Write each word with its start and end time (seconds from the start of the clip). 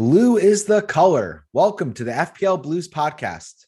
Blue 0.00 0.38
is 0.38 0.64
the 0.64 0.80
color. 0.80 1.44
Welcome 1.52 1.92
to 1.92 2.04
the 2.04 2.10
FPL 2.10 2.62
Blues 2.62 2.88
podcast. 2.88 3.66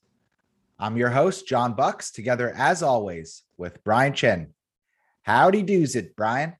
I'm 0.79 0.97
your 0.97 1.11
host, 1.11 1.47
John 1.47 1.75
Bucks, 1.75 2.11
together 2.11 2.55
as 2.57 2.83
always 2.83 3.43
with 3.59 3.85
Brian 3.85 4.15
Chen. 4.15 4.55
Howdy 5.25 5.63
does 5.63 5.95
it, 5.95 6.17
Brian? 6.17 6.55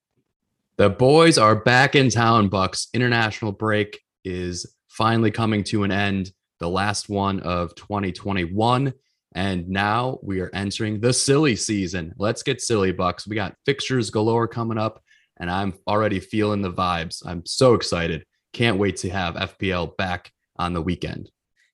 The 0.77 0.91
boys 0.91 1.39
are 1.39 1.57
back 1.57 1.95
in 1.95 2.11
town, 2.11 2.49
Bucks. 2.49 2.89
International 2.93 3.51
break 3.51 3.99
is 4.27 4.77
finally 4.89 5.31
coming 5.31 5.65
to 5.65 5.85
an 5.85 5.91
end, 5.91 6.33
the 6.59 6.69
last 6.69 7.09
one 7.09 7.41
of 7.41 7.75
2021. 7.75 8.93
And 9.35 9.69
now 9.71 10.19
we 10.23 10.41
are 10.41 10.51
entering 10.53 11.01
the 11.01 11.15
silly 11.15 11.57
season. 11.57 12.13
Let's 12.19 12.43
get 12.43 12.61
silly, 12.61 12.93
Bucks. 12.93 13.27
We 13.27 13.37
got 13.37 13.57
fixtures 13.65 14.11
galore 14.11 14.49
coming 14.49 14.77
up, 14.77 15.03
and 15.39 15.51
I'm 15.51 15.73
already 15.87 16.21
feeling 16.21 16.61
the 16.61 16.71
vibes. 16.71 17.23
I'm 17.25 17.47
so 17.47 17.73
excited. 17.73 18.27
Can't 18.53 18.79
wait 18.79 18.99
to 18.99 19.11
have 19.11 19.35
FPL 19.35 19.97
back 19.97 20.33
on 20.57 20.73
the 20.73 20.83
weekend. 20.83 21.31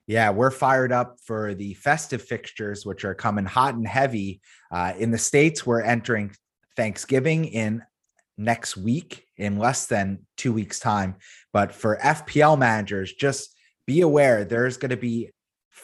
Yeah, 0.07 0.31
we're 0.31 0.51
fired 0.51 0.91
up 0.91 1.19
for 1.23 1.55
the 1.55 1.75
festive 1.75 2.23
fixtures, 2.23 2.87
which 2.87 3.05
are 3.05 3.15
coming 3.15 3.45
hot 3.45 3.75
and 3.75 3.87
heavy. 3.87 4.41
Uh, 4.71 4.95
in 4.99 5.11
the 5.11 5.19
States, 5.19 5.67
we're 5.67 5.83
entering 5.83 6.35
Thanksgiving 6.77 7.45
in 7.45 7.83
next 8.39 8.77
week 8.77 9.27
in 9.37 9.59
less 9.59 9.87
than 9.87 10.27
two 10.37 10.53
weeks' 10.53 10.81
time. 10.81 11.17
But 11.53 11.75
for 11.75 11.99
FPL 11.99 12.59
managers, 12.59 13.13
just 13.13 13.55
be 13.87 14.01
aware 14.01 14.45
there's 14.45 14.77
going 14.77 14.91
to 14.91 14.97
be 14.97 15.31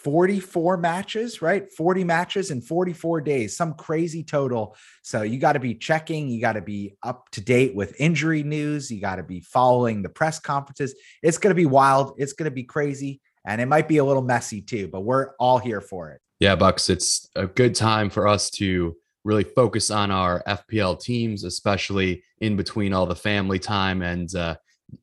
44 0.05 0.77
matches, 0.77 1.41
right? 1.41 1.73
40 1.73 2.05
matches 2.05 2.51
in 2.51 2.61
44 2.61 3.23
days, 3.23 3.57
some 3.57 3.73
crazy 3.73 4.23
total. 4.23 4.77
So 5.03 5.23
you 5.23 5.39
got 5.39 5.55
to 5.55 5.61
be 5.61 5.75
checking, 5.75 6.29
you 6.29 6.43
got 6.43 6.53
to 6.53 6.61
be 6.61 6.95
up 7.03 7.31
to 7.31 7.41
date 7.41 7.75
with 7.75 7.99
injury 7.99 8.43
news, 8.43 8.91
you 8.91 9.01
got 9.01 9.17
to 9.17 9.23
be 9.23 9.41
following 9.41 10.03
the 10.03 10.11
press 10.11 10.39
conferences. 10.39 10.95
It's 11.23 11.39
going 11.39 11.53
to 11.53 11.55
be 11.55 11.67
wild, 11.67 12.15
it's 12.19 12.35
going 12.35 12.51
to 12.51 12.55
be 12.55 12.65
crazy, 12.65 13.23
and 13.47 13.63
it 13.63 13.67
might 13.67 13.89
be 13.89 13.97
a 13.97 14.05
little 14.05 14.23
messy 14.23 14.61
too, 14.61 14.89
but 14.89 15.01
we're 15.01 15.31
all 15.41 15.59
here 15.59 15.81
for 15.81 16.11
it. 16.11 16.21
Yeah, 16.39 16.55
Bucks, 16.55 16.91
it's 16.91 17.31
a 17.35 17.47
good 17.47 17.75
time 17.75 18.11
for 18.11 18.29
us 18.29 18.51
to 18.51 18.95
really 19.25 19.45
focus 19.45 19.91
on 19.91 20.11
our 20.11 20.43
FPL 20.47 21.01
teams, 21.01 21.45
especially 21.45 22.23
in 22.41 22.57
between 22.57 22.93
all 22.93 23.07
the 23.07 23.17
family 23.17 23.59
time 23.59 24.03
and 24.03 24.35
uh, 24.35 24.57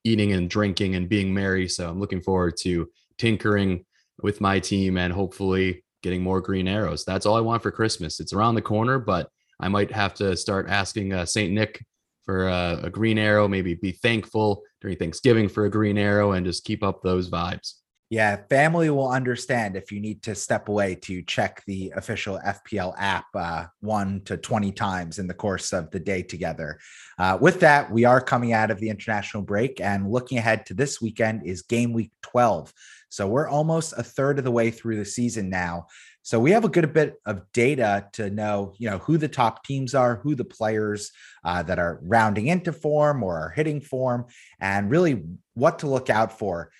eating 0.03 0.33
and 0.33 0.47
drinking 0.47 0.93
and 0.93 1.09
being 1.09 1.33
merry. 1.33 1.67
So 1.67 1.89
I'm 1.89 1.99
looking 1.99 2.21
forward 2.21 2.55
to 2.57 2.87
tinkering 3.17 3.83
with 4.21 4.41
my 4.41 4.59
team 4.59 4.97
and 4.97 5.13
hopefully 5.13 5.83
getting 6.03 6.23
more 6.23 6.41
green 6.41 6.67
arrows. 6.67 7.05
That's 7.05 7.25
all 7.25 7.35
I 7.35 7.41
want 7.41 7.63
for 7.63 7.71
Christmas. 7.71 8.19
It's 8.19 8.33
around 8.33 8.55
the 8.55 8.61
corner, 8.61 8.99
but 8.99 9.29
I 9.59 9.67
might 9.67 9.91
have 9.91 10.13
to 10.15 10.35
start 10.35 10.69
asking 10.69 11.13
uh, 11.13 11.25
Saint 11.25 11.53
Nick 11.53 11.83
for 12.25 12.49
uh, 12.49 12.81
a 12.83 12.89
green 12.89 13.17
arrow. 13.17 13.47
Maybe 13.47 13.75
be 13.75 13.91
thankful 13.91 14.63
during 14.81 14.97
Thanksgiving 14.97 15.47
for 15.47 15.65
a 15.65 15.69
green 15.69 15.97
arrow 15.97 16.31
and 16.31 16.45
just 16.45 16.65
keep 16.65 16.83
up 16.83 17.01
those 17.01 17.29
vibes. 17.29 17.75
Yeah, 18.11 18.41
family 18.49 18.89
will 18.89 19.09
understand 19.09 19.77
if 19.77 19.89
you 19.89 20.01
need 20.01 20.21
to 20.23 20.35
step 20.35 20.67
away 20.67 20.95
to 20.95 21.21
check 21.21 21.63
the 21.65 21.93
official 21.95 22.41
FPL 22.45 22.93
app 22.97 23.23
uh, 23.33 23.67
one 23.79 24.21
to 24.25 24.35
20 24.35 24.73
times 24.73 25.17
in 25.17 25.27
the 25.27 25.33
course 25.33 25.71
of 25.71 25.89
the 25.91 25.99
day 26.01 26.21
together. 26.21 26.77
Uh, 27.17 27.37
with 27.39 27.61
that, 27.61 27.89
we 27.89 28.03
are 28.03 28.19
coming 28.19 28.51
out 28.51 28.69
of 28.69 28.81
the 28.81 28.89
international 28.89 29.43
break 29.43 29.79
and 29.79 30.11
looking 30.11 30.37
ahead 30.37 30.65
to 30.65 30.73
this 30.73 30.99
weekend 30.99 31.45
is 31.45 31.61
game 31.61 31.93
week 31.93 32.11
12. 32.23 32.73
So 33.11 33.27
we're 33.27 33.49
almost 33.49 33.93
a 33.97 34.03
third 34.03 34.37
of 34.39 34.45
the 34.45 34.51
way 34.51 34.71
through 34.71 34.95
the 34.95 35.05
season 35.05 35.49
now. 35.49 35.87
So 36.21 36.39
we 36.39 36.51
have 36.51 36.63
a 36.63 36.69
good 36.69 36.93
bit 36.93 37.15
of 37.25 37.41
data 37.51 38.07
to 38.13 38.29
know, 38.29 38.73
you 38.77 38.89
know, 38.89 38.99
who 38.99 39.17
the 39.17 39.27
top 39.27 39.65
teams 39.65 39.93
are, 39.93 40.15
who 40.15 40.33
the 40.33 40.45
players 40.45 41.11
uh, 41.43 41.61
that 41.63 41.77
are 41.77 41.99
rounding 42.03 42.47
into 42.47 42.71
form 42.71 43.21
or 43.21 43.37
are 43.37 43.49
hitting 43.49 43.81
form, 43.81 44.27
and 44.61 44.89
really 44.89 45.23
what 45.55 45.79
to 45.79 45.87
look 45.87 46.09
out 46.09 46.39
for 46.39 46.71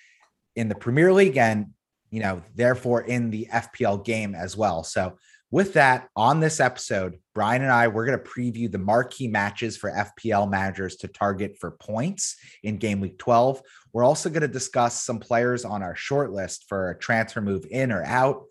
in 0.56 0.70
the 0.70 0.74
Premier 0.74 1.12
League 1.12 1.36
and, 1.36 1.66
you 2.10 2.20
know, 2.20 2.42
therefore 2.54 3.02
in 3.02 3.28
the 3.30 3.48
FPL 3.52 4.02
game 4.02 4.34
as 4.34 4.56
well. 4.56 4.84
So, 4.84 5.18
with 5.52 5.74
that, 5.74 6.08
on 6.16 6.40
this 6.40 6.60
episode, 6.60 7.18
Brian 7.34 7.60
and 7.60 7.70
I, 7.70 7.86
we're 7.86 8.06
going 8.06 8.18
to 8.18 8.24
preview 8.24 8.72
the 8.72 8.78
marquee 8.78 9.28
matches 9.28 9.76
for 9.76 9.90
FPL 9.90 10.50
managers 10.50 10.96
to 10.96 11.08
target 11.08 11.58
for 11.60 11.72
points 11.72 12.36
in 12.62 12.78
game 12.78 13.00
week 13.00 13.18
12. 13.18 13.60
We're 13.92 14.02
also 14.02 14.30
going 14.30 14.40
to 14.40 14.48
discuss 14.48 15.04
some 15.04 15.20
players 15.20 15.66
on 15.66 15.82
our 15.82 15.94
short 15.94 16.32
list 16.32 16.64
for 16.70 16.90
a 16.90 16.98
transfer 16.98 17.42
move 17.42 17.66
in 17.70 17.92
or 17.92 18.02
out. 18.02 18.44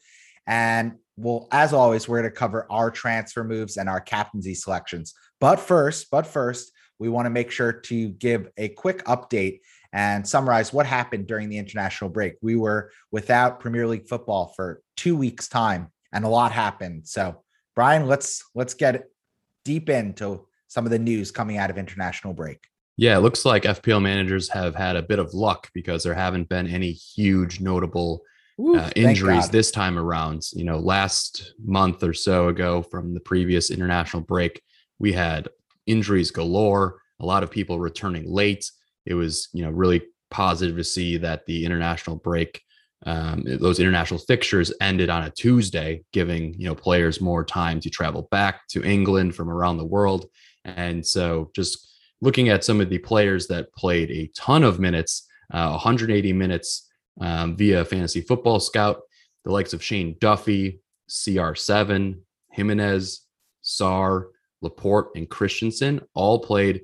And 0.46 0.94
well, 1.18 1.48
as 1.52 1.74
always, 1.74 2.08
we're 2.08 2.22
going 2.22 2.32
to 2.32 2.38
cover 2.38 2.68
our 2.70 2.92
transfer 2.92 3.44
moves 3.44 3.78
and 3.78 3.90
our 3.90 4.00
captaincy 4.00 4.54
selections. 4.54 5.16
But 5.40 5.60
first, 5.60 6.12
but 6.12 6.28
first, 6.28 6.72
we 7.00 7.10
want 7.10 7.26
to 7.26 7.32
make 7.32 7.50
sure 7.50 7.74
to 7.74 8.10
give 8.10 8.48
a 8.58 8.70
quick 8.70 9.04
update 9.06 9.62
and 9.92 10.26
summarize 10.28 10.72
what 10.72 10.86
happened 10.86 11.26
during 11.26 11.50
the 11.50 11.58
international 11.58 12.12
break. 12.12 12.36
We 12.44 12.56
were 12.56 12.92
without 13.12 13.60
Premier 13.60 13.88
League 13.88 14.08
football 14.08 14.54
for 14.56 14.82
two 14.96 15.16
weeks' 15.16 15.50
time, 15.50 15.92
and 16.14 16.26
a 16.26 16.30
lot 16.30 16.52
happened. 16.52 17.08
So, 17.08 17.44
Brian, 17.76 18.08
let's 18.08 18.44
let's 18.56 18.74
get 18.74 19.06
deep 19.64 19.90
into 19.90 20.48
some 20.68 20.86
of 20.86 20.92
the 20.92 21.00
news 21.00 21.32
coming 21.32 21.58
out 21.58 21.70
of 21.70 21.78
international 21.78 22.34
break. 22.34 22.60
Yeah, 22.98 23.18
it 23.18 23.22
looks 23.22 23.46
like 23.46 23.64
FPL 23.64 24.02
managers 24.02 24.50
have 24.50 24.76
had 24.76 24.96
a 24.96 25.02
bit 25.02 25.20
of 25.20 25.34
luck 25.34 25.70
because 25.74 26.04
there 26.04 26.14
haven't 26.14 26.50
been 26.50 26.68
any 26.68 26.92
huge 26.92 27.60
notable 27.60 28.22
Ooh, 28.60 28.78
uh, 28.78 28.90
injuries 28.96 29.50
this 29.50 29.72
time 29.72 29.98
around. 29.98 30.44
You 30.54 30.66
know, 30.66 30.78
last 30.78 31.54
month 31.64 32.04
or 32.04 32.14
so 32.14 32.50
ago 32.50 32.82
from 32.82 33.14
the 33.14 33.20
previous 33.20 33.72
international 33.72 34.24
break, 34.24 34.62
we 35.00 35.14
had 35.14 35.48
injuries 35.88 36.32
galore, 36.32 37.02
a 37.20 37.26
lot 37.26 37.44
of 37.44 37.52
people 37.52 37.80
returning 37.80 38.32
late 38.32 38.70
it 39.06 39.14
was 39.14 39.50
you 39.54 39.64
know 39.64 39.70
really 39.70 40.02
positive 40.30 40.78
to 40.78 40.84
see 40.84 41.18
that 41.18 41.46
the 41.46 41.66
international 41.66 42.16
break 42.16 42.62
um, 43.06 43.44
those 43.46 43.80
international 43.80 44.20
fixtures 44.20 44.72
ended 44.80 45.10
on 45.10 45.24
a 45.24 45.32
Tuesday, 45.32 46.04
giving 46.14 46.54
you 46.60 46.68
know 46.68 46.76
players 46.76 47.20
more 47.20 47.44
time 47.44 47.80
to 47.80 47.90
travel 47.90 48.28
back 48.32 48.68
to 48.70 48.84
England 48.84 49.36
from 49.36 49.50
around 49.50 49.78
the 49.78 49.86
world. 49.86 50.28
And 50.66 51.06
so, 51.06 51.50
just 51.56 51.98
looking 52.22 52.50
at 52.50 52.64
some 52.64 52.80
of 52.80 52.90
the 52.90 53.00
players 53.00 53.48
that 53.48 53.74
played 53.74 54.12
a 54.12 54.30
ton 54.36 54.64
of 54.64 54.80
minutes, 54.80 55.28
uh, 55.52 55.70
180 55.72 56.34
minutes 56.34 56.90
um, 57.20 57.56
via 57.56 57.84
Fantasy 57.84 58.22
Football 58.22 58.60
Scout, 58.60 59.02
the 59.46 59.52
likes 59.52 59.74
of 59.74 59.84
Shane 59.84 60.16
Duffy, 60.20 60.80
CR7, 61.10 62.20
Jimenez, 62.52 63.22
Sarr, 63.64 64.28
Laporte, 64.62 65.10
and 65.16 65.28
Christensen 65.28 66.02
all 66.14 66.40
played 66.40 66.82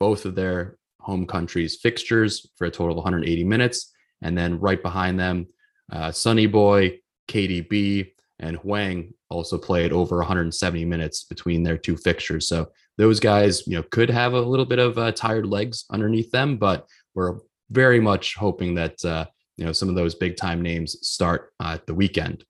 both 0.00 0.24
of 0.24 0.34
their 0.34 0.78
home 0.98 1.26
countries' 1.26 1.76
fixtures 1.76 2.50
for 2.56 2.66
a 2.66 2.70
total 2.70 2.90
of 2.90 2.96
180 2.96 3.44
minutes. 3.44 3.92
And 4.22 4.36
then 4.36 4.60
right 4.60 4.82
behind 4.82 5.18
them, 5.18 5.46
uh, 5.90 6.12
Sonny 6.12 6.46
Boy, 6.46 7.00
KDB, 7.28 8.12
and 8.38 8.56
Hwang 8.56 9.12
also 9.28 9.58
played 9.58 9.92
over 9.92 10.16
170 10.18 10.84
minutes 10.84 11.24
between 11.24 11.62
their 11.62 11.78
two 11.78 11.96
fixtures. 11.96 12.48
So 12.48 12.70
those 12.98 13.20
guys, 13.20 13.66
you 13.66 13.76
know, 13.76 13.84
could 13.90 14.10
have 14.10 14.32
a 14.32 14.40
little 14.40 14.66
bit 14.66 14.78
of 14.78 14.98
uh, 14.98 15.12
tired 15.12 15.46
legs 15.46 15.84
underneath 15.90 16.30
them, 16.30 16.56
but 16.56 16.86
we're 17.14 17.38
very 17.70 18.00
much 18.00 18.34
hoping 18.34 18.74
that 18.74 19.02
uh, 19.04 19.26
you 19.56 19.64
know 19.64 19.72
some 19.72 19.88
of 19.88 19.94
those 19.94 20.14
big 20.14 20.36
time 20.36 20.62
names 20.62 20.96
start 21.06 21.52
uh, 21.60 21.72
at 21.74 21.86
the 21.86 21.94
weekend. 21.94 22.44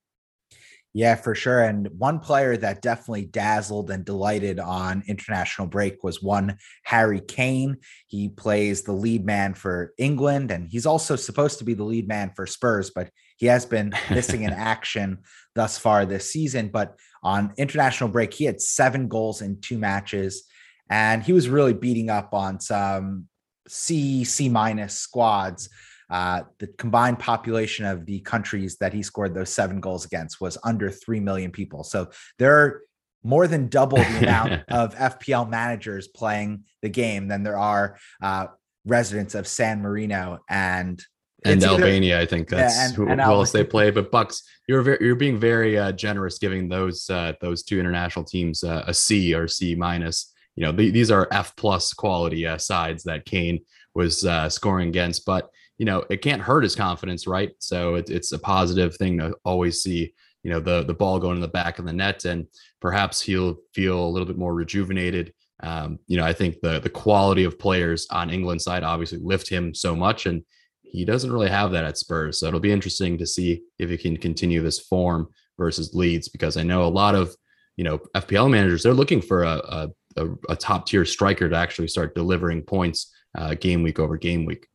Yeah, 0.93 1.15
for 1.15 1.37
sure. 1.37 1.61
And 1.61 1.89
one 1.99 2.19
player 2.19 2.57
that 2.57 2.83
definitely 2.83 3.27
dazzled 3.27 3.93
and 3.93 4.05
delighted 4.05 4.59
on 4.59 5.05
international 5.07 5.69
break 5.69 6.03
was 6.03 6.21
one 6.21 6.59
Harry 6.83 7.21
Kane. 7.21 7.77
He 8.09 8.29
plays 8.29 8.83
the 8.83 8.93
lead 8.93 9.25
man 9.25 9.55
for 9.55 9.93
England, 9.99 10.51
and 10.51 10.69
he's 10.69 10.87
also 10.87 11.15
supposed 11.15 11.59
to 11.59 11.65
be 11.65 11.75
the 11.75 11.85
lead 11.85 12.09
man 12.09 12.33
for 12.35 12.45
Spurs, 12.45 12.91
but 12.91 13.09
he 13.41 13.47
has 13.47 13.65
been 13.65 13.93
missing 14.11 14.43
in 14.43 14.53
action 14.73 15.19
thus 15.55 15.79
far 15.79 16.05
this 16.05 16.31
season. 16.31 16.69
But 16.69 16.97
on 17.23 17.55
international 17.57 18.11
break, 18.11 18.35
he 18.35 18.45
had 18.45 18.61
seven 18.61 19.09
goals 19.09 19.41
in 19.41 19.61
two 19.63 19.79
matches, 19.79 20.45
and 20.91 21.23
he 21.23 21.33
was 21.33 21.49
really 21.49 21.73
beating 21.73 22.11
up 22.11 22.35
on 22.35 22.61
some 22.61 23.29
C, 23.67 24.25
C 24.25 24.49
minus 24.51 24.95
squads. 24.95 25.71
Uh, 26.11 26.43
the 26.59 26.67
combined 26.67 27.19
population 27.19 27.87
of 27.87 28.05
the 28.05 28.21
countries 28.21 28.77
that 28.79 28.93
he 28.93 29.03
scored 29.03 29.33
those 29.33 29.51
seven 29.51 29.81
goals 29.81 30.05
against 30.05 30.41
was 30.41 30.59
under 30.63 30.91
3 30.91 31.21
million 31.21 31.51
people. 31.51 31.83
So 31.83 32.11
there 32.39 32.57
are 32.57 32.83
more 33.23 33.47
than 33.47 33.69
double 33.69 33.99
the 33.99 34.19
amount 34.19 34.65
of 34.69 34.95
FPL 34.95 35.49
managers 35.49 36.09
playing 36.09 36.65
the 36.83 36.89
game 36.89 37.29
than 37.29 37.43
there 37.43 37.59
are 37.59 37.97
uh, 38.21 38.49
residents 38.85 39.35
of 39.35 39.47
San 39.47 39.81
Marino 39.81 40.41
and 40.49 41.01
and 41.45 41.63
Albania. 41.65 42.17
Either, 42.17 42.23
I 42.23 42.27
think 42.27 42.49
that's 42.49 42.77
yeah, 42.77 42.87
and, 42.87 42.95
who, 42.95 43.09
and 43.09 43.21
who 43.21 43.31
else 43.31 43.53
they 43.53 43.65
play. 43.65 43.91
But 43.91 44.11
Bucks, 44.11 44.43
you're 44.69 44.83
very, 44.83 44.99
you're 45.01 45.15
being 45.17 45.39
very 45.39 45.79
uh, 45.79 45.93
generous 45.93 46.39
giving 46.39 46.69
those 46.69 47.09
uh, 47.11 47.33
those 47.41 47.63
two 47.63 47.81
international 47.81 48.25
teams 48.25 48.63
uh, 48.65 48.85
a 48.87 48.95
C 48.95 49.35
or 49.35 49.49
C 49.49 49.75
minus. 49.75 50.33
You 50.57 50.67
know, 50.67 50.73
th- 50.73 50.93
these 50.93 51.11
are 51.11 51.29
F 51.31 51.55
plus 51.57 51.93
quality 51.93 52.47
uh, 52.47 52.59
sides 52.59 53.05
that 53.05 53.25
Kane 53.25 53.61
was 53.95 54.25
uh, 54.25 54.49
scoring 54.49 54.89
against. 54.89 55.25
But 55.25 55.51
you 55.79 55.87
know, 55.87 56.05
it 56.11 56.19
can't 56.19 56.43
hurt 56.43 56.63
his 56.63 56.77
confidence, 56.77 57.27
right? 57.27 57.53
So 57.59 57.95
it, 57.95 58.11
it's 58.11 58.33
a 58.33 58.39
positive 58.39 58.97
thing 58.97 59.19
to 59.19 59.35
always 59.45 59.83
see, 59.83 60.13
you 60.43 60.51
know, 60.51 60.61
the 60.61 60.85
the 60.85 60.95
ball 60.95 61.19
going 61.19 61.37
in 61.37 61.41
the 61.41 61.49
back 61.49 61.79
of 61.79 61.87
the 61.87 61.93
net, 61.93 62.25
and 62.27 62.47
perhaps 62.81 63.21
he'll 63.23 63.57
feel 63.75 64.05
a 64.05 64.11
little 64.11 64.27
bit 64.27 64.39
more 64.39 64.55
rejuvenated. 64.55 65.33
Um, 65.63 65.99
you 66.07 66.17
know, 66.17 66.25
I 66.25 66.33
think 66.33 66.61
the 66.61 66.81
the 66.81 66.91
quality 66.91 67.45
of 67.45 67.59
players 67.59 68.07
on 68.11 68.31
England 68.31 68.61
side 68.61 68.83
obviously 68.83 69.19
lift 69.23 69.49
him 69.49 69.75
so 69.75 69.97
much, 69.97 70.27
and 70.27 70.43
he 70.93 71.05
doesn't 71.05 71.33
really 71.33 71.49
have 71.49 71.73
that 71.73 71.85
at 71.85 71.99
Spurs. 71.99 72.39
So 72.39 72.47
it'll 72.47 72.61
be 72.61 72.73
interesting 72.73 73.19
to 73.19 73.27
see 73.27 73.63
if 73.79 73.91
he 73.91 73.97
can 73.97 74.17
continue 74.17 74.63
this 74.63 74.79
form 74.79 75.29
versus 75.59 75.95
Leeds 75.95 76.29
because 76.29 76.57
I 76.57 76.63
know 76.63 76.85
a 76.85 76.89
lot 76.89 77.15
of 77.15 77.35
you 77.77 77.85
know 77.85 77.99
FPL 78.15 78.51
managers 78.51 78.83
they're 78.83 78.93
looking 78.93 79.23
for 79.23 79.45
a 79.45 79.91
a, 80.17 80.27
a 80.49 80.57
top 80.57 80.87
tier 80.87 81.05
striker 81.05 81.49
to 81.49 81.57
actually 81.57 81.89
start 81.89 82.15
delivering 82.15 82.63
points 82.63 83.13
uh, 83.37 83.55
game 83.55 83.83
week 83.83 83.99
over 83.99 84.17
game 84.17 84.45
week. 84.45 84.67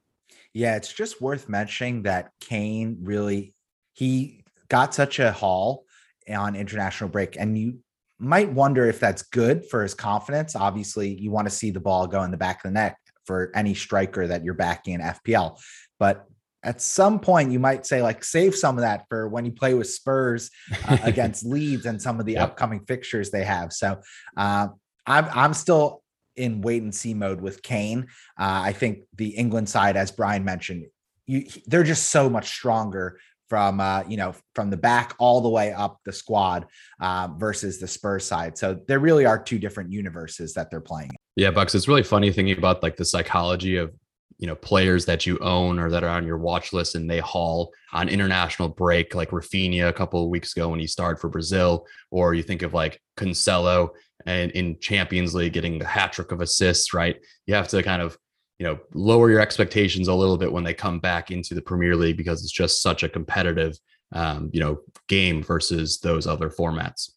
Yeah, 0.54 0.76
it's 0.78 0.94
just 0.94 1.22
worth 1.22 1.50
mentioning 1.50 2.04
that 2.04 2.32
Kane 2.40 2.98
really 3.02 3.54
he 3.94 4.44
got 4.70 4.94
such 4.94 5.20
a 5.20 5.32
haul 5.32 5.86
on 6.34 6.56
international 6.56 7.10
break, 7.10 7.36
and 7.38 7.58
you 7.58 7.80
might 8.18 8.52
wonder 8.52 8.86
if 8.86 9.00
that's 9.00 9.24
good 9.24 9.66
for 9.66 9.84
his 9.84 9.94
confidence. 9.94 10.56
Obviously, 10.56 11.14
you 11.14 11.32
want 11.32 11.48
to 11.48 11.54
see 11.54 11.72
the 11.72 11.80
ball 11.80 12.08
go 12.08 12.24
in 12.24 12.32
the 12.32 12.38
back 12.38 12.64
of 12.64 12.70
the 12.70 12.74
net 12.74 12.96
for 13.26 13.52
any 13.56 13.74
striker 13.74 14.28
that 14.28 14.44
you're 14.44 14.54
backing 14.54 14.94
in 14.96 15.02
FPL. 15.02 15.60
But 16.00 16.26
at 16.64 16.82
some 16.82 17.20
point, 17.20 17.52
you 17.52 17.60
might 17.60 17.86
say, 17.86 18.02
like, 18.02 18.24
save 18.24 18.56
some 18.56 18.78
of 18.78 18.82
that 18.82 19.06
for 19.08 19.28
when 19.30 19.46
you 19.46 19.52
play 19.52 19.74
with 19.74 19.90
Spurs 19.90 20.50
uh, 20.88 20.98
against 21.04 21.46
Leeds 21.46 21.86
and 21.86 22.02
some 22.02 22.20
of 22.20 22.26
the 22.26 22.34
yep. 22.34 22.50
upcoming 22.50 22.82
fixtures 22.88 23.30
they 23.30 23.44
have. 23.44 23.72
So 23.72 24.02
uh, 24.36 24.68
I'm, 25.06 25.28
I'm 25.32 25.54
still 25.54 26.02
in 26.36 26.62
wait 26.62 26.82
and 26.82 26.94
see 26.94 27.14
mode 27.14 27.40
with 27.40 27.62
Kane. 27.62 28.08
Uh, 28.40 28.62
I 28.66 28.74
think 28.74 29.00
the 29.16 29.30
England 29.30 29.70
side, 29.70 29.96
as 29.96 30.12
Brian 30.12 30.44
mentioned, 30.44 30.86
you, 31.26 31.46
they're 31.68 31.84
just 31.84 32.10
so 32.10 32.30
much 32.30 32.48
stronger 32.48 33.20
from 33.48 33.80
uh, 33.80 34.04
you 34.08 34.18
know 34.18 34.34
from 34.54 34.70
the 34.70 34.78
back 34.78 35.14
all 35.20 35.42
the 35.42 35.50
way 35.50 35.72
up 35.72 36.00
the 36.04 36.12
squad 36.12 36.66
uh, 37.00 37.28
versus 37.38 37.80
the 37.80 37.88
Spurs 37.88 38.26
side. 38.26 38.58
So 38.58 38.80
there 38.88 39.00
really 39.00 39.26
are 39.26 39.42
two 39.42 39.60
different 39.60 39.92
universes 39.92 40.54
that 40.54 40.70
they're 40.70 40.82
playing. 40.82 41.12
Yeah, 41.36 41.52
Bucks. 41.52 41.76
It's 41.76 41.88
really 41.88 42.04
funny 42.04 42.32
thinking 42.32 42.58
about 42.58 42.82
like 42.82 42.96
the 42.96 43.06
psychology 43.06 43.78
of 43.78 43.94
you 44.38 44.48
know 44.48 44.56
players 44.56 45.06
that 45.06 45.26
you 45.26 45.38
own 45.40 45.80
or 45.80 45.90
that 45.90 46.04
are 46.04 46.10
on 46.10 46.26
your 46.26 46.38
watch 46.38 46.74
list 46.74 46.96
and 46.96 47.10
they 47.10 47.20
haul 47.20 47.72
on 47.94 48.10
international 48.10 48.68
break 48.68 49.16
like 49.16 49.32
Raphinha 49.32 49.88
a 49.88 49.94
couple 49.94 50.24
of 50.24 50.30
weeks 50.30 50.56
ago 50.56 50.70
when 50.70 50.80
he 50.80 50.88
started 50.88 51.20
for 51.20 51.30
Brazil 51.30 51.86
or 52.12 52.34
you 52.34 52.44
think 52.44 52.62
of 52.62 52.74
like 52.74 53.02
Cancelo 53.18 53.90
and 54.26 54.52
in 54.52 54.80
Champions 54.80 55.34
League 55.34 55.54
getting 55.54 55.80
the 55.80 55.86
hat 55.86 56.14
trick 56.14 56.32
of 56.32 56.42
assists 56.42 56.94
right 56.94 57.18
you 57.46 57.56
have 57.56 57.68
to 57.70 57.82
kind 57.82 58.02
of 58.02 58.18
you 58.60 58.66
know 58.66 58.80
lower 58.94 59.30
your 59.30 59.40
expectations 59.40 60.08
a 60.08 60.14
little 60.14 60.38
bit 60.38 60.52
when 60.52 60.64
they 60.64 60.74
come 60.74 61.00
back 61.00 61.32
into 61.32 61.54
the 61.54 61.62
Premier 61.62 61.96
League 61.96 62.18
because 62.18 62.42
it's 62.42 62.52
just 62.52 62.82
such 62.82 63.04
a 63.04 63.10
competitive 63.10 63.78
um, 64.14 64.50
you 64.54 64.60
know 64.60 64.80
game 65.08 65.44
versus 65.44 66.00
those 66.00 66.28
other 66.28 66.50
formats. 66.50 67.12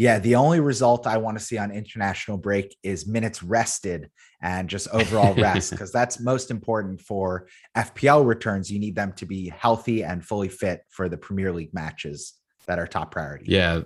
Yeah, 0.00 0.18
the 0.18 0.36
only 0.36 0.60
result 0.60 1.06
I 1.06 1.18
want 1.18 1.38
to 1.38 1.44
see 1.44 1.58
on 1.58 1.70
international 1.70 2.38
break 2.38 2.74
is 2.82 3.06
minutes 3.06 3.42
rested 3.42 4.10
and 4.40 4.66
just 4.66 4.88
overall 4.94 5.34
rest 5.34 5.70
because 5.72 5.92
that's 5.92 6.18
most 6.20 6.50
important 6.50 7.02
for 7.02 7.48
FPL 7.76 8.26
returns. 8.26 8.72
You 8.72 8.78
need 8.78 8.96
them 8.96 9.12
to 9.16 9.26
be 9.26 9.50
healthy 9.50 10.02
and 10.02 10.24
fully 10.24 10.48
fit 10.48 10.86
for 10.88 11.10
the 11.10 11.18
Premier 11.18 11.52
League 11.52 11.74
matches 11.74 12.32
that 12.66 12.78
are 12.78 12.86
top 12.86 13.10
priority. 13.10 13.44
Yeah, 13.48 13.82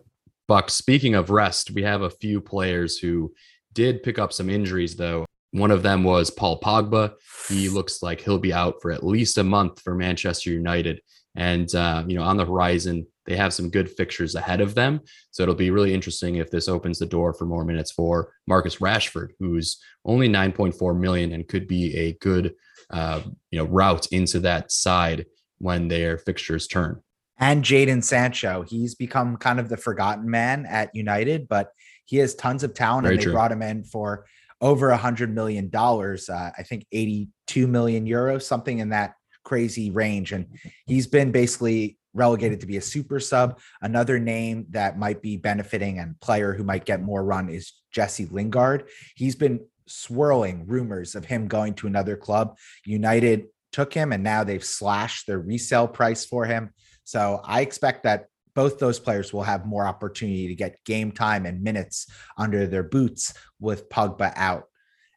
Buck. 0.46 0.70
Speaking 0.70 1.16
of 1.16 1.30
rest, 1.30 1.72
we 1.72 1.82
have 1.82 2.02
a 2.02 2.10
few 2.10 2.40
players 2.40 2.96
who 2.96 3.34
did 3.72 4.04
pick 4.04 4.20
up 4.20 4.32
some 4.32 4.48
injuries 4.48 4.94
though. 4.94 5.26
One 5.50 5.72
of 5.72 5.82
them 5.82 6.04
was 6.04 6.30
Paul 6.30 6.60
Pogba. 6.60 7.14
He 7.48 7.68
looks 7.68 8.04
like 8.04 8.20
he'll 8.20 8.38
be 8.38 8.52
out 8.52 8.76
for 8.80 8.92
at 8.92 9.04
least 9.04 9.36
a 9.36 9.42
month 9.42 9.80
for 9.80 9.96
Manchester 9.96 10.50
United. 10.50 11.00
And, 11.34 11.74
uh, 11.74 12.04
you 12.06 12.14
know, 12.14 12.22
on 12.22 12.36
the 12.36 12.46
horizon, 12.46 13.08
they 13.26 13.36
have 13.36 13.52
some 13.52 13.70
good 13.70 13.90
fixtures 13.90 14.34
ahead 14.34 14.60
of 14.60 14.74
them. 14.74 15.00
So 15.30 15.42
it'll 15.42 15.54
be 15.54 15.70
really 15.70 15.94
interesting 15.94 16.36
if 16.36 16.50
this 16.50 16.68
opens 16.68 16.98
the 16.98 17.06
door 17.06 17.32
for 17.32 17.46
more 17.46 17.64
minutes 17.64 17.90
for 17.90 18.32
Marcus 18.46 18.76
Rashford, 18.76 19.30
who's 19.38 19.78
only 20.04 20.28
9.4 20.28 20.98
million 20.98 21.32
and 21.32 21.48
could 21.48 21.66
be 21.66 21.96
a 21.96 22.12
good, 22.14 22.54
uh, 22.90 23.20
you 23.50 23.58
know, 23.58 23.64
route 23.64 24.06
into 24.12 24.40
that 24.40 24.70
side 24.70 25.26
when 25.58 25.88
their 25.88 26.18
fixtures 26.18 26.66
turn. 26.66 27.00
And 27.38 27.64
Jadon 27.64 28.04
Sancho, 28.04 28.62
he's 28.62 28.94
become 28.94 29.36
kind 29.36 29.58
of 29.58 29.68
the 29.68 29.76
forgotten 29.76 30.30
man 30.30 30.66
at 30.66 30.94
United, 30.94 31.48
but 31.48 31.70
he 32.04 32.18
has 32.18 32.34
tons 32.34 32.62
of 32.62 32.74
talent, 32.74 33.04
Very 33.04 33.14
and 33.14 33.20
they 33.20 33.24
true. 33.24 33.32
brought 33.32 33.50
him 33.50 33.62
in 33.62 33.82
for 33.84 34.26
over 34.60 34.90
a 34.90 34.96
hundred 34.96 35.34
million 35.34 35.68
dollars. 35.68 36.28
Uh, 36.28 36.50
I 36.56 36.62
think 36.62 36.86
82 36.92 37.66
million 37.66 38.06
euros, 38.06 38.42
something 38.42 38.78
in 38.78 38.90
that 38.90 39.14
crazy 39.44 39.90
range. 39.90 40.32
And 40.32 40.46
he's 40.86 41.06
been 41.06 41.32
basically 41.32 41.98
relegated 42.14 42.60
to 42.60 42.66
be 42.66 42.76
a 42.76 42.82
super 42.82 43.20
sub. 43.20 43.60
Another 43.82 44.18
name 44.18 44.66
that 44.70 44.98
might 44.98 45.20
be 45.20 45.36
benefiting 45.36 45.98
and 45.98 46.18
player 46.20 46.54
who 46.54 46.64
might 46.64 46.84
get 46.84 47.02
more 47.02 47.22
run 47.22 47.48
is 47.48 47.72
Jesse 47.92 48.26
Lingard. 48.26 48.88
He's 49.16 49.36
been 49.36 49.60
swirling 49.86 50.66
rumors 50.66 51.14
of 51.14 51.24
him 51.24 51.48
going 51.48 51.74
to 51.74 51.86
another 51.86 52.16
club. 52.16 52.56
United 52.86 53.46
took 53.72 53.92
him 53.92 54.12
and 54.12 54.22
now 54.22 54.44
they've 54.44 54.64
slashed 54.64 55.26
their 55.26 55.38
resale 55.38 55.88
price 55.88 56.24
for 56.24 56.46
him. 56.46 56.70
So 57.02 57.40
I 57.44 57.60
expect 57.60 58.04
that 58.04 58.26
both 58.54 58.78
those 58.78 59.00
players 59.00 59.32
will 59.32 59.42
have 59.42 59.66
more 59.66 59.86
opportunity 59.86 60.48
to 60.48 60.54
get 60.54 60.82
game 60.84 61.10
time 61.10 61.44
and 61.44 61.62
minutes 61.62 62.06
under 62.38 62.66
their 62.66 62.84
boots 62.84 63.34
with 63.58 63.88
Pogba 63.88 64.32
out. 64.36 64.64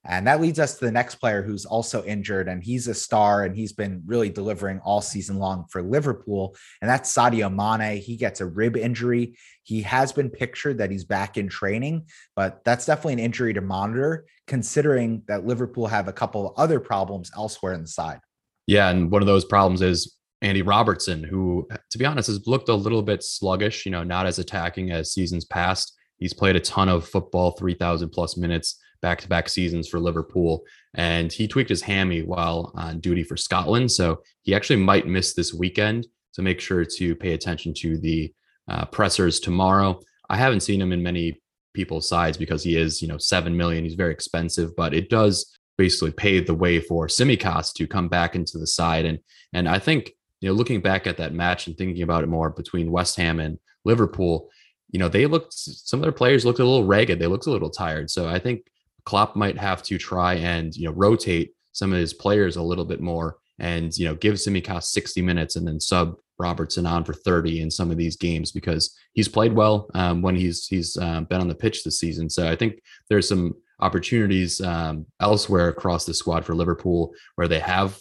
And 0.07 0.25
that 0.25 0.39
leads 0.39 0.57
us 0.57 0.80
to 0.80 0.86
the 0.86 0.92
next 0.92 1.15
player 1.15 1.44
who's 1.44 1.65
also 1.65 2.04
injured, 2.06 2.48
and 2.48 2.63
he's 2.63 2.88
a 2.88 2.94
star, 2.94 3.44
and 3.44 3.56
he's 3.56 3.74
been 3.74 4.01
really 4.06 4.30
delivering 4.30 4.80
all 4.80 5.01
season 5.01 5.38
long 5.38 5.65
for 5.69 5.81
Liverpool. 5.83 6.56
And 6.81 6.89
that's 6.89 7.13
Sadio 7.13 7.54
Mane. 7.54 8.01
He 8.01 8.15
gets 8.15 8.39
a 8.39 8.45
rib 8.45 8.77
injury. 8.77 9.38
He 9.63 9.81
has 9.81 10.13
been 10.13 10.30
pictured 10.30 10.77
that 10.77 10.92
he's 10.92 11.04
back 11.04 11.36
in 11.38 11.50
training, 11.50 12.07
but 12.38 12.63
that's 12.63 12.86
definitely 12.86 13.13
an 13.13 13.19
injury 13.19 13.54
to 13.54 13.62
monitor, 13.62 14.25
considering 14.48 15.24
that 15.27 15.45
Liverpool 15.45 15.88
have 15.88 16.07
a 16.07 16.13
couple 16.13 16.48
of 16.48 16.54
other 16.57 16.80
problems 16.80 17.30
elsewhere 17.36 17.74
in 17.74 17.81
the 17.81 17.88
side. 17.88 18.19
Yeah, 18.65 18.89
and 18.89 19.12
one 19.12 19.21
of 19.21 19.27
those 19.27 19.44
problems 19.44 19.81
is 19.81 20.15
Andy 20.42 20.62
Robertson, 20.62 21.21
who, 21.24 21.68
to 21.92 21.98
be 21.98 22.06
honest, 22.06 22.27
has 22.27 22.48
looked 22.48 22.69
a 22.69 22.75
little 22.75 23.01
bit 23.01 23.24
sluggish, 23.24 23.86
you 23.86 23.92
know, 23.92 24.04
not 24.04 24.25
as 24.25 24.39
attacking 24.39 24.92
as 24.92 25.12
seasons 25.12 25.44
past. 25.44 25.98
He's 26.18 26.33
played 26.33 26.56
a 26.56 26.62
ton 26.62 26.88
of 26.88 27.07
football, 27.07 27.51
3,000 27.51 28.09
plus 28.09 28.38
minutes 28.38 28.80
back 29.02 29.22
to 29.22 29.28
back 29.28 29.50
seasons 29.50 29.88
for 29.88 30.00
Liverpool. 30.00 30.64
And 30.94 31.32
he 31.32 31.48
tweaked 31.48 31.70
his 31.70 31.82
hammy 31.82 32.22
while 32.24 32.72
on 32.76 33.00
duty 33.00 33.24
for 33.24 33.38
Scotland. 33.38 33.92
So 33.92 34.22
he 34.44 34.56
actually 34.56 34.78
might 34.78 35.08
miss 35.08 35.34
this 35.34 35.54
weekend. 35.54 36.08
So 36.32 36.42
make 36.42 36.60
sure 36.60 36.86
to 36.86 37.16
pay 37.16 37.34
attention 37.34 37.74
to 37.76 37.98
the 37.98 38.34
uh, 38.68 38.86
pressers 38.86 39.40
tomorrow. 39.40 40.00
I 40.30 40.38
haven't 40.38 40.62
seen 40.62 40.81
him 40.81 40.92
in 40.92 41.02
many 41.02 41.42
people's 41.74 42.10
sides 42.10 42.38
because 42.38 42.64
he 42.64 42.76
is, 42.76 43.02
you 43.02 43.07
know, 43.07 43.18
7 43.18 43.56
million. 43.56 43.83
He's 43.83 43.94
very 43.94 44.12
expensive, 44.12 44.76
but 44.76 44.94
it 44.94 45.10
does 45.10 45.57
basically 45.78 46.12
pave 46.12 46.48
the 46.48 46.56
way 46.56 46.80
for 46.80 47.07
Tsimikas 47.07 47.74
to 47.74 47.88
come 47.88 48.10
back 48.10 48.36
into 48.36 48.57
the 48.57 48.68
side. 48.68 49.06
And, 49.06 49.19
and 49.54 49.69
I 49.69 49.80
think 49.80 50.12
you 50.42 50.50
know, 50.50 50.56
looking 50.56 50.81
back 50.81 51.07
at 51.07 51.18
that 51.18 51.33
match 51.33 51.68
and 51.68 51.78
thinking 51.78 52.04
about 52.04 52.24
it 52.24 52.28
more 52.28 52.50
between 52.50 52.92
West 52.92 53.16
Ham 53.18 53.40
and 53.40 53.57
Liverpool, 53.86 54.50
you 54.90 55.00
know, 55.00 55.10
they 55.10 55.26
looked 55.26 55.54
some 55.54 56.00
of 56.00 56.04
their 56.04 56.12
players 56.12 56.45
looked 56.45 56.60
a 56.60 56.66
little 56.66 56.86
ragged. 56.86 57.19
They 57.19 57.28
looked 57.28 57.48
a 57.48 57.52
little 57.52 57.69
tired. 57.69 58.10
So 58.10 58.28
I 58.28 58.40
think 58.40 58.68
Klopp 59.07 59.37
might 59.37 59.57
have 59.57 59.81
to 59.83 59.97
try 59.97 60.33
and 60.33 60.76
you 60.76 60.85
know 60.85 60.92
rotate 60.92 61.54
some 61.71 61.94
of 61.94 61.99
his 61.99 62.14
players 62.14 62.57
a 62.57 62.61
little 62.61 62.83
bit 62.83 62.99
more 62.99 63.37
and 63.57 63.97
you 63.97 64.06
know 64.06 64.16
give 64.16 64.35
Tsimikas 64.35 64.83
60 64.83 65.21
minutes 65.21 65.56
and 65.56 65.66
then 65.66 65.80
sub 65.80 66.18
Robertson 66.37 66.85
on 66.85 67.06
for 67.06 67.14
30 67.14 67.61
in 67.61 67.71
some 67.71 67.90
of 67.90 67.95
these 67.95 68.18
games 68.18 68.52
because 68.52 68.94
he's 69.14 69.30
played 69.30 69.54
well 69.54 69.90
um, 69.94 70.21
when 70.21 70.35
he's 70.35 70.68
he's 70.68 70.97
um, 70.97 71.23
been 71.23 71.40
on 71.40 71.47
the 71.47 71.56
pitch 71.56 71.85
this 71.85 72.02
season. 72.02 72.30
So 72.30 72.52
I 72.52 72.57
think 72.57 72.81
there's 73.09 73.30
some 73.30 73.54
opportunities 73.80 74.59
um, 74.59 75.06
elsewhere 75.21 75.69
across 75.69 76.06
the 76.06 76.14
squad 76.14 76.44
for 76.44 76.54
Liverpool 76.54 77.14
where 77.35 77.47
they 77.47 77.59
have 77.59 77.97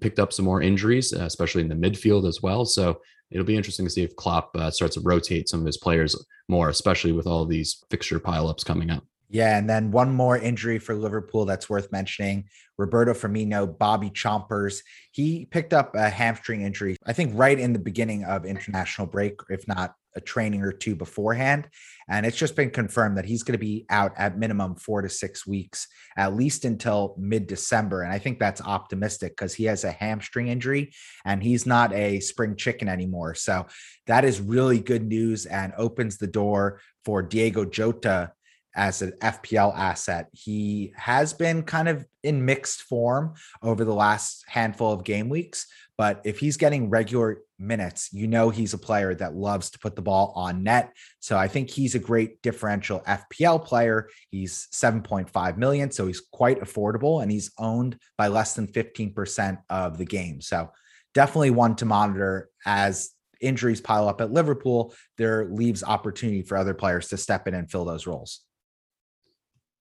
picked 0.00 0.18
up 0.18 0.30
some 0.30 0.44
more 0.44 0.60
injuries, 0.60 1.14
uh, 1.14 1.24
especially 1.24 1.62
in 1.62 1.68
the 1.68 1.74
midfield 1.88 2.28
as 2.28 2.42
well. 2.42 2.66
So 2.66 3.00
it'll 3.30 3.46
be 3.46 3.56
interesting 3.56 3.86
to 3.86 3.90
see 3.90 4.02
if 4.02 4.14
Klopp 4.16 4.54
uh, 4.56 4.70
starts 4.70 4.96
to 4.96 5.00
rotate 5.00 5.48
some 5.48 5.60
of 5.60 5.66
his 5.66 5.78
players 5.78 6.22
more, 6.48 6.68
especially 6.68 7.12
with 7.12 7.26
all 7.26 7.46
these 7.46 7.82
fixture 7.90 8.20
pileups 8.20 8.62
coming 8.62 8.90
up. 8.90 9.04
Yeah, 9.32 9.56
and 9.56 9.70
then 9.70 9.92
one 9.92 10.12
more 10.12 10.36
injury 10.36 10.80
for 10.80 10.92
Liverpool 10.94 11.44
that's 11.44 11.70
worth 11.70 11.92
mentioning. 11.92 12.48
Roberto 12.76 13.12
Firmino, 13.12 13.78
Bobby 13.78 14.10
Chompers. 14.10 14.82
He 15.12 15.46
picked 15.46 15.72
up 15.72 15.94
a 15.94 16.10
hamstring 16.10 16.62
injury, 16.62 16.96
I 17.06 17.12
think 17.12 17.32
right 17.36 17.58
in 17.58 17.72
the 17.72 17.78
beginning 17.78 18.24
of 18.24 18.44
international 18.44 19.06
break, 19.06 19.38
if 19.48 19.68
not 19.68 19.94
a 20.16 20.20
training 20.20 20.62
or 20.62 20.72
two 20.72 20.96
beforehand. 20.96 21.68
And 22.08 22.26
it's 22.26 22.36
just 22.36 22.56
been 22.56 22.70
confirmed 22.70 23.18
that 23.18 23.24
he's 23.24 23.44
going 23.44 23.52
to 23.52 23.64
be 23.64 23.86
out 23.88 24.12
at 24.16 24.36
minimum 24.36 24.74
four 24.74 25.02
to 25.02 25.08
six 25.08 25.46
weeks, 25.46 25.86
at 26.16 26.34
least 26.34 26.64
until 26.64 27.14
mid 27.16 27.46
December. 27.46 28.02
And 28.02 28.12
I 28.12 28.18
think 28.18 28.40
that's 28.40 28.60
optimistic 28.60 29.36
because 29.36 29.54
he 29.54 29.64
has 29.66 29.84
a 29.84 29.92
hamstring 29.92 30.48
injury 30.48 30.92
and 31.24 31.40
he's 31.40 31.66
not 31.66 31.92
a 31.92 32.18
spring 32.18 32.56
chicken 32.56 32.88
anymore. 32.88 33.36
So 33.36 33.66
that 34.08 34.24
is 34.24 34.40
really 34.40 34.80
good 34.80 35.06
news 35.06 35.46
and 35.46 35.72
opens 35.76 36.18
the 36.18 36.26
door 36.26 36.80
for 37.04 37.22
Diego 37.22 37.64
Jota 37.64 38.32
as 38.74 39.02
an 39.02 39.12
FPL 39.20 39.76
asset. 39.76 40.28
He 40.32 40.92
has 40.96 41.32
been 41.32 41.62
kind 41.62 41.88
of 41.88 42.06
in 42.22 42.44
mixed 42.44 42.82
form 42.82 43.34
over 43.62 43.84
the 43.84 43.94
last 43.94 44.44
handful 44.46 44.92
of 44.92 45.04
game 45.04 45.28
weeks, 45.28 45.66
but 45.96 46.20
if 46.24 46.38
he's 46.38 46.56
getting 46.56 46.88
regular 46.88 47.40
minutes, 47.58 48.10
you 48.12 48.26
know 48.26 48.50
he's 48.50 48.72
a 48.72 48.78
player 48.78 49.14
that 49.14 49.34
loves 49.34 49.70
to 49.70 49.78
put 49.78 49.96
the 49.96 50.02
ball 50.02 50.32
on 50.34 50.62
net. 50.62 50.92
So 51.18 51.36
I 51.36 51.48
think 51.48 51.68
he's 51.68 51.94
a 51.94 51.98
great 51.98 52.40
differential 52.42 53.00
FPL 53.00 53.64
player. 53.64 54.08
He's 54.30 54.68
7.5 54.72 55.56
million, 55.56 55.90
so 55.90 56.06
he's 56.06 56.20
quite 56.20 56.60
affordable 56.60 57.22
and 57.22 57.30
he's 57.30 57.52
owned 57.58 57.98
by 58.16 58.28
less 58.28 58.54
than 58.54 58.66
15% 58.66 59.58
of 59.68 59.98
the 59.98 60.06
game. 60.06 60.40
So 60.40 60.70
definitely 61.12 61.50
one 61.50 61.76
to 61.76 61.84
monitor 61.84 62.48
as 62.64 63.10
injuries 63.40 63.80
pile 63.80 64.08
up 64.08 64.20
at 64.20 64.32
Liverpool. 64.32 64.94
There 65.18 65.46
leaves 65.50 65.82
opportunity 65.82 66.42
for 66.42 66.56
other 66.56 66.74
players 66.74 67.08
to 67.08 67.16
step 67.16 67.48
in 67.48 67.54
and 67.54 67.70
fill 67.70 67.84
those 67.84 68.06
roles. 68.06 68.40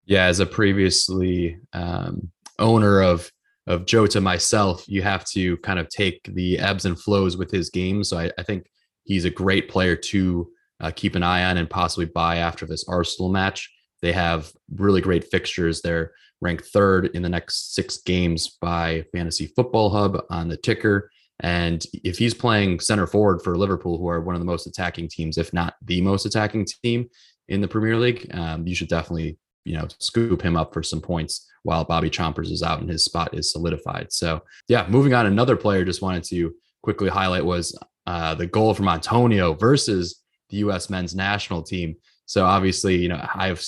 Yeah, 0.10 0.26
as 0.26 0.40
a 0.40 0.46
previously 0.48 1.60
um, 1.72 2.32
owner 2.58 3.02
of 3.02 3.32
of 3.68 3.86
Jota 3.86 4.20
myself, 4.20 4.84
you 4.88 5.04
have 5.04 5.24
to 5.26 5.56
kind 5.58 5.78
of 5.78 5.88
take 5.90 6.22
the 6.34 6.58
ebbs 6.58 6.86
and 6.86 7.00
flows 7.00 7.38
with 7.38 7.52
his 7.52 7.70
game. 7.70 8.04
So 8.04 8.18
I, 8.18 8.32
I 8.40 8.42
think 8.42 8.66
he's 9.04 9.26
a 9.26 9.30
great 9.30 9.70
player 9.70 9.96
to 9.96 10.50
uh, 10.82 10.90
keep 10.96 11.14
an 11.14 11.22
eye 11.22 11.44
on 11.44 11.58
and 11.58 11.70
possibly 11.70 12.06
buy 12.08 12.38
after 12.38 12.66
this 12.66 12.86
Arsenal 12.88 13.30
match. 13.30 13.72
They 14.02 14.12
have 14.12 14.52
really 14.74 15.02
great 15.02 15.30
fixtures. 15.30 15.84
They're 15.84 16.12
ranked 16.42 16.66
third 16.66 17.12
in 17.14 17.22
the 17.22 17.30
next 17.30 17.76
six 17.76 18.00
games 18.00 18.58
by 18.60 19.06
Fantasy 19.14 19.46
Football 19.56 19.92
Hub 19.92 20.24
on 20.32 20.48
the 20.48 20.58
ticker. 20.58 21.12
And 21.42 21.86
if 21.94 22.18
he's 22.18 22.34
playing 22.34 22.80
center 22.80 23.06
forward 23.06 23.44
for 23.44 23.56
Liverpool, 23.56 24.00
who 24.00 24.10
are 24.10 24.22
one 24.22 24.34
of 24.34 24.42
the 24.42 24.46
most 24.46 24.66
attacking 24.66 25.10
teams, 25.10 25.38
if 25.38 25.54
not 25.54 25.76
the 25.86 26.02
most 26.02 26.26
attacking 26.26 26.66
team 26.84 27.08
in 27.48 27.62
the 27.62 27.68
Premier 27.68 27.98
League, 27.98 28.28
um, 28.34 28.66
you 28.66 28.74
should 28.74 28.90
definitely, 28.90 29.38
you 29.66 29.78
know, 29.78 29.88
scoop 30.00 30.42
him 30.42 30.58
up 30.58 30.74
for 30.74 30.84
some 30.84 31.02
points 31.02 31.48
while 31.64 31.84
Bobby 31.84 32.10
Chompers 32.10 32.52
is 32.52 32.64
out 32.64 32.80
and 32.80 32.90
his 32.90 33.06
spot 33.06 33.34
is 33.34 33.52
solidified. 33.52 34.12
So, 34.12 34.42
yeah, 34.68 34.86
moving 34.90 35.14
on. 35.14 35.26
Another 35.26 35.56
player 35.56 35.84
just 35.84 36.02
wanted 36.02 36.24
to 36.26 36.54
quickly 36.82 37.10
highlight 37.10 37.46
was 37.46 37.78
uh, 38.08 38.34
the 38.36 38.48
goal 38.48 38.74
from 38.74 38.88
Antonio 38.88 39.54
versus 39.54 40.24
the 40.50 40.58
U.S. 40.58 40.90
men's 40.90 41.16
national 41.16 41.62
team. 41.62 41.96
So 42.26 42.46
obviously, 42.46 42.98
you 42.98 43.10
know, 43.10 43.24
I've 43.36 43.64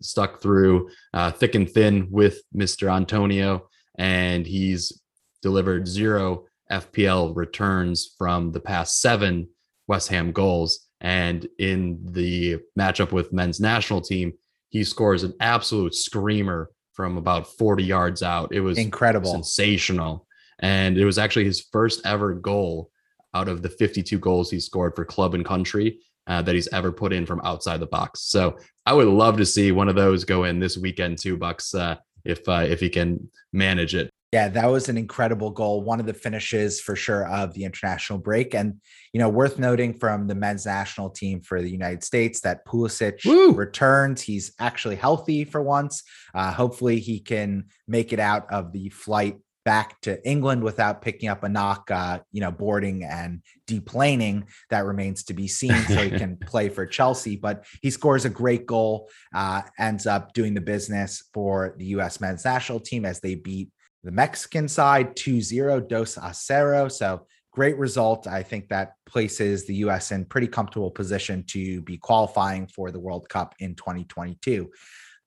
stuck 0.00 0.40
through 0.40 0.90
uh, 1.14 1.30
thick 1.30 1.54
and 1.54 1.68
thin 1.68 2.08
with 2.10 2.40
Mr. 2.54 2.92
Antonio, 2.92 3.68
and 3.98 4.46
he's 4.46 5.00
delivered 5.42 5.86
zero 5.86 6.46
FPL 6.70 7.36
returns 7.36 8.14
from 8.18 8.52
the 8.52 8.60
past 8.60 9.00
seven 9.00 9.48
West 9.86 10.08
Ham 10.08 10.32
goals. 10.32 10.88
And 11.00 11.46
in 11.58 11.98
the 12.02 12.58
matchup 12.78 13.12
with 13.12 13.32
men's 13.32 13.60
national 13.60 14.00
team, 14.00 14.32
he 14.68 14.84
scores 14.84 15.22
an 15.22 15.34
absolute 15.40 15.94
screamer 15.94 16.70
from 16.92 17.18
about 17.18 17.46
40 17.46 17.84
yards 17.84 18.22
out. 18.22 18.54
It 18.54 18.60
was 18.60 18.78
incredible, 18.78 19.30
sensational. 19.30 20.26
And 20.60 20.96
it 20.96 21.04
was 21.04 21.18
actually 21.18 21.44
his 21.44 21.66
first 21.72 22.04
ever 22.06 22.32
goal 22.34 22.90
out 23.34 23.48
of 23.48 23.62
the 23.62 23.68
52 23.68 24.18
goals 24.18 24.50
he 24.50 24.58
scored 24.58 24.96
for 24.96 25.04
club 25.04 25.34
and 25.34 25.44
country 25.44 26.00
uh, 26.26 26.42
that 26.42 26.54
he's 26.54 26.68
ever 26.68 26.90
put 26.90 27.12
in 27.12 27.26
from 27.26 27.40
outside 27.44 27.80
the 27.80 27.86
box. 27.86 28.22
So 28.22 28.56
I 28.86 28.92
would 28.92 29.08
love 29.08 29.36
to 29.36 29.46
see 29.46 29.72
one 29.72 29.88
of 29.88 29.94
those 29.94 30.24
go 30.24 30.44
in 30.44 30.58
this 30.58 30.76
weekend 30.76 31.18
too, 31.18 31.36
Bucks, 31.36 31.74
uh, 31.74 31.96
if 32.24 32.48
uh, 32.48 32.64
if 32.68 32.80
he 32.80 32.88
can 32.88 33.28
manage 33.52 33.94
it. 33.94 34.10
Yeah, 34.36 34.48
that 34.48 34.66
was 34.66 34.90
an 34.90 34.98
incredible 34.98 35.50
goal. 35.50 35.80
One 35.80 35.98
of 35.98 36.04
the 36.04 36.12
finishes 36.12 36.78
for 36.78 36.94
sure 36.94 37.26
of 37.26 37.54
the 37.54 37.64
international 37.64 38.18
break. 38.18 38.54
And, 38.54 38.82
you 39.14 39.18
know, 39.18 39.30
worth 39.30 39.58
noting 39.58 39.94
from 39.94 40.26
the 40.26 40.34
men's 40.34 40.66
national 40.66 41.08
team 41.08 41.40
for 41.40 41.62
the 41.62 41.70
United 41.70 42.04
States 42.04 42.42
that 42.42 42.66
Pulisic 42.66 43.24
Woo! 43.24 43.52
returns. 43.52 44.20
He's 44.20 44.52
actually 44.60 44.96
healthy 44.96 45.44
for 45.44 45.62
once. 45.62 46.02
Uh, 46.34 46.52
hopefully 46.52 47.00
he 47.00 47.18
can 47.18 47.68
make 47.88 48.12
it 48.12 48.20
out 48.20 48.52
of 48.52 48.74
the 48.74 48.90
flight 48.90 49.38
back 49.64 49.98
to 50.02 50.22
England 50.28 50.62
without 50.62 51.00
picking 51.00 51.30
up 51.30 51.42
a 51.42 51.48
knock, 51.48 51.90
uh, 51.90 52.18
you 52.30 52.42
know, 52.42 52.50
boarding 52.50 53.04
and 53.04 53.40
deplaning. 53.66 54.44
That 54.68 54.84
remains 54.84 55.24
to 55.24 55.32
be 55.32 55.48
seen. 55.48 55.82
So 55.84 55.94
he 55.94 56.10
can 56.10 56.36
play 56.46 56.68
for 56.68 56.84
Chelsea, 56.84 57.36
but 57.36 57.64
he 57.80 57.90
scores 57.90 58.26
a 58.26 58.30
great 58.30 58.66
goal, 58.66 59.08
uh, 59.34 59.62
ends 59.78 60.06
up 60.06 60.34
doing 60.34 60.52
the 60.52 60.60
business 60.60 61.24
for 61.32 61.74
the 61.78 61.86
U.S. 61.86 62.20
men's 62.20 62.44
national 62.44 62.80
team 62.80 63.06
as 63.06 63.20
they 63.20 63.34
beat 63.34 63.70
the 64.06 64.12
Mexican 64.12 64.68
side 64.68 65.16
2 65.16 65.40
0 65.40 65.80
dos 65.80 66.16
a 66.16 66.32
cero. 66.32 66.86
So 66.86 67.26
great 67.50 67.76
result. 67.76 68.28
I 68.28 68.44
think 68.44 68.68
that 68.68 68.92
places 69.04 69.66
the 69.66 69.74
U.S. 69.86 70.12
in 70.12 70.24
pretty 70.24 70.46
comfortable 70.46 70.92
position 70.92 71.42
to 71.48 71.82
be 71.82 71.98
qualifying 71.98 72.68
for 72.68 72.92
the 72.92 73.00
World 73.00 73.28
Cup 73.28 73.56
in 73.58 73.74
2022. 73.74 74.70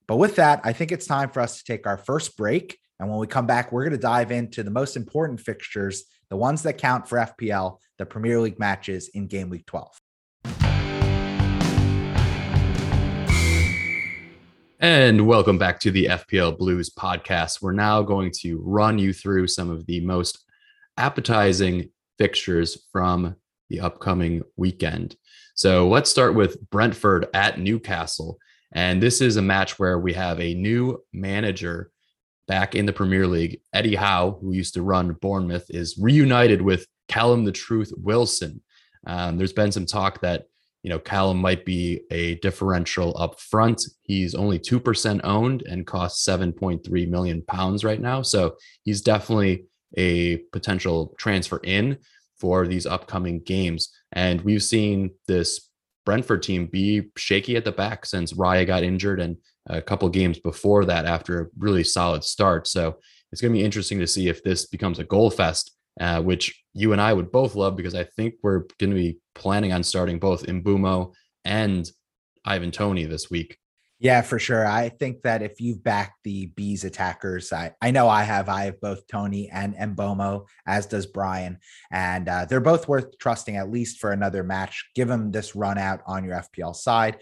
But 0.07 0.15
with 0.15 0.37
that, 0.37 0.61
I 0.63 0.71
think 0.71 0.93
it's 0.93 1.05
time 1.05 1.29
for 1.29 1.41
us 1.41 1.57
to 1.57 1.65
take 1.65 1.85
our 1.85 1.97
first 1.97 2.37
break. 2.37 2.79
And 3.01 3.09
when 3.09 3.19
we 3.19 3.27
come 3.27 3.45
back, 3.45 3.71
we're 3.71 3.83
going 3.83 3.91
to 3.91 3.97
dive 3.97 4.31
into 4.31 4.63
the 4.63 4.71
most 4.71 4.95
important 4.95 5.41
fixtures, 5.41 6.05
the 6.29 6.37
ones 6.37 6.63
that 6.63 6.77
count 6.77 7.07
for 7.07 7.17
FPL, 7.17 7.79
the 7.97 8.05
Premier 8.05 8.39
League 8.39 8.59
matches 8.59 9.09
in 9.09 9.27
game 9.27 9.49
week 9.49 9.65
12. 9.65 9.98
And 14.81 15.27
welcome 15.27 15.57
back 15.57 15.81
to 15.81 15.91
the 15.91 16.05
FPL 16.05 16.57
Blues 16.57 16.89
podcast. 16.89 17.61
We're 17.61 17.73
now 17.73 18.01
going 18.01 18.31
to 18.39 18.61
run 18.63 18.97
you 18.97 19.11
through 19.11 19.47
some 19.47 19.69
of 19.69 19.85
the 19.87 19.99
most 19.99 20.45
appetizing 20.95 21.89
fixtures 22.17 22.87
from 22.89 23.35
the 23.69 23.81
upcoming 23.81 24.41
weekend. 24.55 25.17
So 25.53 25.89
let's 25.89 26.09
start 26.09 26.33
with 26.33 26.69
Brentford 26.69 27.27
at 27.33 27.59
Newcastle. 27.59 28.37
And 28.71 29.03
this 29.03 29.19
is 29.19 29.35
a 29.35 29.41
match 29.41 29.79
where 29.79 29.99
we 29.99 30.13
have 30.13 30.39
a 30.39 30.53
new 30.53 31.03
manager 31.11 31.91
back 32.47 32.73
in 32.73 32.85
the 32.85 32.93
Premier 32.93 33.27
League. 33.27 33.59
Eddie 33.73 33.95
Howe, 33.95 34.37
who 34.39 34.53
used 34.53 34.75
to 34.75 34.81
run 34.81 35.11
Bournemouth, 35.21 35.65
is 35.67 35.97
reunited 35.99 36.61
with 36.61 36.87
Callum 37.09 37.43
the 37.43 37.51
Truth 37.51 37.91
Wilson. 37.97 38.61
Um, 39.05 39.37
there's 39.37 39.51
been 39.51 39.73
some 39.73 39.85
talk 39.85 40.21
that 40.21 40.45
you 40.83 40.89
know, 40.89 40.99
Callum 40.99 41.37
might 41.37 41.65
be 41.65 42.01
a 42.09 42.35
differential 42.35 43.15
up 43.17 43.39
front. 43.39 43.83
He's 44.03 44.35
only 44.35 44.59
2% 44.59 45.21
owned 45.23 45.63
and 45.63 45.85
costs 45.85 46.25
7.3 46.27 47.09
million 47.09 47.41
pounds 47.41 47.83
right 47.83 47.99
now. 47.99 48.21
So 48.21 48.55
he's 48.83 49.01
definitely 49.01 49.65
a 49.97 50.37
potential 50.53 51.15
transfer 51.17 51.59
in 51.63 51.97
for 52.39 52.67
these 52.67 52.85
upcoming 52.85 53.41
games. 53.41 53.89
And 54.13 54.41
we've 54.41 54.63
seen 54.63 55.11
this 55.27 55.69
Brentford 56.05 56.43
team 56.43 56.67
be 56.67 57.09
shaky 57.17 57.57
at 57.57 57.65
the 57.65 57.71
back 57.71 58.05
since 58.05 58.33
Raya 58.33 58.65
got 58.65 58.83
injured 58.83 59.19
and 59.19 59.37
a 59.67 59.81
couple 59.81 60.07
games 60.09 60.39
before 60.39 60.85
that 60.85 61.05
after 61.05 61.41
a 61.41 61.47
really 61.57 61.83
solid 61.83 62.23
start. 62.23 62.67
So 62.67 62.99
it's 63.31 63.41
going 63.41 63.53
to 63.53 63.59
be 63.59 63.65
interesting 63.65 63.99
to 63.99 64.07
see 64.07 64.29
if 64.29 64.43
this 64.43 64.65
becomes 64.65 64.99
a 64.99 65.03
goal 65.03 65.29
fest 65.29 65.75
uh, 65.99 66.21
which 66.21 66.63
you 66.73 66.93
and 66.93 67.01
I 67.01 67.13
would 67.13 67.31
both 67.31 67.55
love 67.55 67.75
because 67.75 67.95
I 67.95 68.03
think 68.03 68.35
we're 68.41 68.63
going 68.79 68.91
to 68.91 68.95
be 68.95 69.17
planning 69.39 69.73
on 69.73 69.83
starting 69.83 70.19
both 70.19 70.45
Mbeumo 70.45 71.13
and 71.45 71.89
Ivan 72.45 72.71
Toney 72.71 73.05
this 73.05 73.29
week. 73.29 73.57
Yeah, 74.01 74.21
for 74.21 74.39
sure. 74.39 74.65
I 74.65 74.87
think 74.87 75.23
that 75.23 75.41
if 75.41 75.59
you've 75.59 75.83
backed 75.83 76.23
the 76.23 76.45
bees 76.47 76.85
attackers, 76.85 77.51
I, 77.51 77.73
I 77.81 77.91
know 77.91 78.07
I 78.07 78.23
have. 78.23 78.47
I 78.47 78.63
have 78.63 78.79
both 78.79 79.05
Toney 79.07 79.49
and 79.49 79.75
Mbeumo, 79.75 80.45
as 80.65 80.85
does 80.85 81.05
Brian, 81.05 81.57
and 81.91 82.29
uh, 82.29 82.45
they're 82.45 82.61
both 82.61 82.87
worth 82.87 83.17
trusting 83.17 83.57
at 83.57 83.69
least 83.69 83.99
for 83.99 84.13
another 84.13 84.41
match. 84.41 84.89
Give 84.95 85.09
them 85.09 85.31
this 85.31 85.53
run 85.53 85.77
out 85.77 86.01
on 86.07 86.23
your 86.23 86.35
FPL 86.35 86.75
side. 86.75 87.17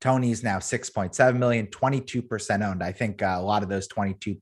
Toney's 0.00 0.42
now 0.42 0.58
6.7 0.58 1.36
million, 1.36 1.68
22% 1.68 2.68
owned. 2.68 2.82
I 2.82 2.92
think 2.92 3.22
uh, 3.22 3.36
a 3.38 3.42
lot 3.42 3.62
of 3.62 3.68
those 3.68 3.86
22 3.86 4.36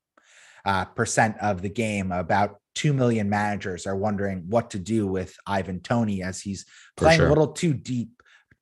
uh, 0.66 0.84
percent 0.84 1.36
of 1.40 1.62
the 1.62 1.70
game, 1.70 2.12
about 2.12 2.56
2 2.74 2.92
million 2.92 3.30
managers 3.30 3.86
are 3.86 3.96
wondering 3.96 4.44
what 4.48 4.70
to 4.70 4.78
do 4.78 5.06
with 5.06 5.34
Ivan 5.46 5.80
Toney 5.80 6.22
as 6.22 6.42
he's 6.42 6.66
playing 6.96 7.20
sure. 7.20 7.26
a 7.26 7.28
little 7.30 7.52
too 7.52 7.72
deep 7.72 8.10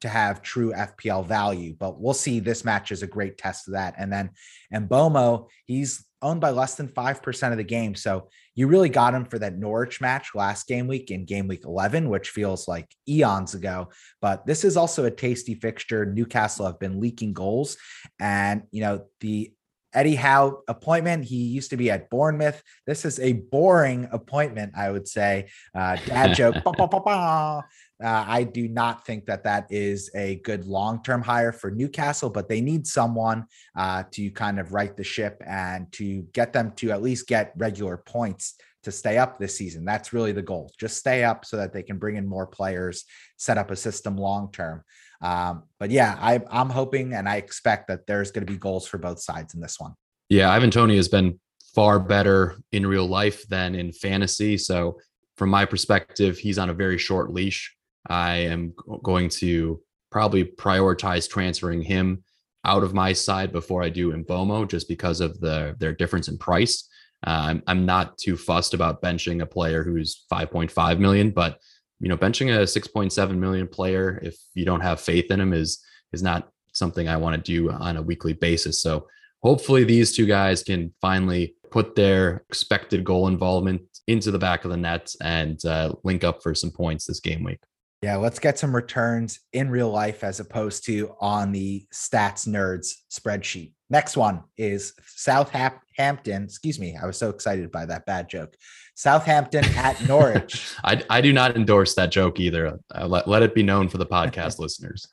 to 0.02 0.08
have 0.08 0.42
true 0.42 0.72
FPL 0.72 1.26
value. 1.26 1.74
But 1.76 1.98
we'll 1.98 2.14
see. 2.14 2.38
This 2.38 2.64
match 2.64 2.92
is 2.92 3.02
a 3.02 3.08
great 3.08 3.38
test 3.38 3.66
of 3.66 3.72
that. 3.72 3.94
And 3.98 4.12
then 4.12 4.30
and 4.70 4.88
Mbeumo, 4.88 5.48
he's 5.64 6.04
owned 6.20 6.40
by 6.40 6.50
less 6.50 6.74
than 6.74 6.88
5% 6.88 7.50
of 7.50 7.56
the 7.56 7.64
game. 7.64 7.94
So 7.94 8.28
you 8.54 8.66
really 8.66 8.88
got 8.88 9.14
him 9.14 9.24
for 9.24 9.38
that 9.38 9.58
Norwich 9.58 10.00
match 10.00 10.30
last 10.34 10.66
game 10.66 10.86
week 10.86 11.10
in 11.10 11.24
game 11.24 11.48
week 11.48 11.64
11, 11.64 12.08
which 12.08 12.30
feels 12.30 12.68
like 12.68 12.88
eons 13.08 13.54
ago. 13.54 13.88
But 14.20 14.46
this 14.46 14.62
is 14.62 14.76
also 14.76 15.04
a 15.04 15.10
tasty 15.10 15.54
fixture. 15.54 16.06
Newcastle 16.06 16.66
have 16.66 16.78
been 16.78 17.00
leaking 17.00 17.32
goals. 17.32 17.76
And, 18.20 18.62
you 18.70 18.82
know, 18.82 19.06
the 19.20 19.52
Eddie 19.94 20.16
Howe 20.16 20.62
appointment. 20.68 21.24
He 21.24 21.36
used 21.36 21.70
to 21.70 21.76
be 21.76 21.90
at 21.90 22.10
Bournemouth. 22.10 22.62
This 22.86 23.04
is 23.04 23.18
a 23.20 23.34
boring 23.34 24.08
appointment, 24.12 24.72
I 24.76 24.90
would 24.90 25.08
say. 25.08 25.48
Uh, 25.74 25.96
dad 26.06 26.34
joke. 26.34 26.56
bah, 26.64 26.72
bah, 26.76 26.88
bah, 26.88 27.62
uh, 28.02 28.24
I 28.26 28.44
do 28.44 28.68
not 28.68 29.06
think 29.06 29.26
that 29.26 29.44
that 29.44 29.66
is 29.70 30.10
a 30.14 30.36
good 30.36 30.66
long 30.66 31.02
term 31.02 31.22
hire 31.22 31.52
for 31.52 31.70
Newcastle, 31.70 32.28
but 32.28 32.48
they 32.48 32.60
need 32.60 32.86
someone 32.86 33.46
uh, 33.76 34.02
to 34.12 34.30
kind 34.30 34.58
of 34.58 34.72
right 34.72 34.96
the 34.96 35.04
ship 35.04 35.40
and 35.46 35.90
to 35.92 36.22
get 36.32 36.52
them 36.52 36.72
to 36.76 36.90
at 36.90 37.02
least 37.02 37.28
get 37.28 37.52
regular 37.56 37.96
points 37.96 38.56
to 38.82 38.92
stay 38.92 39.16
up 39.18 39.38
this 39.38 39.56
season. 39.56 39.84
That's 39.84 40.12
really 40.12 40.32
the 40.32 40.42
goal. 40.42 40.70
Just 40.78 40.98
stay 40.98 41.24
up 41.24 41.44
so 41.44 41.56
that 41.56 41.72
they 41.72 41.82
can 41.82 41.98
bring 41.98 42.16
in 42.16 42.26
more 42.26 42.46
players, 42.46 43.04
set 43.36 43.58
up 43.58 43.70
a 43.70 43.76
system 43.76 44.16
long 44.16 44.52
term. 44.52 44.82
Um, 45.24 45.62
but 45.80 45.90
yeah, 45.90 46.18
I, 46.20 46.38
I'm 46.50 46.68
hoping 46.68 47.14
and 47.14 47.26
I 47.26 47.36
expect 47.36 47.88
that 47.88 48.06
there's 48.06 48.30
going 48.30 48.46
to 48.46 48.52
be 48.52 48.58
goals 48.58 48.86
for 48.86 48.98
both 48.98 49.20
sides 49.20 49.54
in 49.54 49.60
this 49.60 49.80
one. 49.80 49.94
Yeah, 50.28 50.50
Ivan 50.50 50.70
Toney 50.70 50.96
has 50.96 51.08
been 51.08 51.40
far 51.74 51.98
better 51.98 52.56
in 52.72 52.86
real 52.86 53.06
life 53.06 53.48
than 53.48 53.74
in 53.74 53.90
fantasy. 53.90 54.58
So, 54.58 55.00
from 55.36 55.48
my 55.48 55.64
perspective, 55.64 56.38
he's 56.38 56.58
on 56.58 56.70
a 56.70 56.74
very 56.74 56.98
short 56.98 57.32
leash. 57.32 57.74
I 58.06 58.36
am 58.36 58.74
going 59.02 59.30
to 59.30 59.80
probably 60.12 60.44
prioritize 60.44 61.28
transferring 61.28 61.82
him 61.82 62.22
out 62.64 62.82
of 62.82 62.94
my 62.94 63.12
side 63.12 63.50
before 63.50 63.82
I 63.82 63.88
do 63.88 64.12
Mbeumo, 64.12 64.68
just 64.68 64.88
because 64.88 65.20
of 65.20 65.40
the 65.40 65.74
their 65.80 65.94
difference 65.94 66.28
in 66.28 66.36
price. 66.36 66.88
Uh, 67.26 67.46
I'm 67.48 67.62
I'm 67.66 67.86
not 67.86 68.18
too 68.18 68.36
fussed 68.36 68.74
about 68.74 69.02
benching 69.02 69.40
a 69.40 69.46
player 69.46 69.82
who's 69.82 70.24
5.5 70.30 70.98
million, 70.98 71.30
but 71.30 71.58
you 72.04 72.10
know, 72.10 72.18
benching 72.18 72.54
a 72.54 72.64
6.7 72.64 73.38
million 73.38 73.66
player 73.66 74.20
if 74.22 74.36
you 74.52 74.66
don't 74.66 74.82
have 74.82 75.00
faith 75.00 75.30
in 75.30 75.40
him 75.40 75.54
is 75.54 75.82
is 76.12 76.22
not 76.22 76.50
something 76.74 77.08
I 77.08 77.16
want 77.16 77.34
to 77.34 77.40
do 77.40 77.70
on 77.70 77.96
a 77.96 78.02
weekly 78.02 78.34
basis. 78.34 78.82
So 78.82 79.08
hopefully 79.42 79.84
these 79.84 80.14
two 80.14 80.26
guys 80.26 80.62
can 80.62 80.92
finally 81.00 81.54
put 81.70 81.94
their 81.94 82.44
expected 82.50 83.04
goal 83.04 83.26
involvement 83.26 83.80
into 84.06 84.30
the 84.30 84.38
back 84.38 84.66
of 84.66 84.70
the 84.70 84.76
net 84.76 85.14
and 85.22 85.64
uh, 85.64 85.94
link 86.04 86.24
up 86.24 86.42
for 86.42 86.54
some 86.54 86.70
points 86.70 87.06
this 87.06 87.20
game 87.20 87.42
week. 87.42 87.60
Yeah, 88.02 88.16
let's 88.16 88.38
get 88.38 88.58
some 88.58 88.76
returns 88.76 89.40
in 89.54 89.70
real 89.70 89.88
life 89.88 90.24
as 90.24 90.40
opposed 90.40 90.84
to 90.84 91.14
on 91.22 91.52
the 91.52 91.86
stats 91.90 92.46
nerds 92.46 92.96
spreadsheet. 93.10 93.72
Next 93.88 94.14
one 94.14 94.42
is 94.58 94.92
Southampton. 95.06 96.44
Excuse 96.44 96.78
me, 96.78 96.98
I 97.02 97.06
was 97.06 97.16
so 97.16 97.30
excited 97.30 97.72
by 97.72 97.86
that 97.86 98.04
bad 98.04 98.28
joke. 98.28 98.56
Southampton 98.94 99.64
at 99.76 100.00
Norwich. 100.06 100.72
I, 100.84 101.02
I 101.10 101.20
do 101.20 101.32
not 101.32 101.56
endorse 101.56 101.94
that 101.94 102.10
joke 102.10 102.38
either. 102.40 102.78
Uh, 102.94 103.06
let, 103.06 103.28
let 103.28 103.42
it 103.42 103.54
be 103.54 103.62
known 103.62 103.88
for 103.88 103.98
the 103.98 104.06
podcast 104.06 104.58
listeners. 104.60 105.06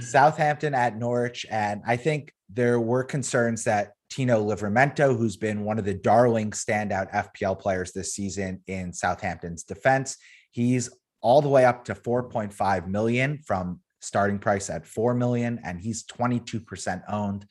Southampton 0.00 0.74
at 0.74 0.96
Norwich. 0.96 1.46
And 1.50 1.82
I 1.86 1.96
think 1.96 2.32
there 2.48 2.80
were 2.80 3.04
concerns 3.04 3.64
that 3.64 3.92
Tino 4.10 4.42
Livramento, 4.42 5.16
who's 5.16 5.36
been 5.36 5.64
one 5.64 5.78
of 5.78 5.84
the 5.84 5.94
darling 5.94 6.52
standout 6.52 7.12
FPL 7.12 7.58
players 7.58 7.92
this 7.92 8.14
season 8.14 8.62
in 8.66 8.92
Southampton's 8.92 9.64
defense, 9.64 10.16
he's 10.50 10.90
all 11.20 11.42
the 11.42 11.48
way 11.48 11.64
up 11.64 11.84
to 11.84 11.94
4.5 11.94 12.86
million 12.86 13.40
from 13.44 13.80
starting 14.00 14.38
price 14.38 14.70
at 14.70 14.86
4 14.86 15.14
million 15.14 15.60
and 15.64 15.80
he's 15.80 16.04
22% 16.04 17.02
owned 17.08 17.44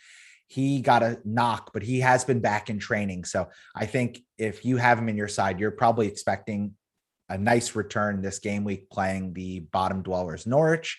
he 0.48 0.82
got 0.82 1.04
a 1.04 1.20
knock 1.24 1.72
but 1.74 1.84
he 1.84 2.00
has 2.00 2.24
been 2.24 2.40
back 2.40 2.70
in 2.70 2.80
training 2.80 3.24
so 3.24 3.48
i 3.76 3.86
think 3.86 4.20
if 4.38 4.66
you 4.66 4.78
have 4.78 4.98
him 4.98 5.10
in 5.10 5.18
your 5.18 5.28
side 5.28 5.60
you're 5.60 5.72
probably 5.72 6.08
expecting 6.08 6.74
a 7.30 7.38
nice 7.38 7.76
return 7.76 8.22
this 8.22 8.40
game 8.40 8.64
week 8.64 8.90
playing 8.90 9.34
the 9.34 9.60
bottom 9.72 10.02
dwellers 10.02 10.48
norwich 10.48 10.98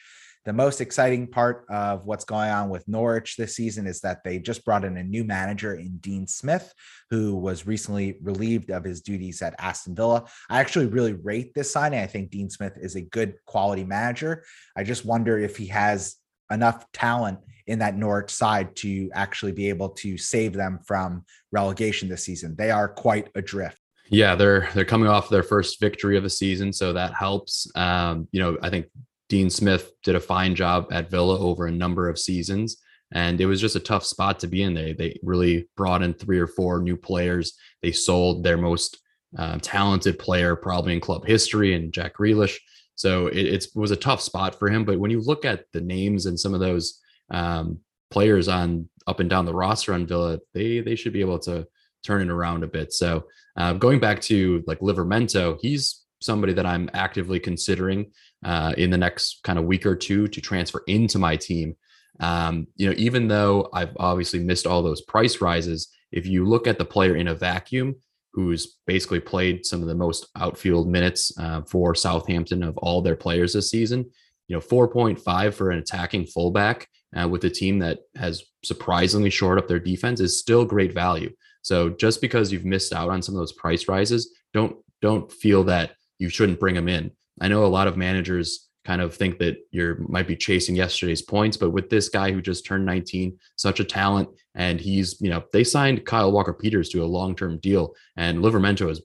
the 0.49 0.55
most 0.55 0.81
exciting 0.81 1.27
part 1.27 1.67
of 1.69 2.07
what's 2.07 2.25
going 2.25 2.49
on 2.49 2.71
with 2.71 2.89
Norwich 2.89 3.37
this 3.37 3.55
season 3.55 3.87
is 3.87 4.01
that 4.01 4.25
they 4.25 4.39
just 4.39 4.65
brought 4.65 4.83
in 4.83 4.97
a 4.97 5.05
new 5.05 5.23
manager 5.23 5.75
in 5.75 5.99
Dean 5.99 6.27
Smith, 6.27 6.73
who 7.11 7.37
was 7.37 7.67
recently 7.67 8.17
relieved 8.23 8.71
of 8.71 8.83
his 8.83 9.03
duties 9.03 9.43
at 9.43 9.55
Aston 9.59 9.95
Villa. 9.95 10.25
I 10.49 10.61
actually 10.61 10.87
really 10.87 11.13
rate 11.13 11.53
this 11.53 11.71
signing. 11.71 12.01
I 12.01 12.07
think 12.07 12.31
Dean 12.31 12.49
Smith 12.49 12.79
is 12.81 12.97
a 12.97 13.03
good 13.03 13.35
quality 13.45 13.85
manager. 13.85 14.43
I 14.75 14.85
just 14.85 15.05
wonder 15.05 15.39
if 15.39 15.59
he 15.59 15.67
has 15.67 16.17
enough 16.51 16.91
talent 16.93 17.39
in 17.67 17.79
that 17.81 17.97
Norwich 17.97 18.31
side 18.31 18.75
to 18.77 19.11
actually 19.15 19.53
be 19.53 19.69
able 19.69 19.91
to 19.91 20.17
save 20.17 20.55
them 20.55 20.81
from 20.87 21.25
relegation 21.53 22.09
this 22.09 22.25
season. 22.25 22.57
They 22.57 22.71
are 22.71 22.89
quite 22.89 23.29
adrift. 23.35 23.79
Yeah, 24.11 24.35
they're 24.35 24.71
they're 24.75 24.87
coming 24.87 25.09
off 25.09 25.29
their 25.29 25.43
first 25.43 25.81
victory 25.81 26.17
of 26.17 26.23
the 26.23 26.31
season, 26.31 26.73
so 26.73 26.95
that 26.95 27.13
helps. 27.13 27.71
Um, 27.75 28.27
you 28.33 28.41
know, 28.41 28.57
I 28.63 28.71
think 28.71 28.87
Dean 29.29 29.51
Smith 29.51 29.93
did 30.03 30.15
a 30.15 30.21
fine 30.21 30.55
job 30.55 30.87
at 30.91 31.11
Villa 31.11 31.39
over 31.39 31.67
a 31.67 31.73
number 31.73 32.09
of 32.09 32.19
seasons. 32.19 32.79
And 33.13 33.41
it 33.41 33.47
was 33.47 33.61
just 33.61 33.77
a 33.77 33.81
tough 33.81 34.05
spot 34.05 34.39
to 34.41 34.47
be 34.47 34.63
in. 34.63 34.75
They 34.75 34.93
they 34.93 35.19
really 35.23 35.69
brought 35.77 36.03
in 36.03 36.15
three 36.15 36.39
or 36.39 36.47
four 36.47 36.81
new 36.83 36.97
players. 36.97 37.55
They 37.83 37.93
sold 37.93 38.45
their 38.45 38.59
most 38.59 38.99
uh, 39.37 39.59
talented 39.61 40.19
player 40.19 40.57
probably 40.57 40.95
in 40.95 41.01
club 41.01 41.27
history 41.27 41.75
and 41.75 41.93
Jack 41.93 42.17
Grealish. 42.17 42.57
So 42.99 43.29
it, 43.29 43.47
it, 43.47 43.67
was 43.77 43.93
a 43.93 43.97
tough 43.97 44.21
spot 44.21 44.59
for 44.59 44.69
him. 44.69 44.85
But 44.85 44.99
when 44.99 45.13
you 45.13 45.21
look 45.21 45.45
at 45.45 45.65
the 45.73 45.81
names 45.81 46.27
and 46.27 46.39
some 46.39 46.53
of 46.53 46.59
those 46.59 47.01
um, 47.31 47.79
players 48.11 48.49
on 48.49 48.89
up 49.07 49.21
and 49.21 49.31
down 49.31 49.45
the 49.45 49.55
roster 49.55 49.95
on 49.95 50.07
Villa, 50.07 50.41
they 50.53 50.81
they 50.81 50.97
should 50.97 51.13
be 51.13 51.21
able 51.21 51.39
to 51.41 51.67
turn 52.05 52.23
it 52.23 52.31
around 52.31 52.65
a 52.65 52.67
bit. 52.67 52.93
So 52.93 53.25
uh, 53.57 53.75
going 53.75 54.01
back 54.01 54.21
to 54.23 54.65
like 54.67 54.81
Livramento, 54.81 55.59
he's 55.63 56.05
somebody 56.21 56.53
that 56.55 56.67
I'm 56.67 56.91
actively 56.93 57.39
considering 57.39 58.11
uh, 58.45 58.75
in 58.77 58.91
the 58.91 58.99
next 58.99 59.45
kind 59.45 59.61
of 59.61 59.65
week 59.65 59.87
or 59.87 59.95
two 59.95 60.27
to 60.27 60.41
transfer 60.41 60.83
into 60.89 61.21
my 61.21 61.37
team. 61.37 61.77
Um, 62.19 62.67
you 62.75 62.89
know, 62.89 62.95
even 62.99 63.29
though 63.29 63.69
I've 63.73 63.97
obviously 63.97 64.41
missed 64.41 64.67
all 64.67 64.83
those 64.83 65.03
price 65.03 65.41
rises, 65.41 65.89
if 66.11 66.27
you 66.27 66.45
look 66.45 66.67
at 66.67 66.79
the 66.79 66.85
player 66.85 67.15
in 67.15 67.29
a 67.29 67.35
vacuum, 67.35 67.95
who's 68.39 68.77
basically 68.87 69.19
played 69.19 69.67
some 69.67 69.83
of 69.83 69.89
the 69.89 69.95
most 69.97 70.29
outfield 70.37 70.87
minutes 70.89 71.33
uh, 71.41 71.61
for 71.63 71.93
Southampton 71.93 72.63
of 72.63 72.79
all 72.79 73.03
their 73.03 73.17
players 73.17 73.53
this 73.53 73.69
season, 73.69 74.09
you 74.47 74.55
know, 74.55 74.61
4.5 74.61 75.55
for 75.55 75.73
an 75.73 75.81
attacking 75.81 76.25
fullback 76.25 76.87
uh, 77.21 77.27
with 77.27 77.43
a 77.43 77.51
team 77.51 77.81
that 77.81 77.99
has 78.15 78.45
surprisingly 78.65 79.29
shored 79.29 79.59
up 79.59 79.67
their 79.67 79.81
defense 79.81 80.21
is 80.21 80.39
still 80.39 80.65
great 80.65 80.95
value. 80.95 81.33
So 81.63 81.89
just 81.89 82.21
because 82.21 82.53
you've 82.53 82.65
missed 82.65 82.93
out 82.93 83.11
on 83.11 83.23
some 83.23 83.35
of 83.35 83.41
those 83.41 83.55
price 83.55 83.89
rises, 83.89 84.33
don't 84.55 84.77
don't 85.03 85.33
feel 85.33 85.65
that 85.65 85.95
you 86.21 86.29
shouldn't 86.29 86.61
bring 86.61 86.77
them 86.77 86.89
in. 86.89 87.11
I 87.41 87.49
know 87.49 87.65
a 87.65 87.67
lot 87.67 87.89
of 87.89 87.97
managers 87.97 88.68
kind 88.89 89.03
of 89.03 89.15
think 89.15 89.39
that 89.39 89.59
you're 89.71 89.99
might 90.09 90.27
be 90.27 90.35
chasing 90.35 90.75
yesterday's 90.75 91.21
points, 91.21 91.59
but 91.59 91.71
with 91.71 91.91
this 91.91 92.09
guy 92.09 92.33
who 92.33 92.41
just 92.41 92.65
turned 92.65 92.87
19, 92.87 93.39
such 93.57 93.81
a 93.81 93.85
talent, 93.85 94.31
and 94.55 94.81
he's, 94.81 95.21
you 95.21 95.29
know, 95.29 95.45
they 95.53 95.63
signed 95.63 96.07
Kyle 96.07 96.33
Walker 96.33 96.55
Peters 96.55 96.89
to 96.91 97.05
a 97.05 97.13
long 97.19 97.37
term 97.37 97.59
deal, 97.59 97.95
and 98.17 98.39
Livramento 98.39 98.89
has 98.89 99.03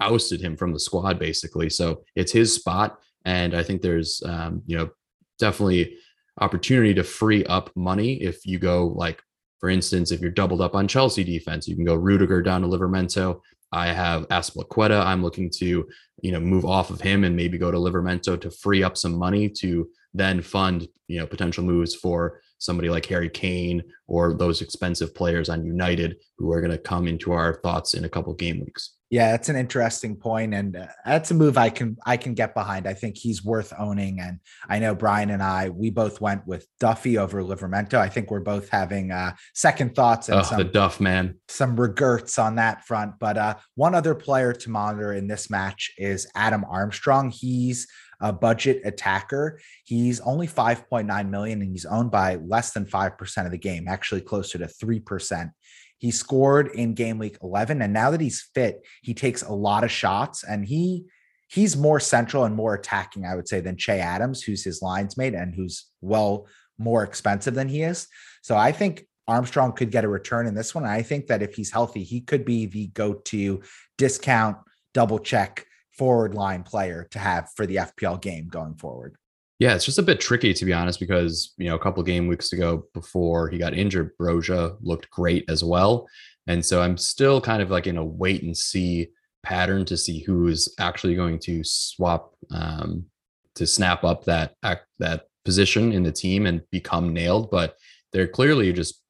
ousted 0.00 0.40
him 0.40 0.56
from 0.56 0.72
the 0.72 0.80
squad 0.80 1.20
basically. 1.20 1.70
So 1.70 2.02
it's 2.16 2.32
his 2.32 2.52
spot. 2.52 2.98
And 3.24 3.54
I 3.54 3.62
think 3.62 3.80
there's, 3.80 4.20
um, 4.26 4.62
you 4.66 4.76
know, 4.76 4.90
definitely 5.38 5.98
opportunity 6.40 6.92
to 6.94 7.04
free 7.04 7.44
up 7.44 7.70
money 7.76 8.14
if 8.14 8.44
you 8.44 8.58
go 8.58 8.88
like, 8.88 9.22
for 9.60 9.68
instance, 9.68 10.10
if 10.10 10.20
you're 10.20 10.32
doubled 10.32 10.60
up 10.60 10.74
on 10.74 10.88
Chelsea 10.88 11.22
defense, 11.22 11.68
you 11.68 11.76
can 11.76 11.84
go 11.84 11.94
Rudiger 11.94 12.42
down 12.42 12.62
to 12.62 12.66
Livramento 12.66 13.40
I 13.72 13.88
have 13.88 14.28
Azpilicueta. 14.28 15.04
I'm 15.04 15.22
looking 15.22 15.50
to, 15.58 15.88
you 16.22 16.32
know, 16.32 16.40
move 16.40 16.64
off 16.64 16.90
of 16.90 17.00
him 17.00 17.24
and 17.24 17.34
maybe 17.34 17.58
go 17.58 17.70
to 17.70 17.78
Livramento 17.78 18.40
to 18.40 18.50
free 18.50 18.82
up 18.82 18.96
some 18.96 19.16
money 19.16 19.48
to 19.48 19.88
then 20.14 20.42
fund, 20.42 20.86
you 21.08 21.18
know, 21.18 21.26
potential 21.26 21.64
moves 21.64 21.94
for 21.94 22.40
somebody 22.58 22.90
like 22.90 23.06
Harry 23.06 23.30
Kane 23.30 23.82
or 24.06 24.34
those 24.34 24.60
expensive 24.60 25.14
players 25.14 25.48
on 25.48 25.64
United 25.64 26.16
who 26.38 26.52
are 26.52 26.60
going 26.60 26.70
to 26.70 26.78
come 26.78 27.08
into 27.08 27.32
our 27.32 27.60
thoughts 27.62 27.94
in 27.94 28.04
a 28.04 28.08
couple 28.08 28.32
game 28.34 28.60
weeks. 28.60 28.94
Yeah, 29.12 29.32
that's 29.32 29.50
an 29.50 29.56
interesting 29.56 30.16
point, 30.16 30.54
and 30.54 30.74
uh, 30.74 30.86
that's 31.04 31.30
a 31.30 31.34
move 31.34 31.58
I 31.58 31.68
can 31.68 31.98
I 32.06 32.16
can 32.16 32.32
get 32.32 32.54
behind. 32.54 32.86
I 32.86 32.94
think 32.94 33.18
he's 33.18 33.44
worth 33.44 33.70
owning, 33.78 34.20
and 34.20 34.40
I 34.70 34.78
know 34.78 34.94
Brian 34.94 35.28
and 35.28 35.42
I 35.42 35.68
we 35.68 35.90
both 35.90 36.22
went 36.22 36.46
with 36.46 36.66
Duffy 36.80 37.18
over 37.18 37.42
Livramento. 37.42 37.98
I 37.98 38.08
think 38.08 38.30
we're 38.30 38.40
both 38.40 38.70
having 38.70 39.10
uh, 39.10 39.32
second 39.52 39.94
thoughts 39.94 40.30
and 40.30 40.40
oh, 40.40 40.42
some, 40.42 40.56
the 40.56 40.64
Duff 40.64 40.98
man, 40.98 41.36
some 41.48 41.78
regrets 41.78 42.38
on 42.38 42.54
that 42.54 42.86
front. 42.86 43.18
But 43.20 43.36
uh, 43.36 43.56
one 43.74 43.94
other 43.94 44.14
player 44.14 44.54
to 44.54 44.70
monitor 44.70 45.12
in 45.12 45.26
this 45.26 45.50
match 45.50 45.92
is 45.98 46.26
Adam 46.34 46.64
Armstrong. 46.64 47.30
He's 47.30 47.88
a 48.22 48.32
budget 48.32 48.80
attacker. 48.84 49.60
He's 49.84 50.20
only 50.20 50.46
5.9 50.46 51.28
million 51.28 51.60
and 51.60 51.70
he's 51.70 51.84
owned 51.84 52.10
by 52.10 52.36
less 52.36 52.70
than 52.70 52.86
5% 52.86 53.44
of 53.44 53.50
the 53.50 53.58
game, 53.58 53.88
actually 53.88 54.22
closer 54.22 54.58
to 54.58 54.66
3%. 54.66 55.50
He 55.98 56.10
scored 56.10 56.68
in 56.68 56.94
game 56.94 57.18
week 57.18 57.36
11 57.42 57.82
and 57.82 57.92
now 57.92 58.10
that 58.12 58.20
he's 58.20 58.48
fit, 58.54 58.86
he 59.02 59.12
takes 59.12 59.42
a 59.42 59.52
lot 59.52 59.84
of 59.84 59.90
shots 59.90 60.44
and 60.44 60.64
he 60.64 61.04
he's 61.48 61.76
more 61.76 62.00
central 62.00 62.44
and 62.44 62.54
more 62.54 62.74
attacking, 62.74 63.26
I 63.26 63.34
would 63.34 63.46
say, 63.46 63.60
than 63.60 63.76
Che 63.76 64.00
Adams, 64.00 64.42
who's 64.42 64.64
his 64.64 64.80
lines 64.80 65.18
mate 65.18 65.34
and 65.34 65.54
who's 65.54 65.86
well 66.00 66.46
more 66.78 67.02
expensive 67.02 67.54
than 67.54 67.68
he 67.68 67.82
is. 67.82 68.08
So 68.40 68.56
I 68.56 68.72
think 68.72 69.04
Armstrong 69.28 69.72
could 69.72 69.90
get 69.90 70.04
a 70.04 70.08
return 70.08 70.46
in 70.46 70.54
this 70.54 70.74
one. 70.74 70.84
I 70.84 71.02
think 71.02 71.26
that 71.26 71.42
if 71.42 71.54
he's 71.54 71.70
healthy, 71.70 72.04
he 72.04 72.20
could 72.20 72.44
be 72.44 72.66
the 72.66 72.86
go-to 72.88 73.62
discount 73.98 74.56
double 74.94 75.18
check 75.18 75.66
forward 75.92 76.34
line 76.34 76.62
player 76.62 77.06
to 77.10 77.18
have 77.18 77.50
for 77.54 77.66
the 77.66 77.76
FPL 77.76 78.20
game 78.20 78.48
going 78.48 78.74
forward. 78.74 79.16
Yeah, 79.58 79.74
it's 79.74 79.84
just 79.84 79.98
a 79.98 80.02
bit 80.02 80.20
tricky 80.20 80.52
to 80.54 80.64
be 80.64 80.72
honest, 80.72 80.98
because 80.98 81.54
you 81.56 81.68
know 81.68 81.76
a 81.76 81.78
couple 81.78 82.02
game 82.02 82.26
weeks 82.26 82.52
ago 82.52 82.84
before 82.94 83.48
he 83.48 83.58
got 83.58 83.74
injured, 83.74 84.16
Broja 84.18 84.76
looked 84.80 85.08
great 85.10 85.44
as 85.48 85.62
well, 85.62 86.08
and 86.46 86.64
so 86.64 86.82
I'm 86.82 86.96
still 86.96 87.40
kind 87.40 87.62
of 87.62 87.70
like 87.70 87.86
in 87.86 87.96
a 87.96 88.04
wait 88.04 88.42
and 88.42 88.56
see 88.56 89.08
pattern 89.42 89.84
to 89.84 89.96
see 89.96 90.20
who 90.20 90.48
is 90.48 90.74
actually 90.78 91.14
going 91.14 91.38
to 91.40 91.62
swap 91.64 92.34
um, 92.50 93.06
to 93.54 93.66
snap 93.66 94.04
up 94.04 94.24
that 94.24 94.54
that 94.98 95.26
position 95.44 95.92
in 95.92 96.02
the 96.02 96.12
team 96.12 96.46
and 96.46 96.62
become 96.70 97.12
nailed. 97.12 97.50
But 97.50 97.76
they're 98.12 98.28
clearly 98.28 98.72
just 98.72 99.00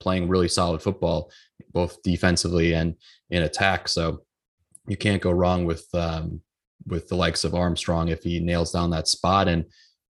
playing 0.00 0.28
really 0.28 0.48
solid 0.48 0.82
football, 0.82 1.30
both 1.72 2.02
defensively 2.02 2.74
and 2.74 2.96
in 3.30 3.44
attack. 3.44 3.88
So 3.88 4.24
you 4.86 4.96
can't 4.96 5.22
go 5.22 5.30
wrong 5.30 5.64
with 5.64 5.86
um, 5.94 6.40
with 6.86 7.08
the 7.08 7.16
likes 7.16 7.44
of 7.44 7.54
Armstrong 7.54 8.08
if 8.08 8.22
he 8.22 8.40
nails 8.40 8.72
down 8.72 8.90
that 8.90 9.08
spot. 9.08 9.48
And 9.48 9.64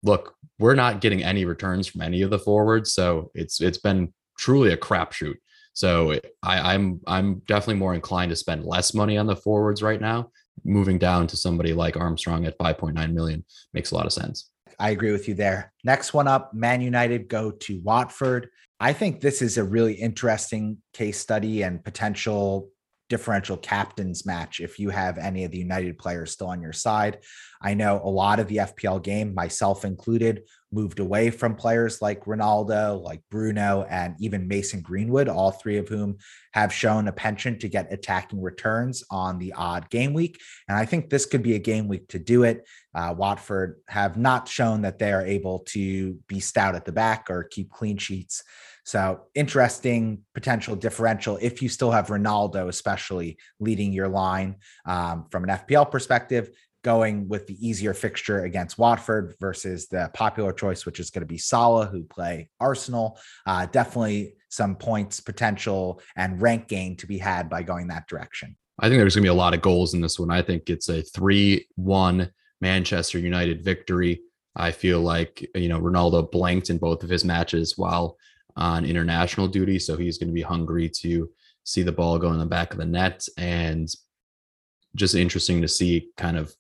look, 0.04 0.36
we're 0.60 0.76
not 0.76 1.02
getting 1.02 1.24
any 1.24 1.46
returns 1.46 1.88
from 1.88 2.02
any 2.02 2.22
of 2.22 2.30
the 2.30 2.40
forwards, 2.40 2.94
so 2.94 3.32
it's 3.34 3.62
it's 3.62 3.78
been 3.78 4.14
truly 4.38 4.74
a 4.74 4.78
crapshoot. 4.78 5.36
So 5.74 6.20
I, 6.42 6.74
I'm 6.74 7.02
I'm 7.06 7.42
definitely 7.48 7.76
more 7.76 7.94
inclined 7.94 8.30
to 8.30 8.36
spend 8.36 8.66
less 8.66 8.94
money 8.94 9.18
on 9.18 9.28
the 9.28 9.36
forwards 9.36 9.84
right 9.84 10.02
now. 10.02 10.32
Moving 10.64 10.98
down 10.98 11.28
to 11.28 11.38
somebody 11.38 11.74
like 11.74 11.98
Armstrong 11.98 12.46
at 12.46 12.58
5.9 12.58 13.14
million 13.14 13.44
makes 13.74 13.92
a 13.92 13.96
lot 13.96 14.06
of 14.06 14.14
sense. 14.14 14.50
I 14.80 14.92
agree 14.92 15.12
with 15.12 15.28
you 15.28 15.34
there. 15.34 15.74
Next 15.84 16.14
one 16.14 16.28
up, 16.28 16.54
Man 16.54 16.82
United 16.82 17.28
go 17.28 17.52
to 17.52 17.82
Watford. 17.82 18.50
I 18.80 18.94
think 18.94 19.22
this 19.22 19.42
is 19.42 19.58
a 19.58 19.64
really 19.64 19.94
interesting 19.94 20.78
case 20.94 21.20
study 21.20 21.64
and 21.64 21.84
potential 21.84 22.70
differential 23.10 23.58
captains 23.58 24.26
match 24.26 24.60
if 24.60 24.80
you 24.80 24.90
have 24.90 25.18
any 25.18 25.44
of 25.44 25.52
the 25.52 25.58
United 25.58 25.98
players 25.98 26.32
still 26.32 26.48
on 26.48 26.62
your 26.62 26.74
side. 26.74 27.20
I 27.62 27.74
know 27.74 28.02
a 28.04 28.10
lot 28.10 28.40
of 28.40 28.48
the 28.48 28.58
FPL 28.58 29.04
game, 29.04 29.34
myself 29.34 29.86
included, 29.86 30.44
moved 30.72 31.00
away 31.00 31.32
from 31.32 31.56
players 31.56 32.02
like 32.02 32.26
Ronaldo, 32.26 33.02
like 33.02 33.22
Bruno, 33.32 33.86
and 33.90 34.16
even 34.20 34.48
Mason 34.48 34.82
Greenwood, 34.82 35.30
all 35.30 35.52
three 35.52 35.78
of 35.78 35.88
whom 35.88 36.18
have 36.54 36.74
shown 36.74 37.08
a 37.08 37.14
penchant 37.14 37.62
to 37.62 37.70
get 37.70 37.94
attacking 37.94 38.42
returns 38.42 39.04
on 39.10 39.40
the 39.40 39.54
odd 39.54 39.90
game 39.90 40.14
week. 40.14 40.40
And 40.68 40.78
I 40.78 40.86
think 40.86 41.10
this 41.10 41.26
could 41.26 41.44
be 41.44 41.56
a 41.56 41.60
game 41.60 41.88
week 41.88 42.10
to 42.10 42.20
do 42.20 42.44
it. 42.44 42.68
Uh, 42.94 43.14
Watford 43.18 43.78
have 43.88 44.18
not 44.18 44.48
shown 44.48 44.82
that 44.82 45.00
they 45.00 45.14
are 45.14 45.26
able 45.26 45.60
to 45.70 46.14
be 46.28 46.40
stout 46.40 46.76
at 46.76 46.86
the 46.86 46.92
back 46.92 47.28
or 47.30 47.44
keep 47.44 47.70
clean 47.72 47.98
sheets. 47.98 48.44
So 48.86 49.22
interesting 49.34 50.20
potential 50.36 50.76
differential 50.76 51.40
if 51.42 51.62
you 51.62 51.70
still 51.70 51.90
have 51.90 52.08
Ronaldo, 52.08 52.70
especially 52.70 53.38
leading 53.60 53.92
your 53.92 54.08
line 54.08 54.58
um, 54.86 55.26
from 55.32 55.44
an 55.44 55.50
FPL 55.50 55.90
perspective, 55.90 56.52
going 56.84 57.28
with 57.28 57.48
the 57.48 57.68
easier 57.68 57.96
fixture 57.96 58.44
against 58.44 58.78
Watford 58.78 59.34
versus 59.42 59.88
the 59.88 60.12
popular 60.14 60.54
choice, 60.54 60.86
which 60.86 61.00
is 61.00 61.10
going 61.10 61.24
to 61.24 61.28
be 61.28 61.40
Salah, 61.40 61.88
who 61.88 62.04
play 62.04 62.48
Arsenal. 62.60 63.18
Uh, 63.48 63.66
definitely 63.66 64.36
some 64.50 64.76
points 64.76 65.20
potential 65.20 66.00
and 66.16 66.40
rank 66.40 66.68
gain 66.68 66.96
to 66.98 67.08
be 67.08 67.18
had 67.18 67.50
by 67.50 67.64
going 67.64 67.88
that 67.88 68.08
direction. 68.08 68.56
I 68.78 68.88
think 68.88 69.00
there's 69.00 69.16
going 69.16 69.24
to 69.24 69.32
be 69.32 69.36
a 69.36 69.42
lot 69.42 69.56
of 69.56 69.64
goals 69.64 69.96
in 69.96 70.02
this 70.02 70.20
one. 70.20 70.30
I 70.30 70.44
think 70.44 70.70
it's 70.70 70.90
a 70.90 71.02
3 71.02 71.66
1 71.76 72.32
Manchester 72.62 73.18
United 73.18 73.66
victory. 73.66 74.22
I 74.56 74.70
feel 74.70 75.02
like, 75.02 75.50
you 75.56 75.70
know, 75.70 75.82
Ronaldo 75.82 76.32
blanked 76.32 76.70
in 76.70 76.78
both 76.78 77.04
of 77.04 77.10
his 77.10 77.26
matches 77.26 77.80
while 77.80 78.18
on 78.56 78.86
international 78.86 79.48
duty. 79.48 79.80
So 79.80 79.98
he's 79.98 80.18
going 80.18 80.30
to 80.30 80.34
be 80.34 80.42
hungry 80.42 80.90
to 81.02 81.30
see 81.64 81.84
the 81.84 81.92
ball 81.92 82.18
go 82.20 82.32
in 82.32 82.40
the 82.40 82.46
back 82.46 82.72
of 82.72 82.80
the 82.80 82.86
net. 82.86 83.26
And 83.38 83.90
just 84.96 85.16
interesting 85.16 85.62
to 85.62 85.68
see 85.68 86.10
kind 86.18 86.38
of 86.38 86.54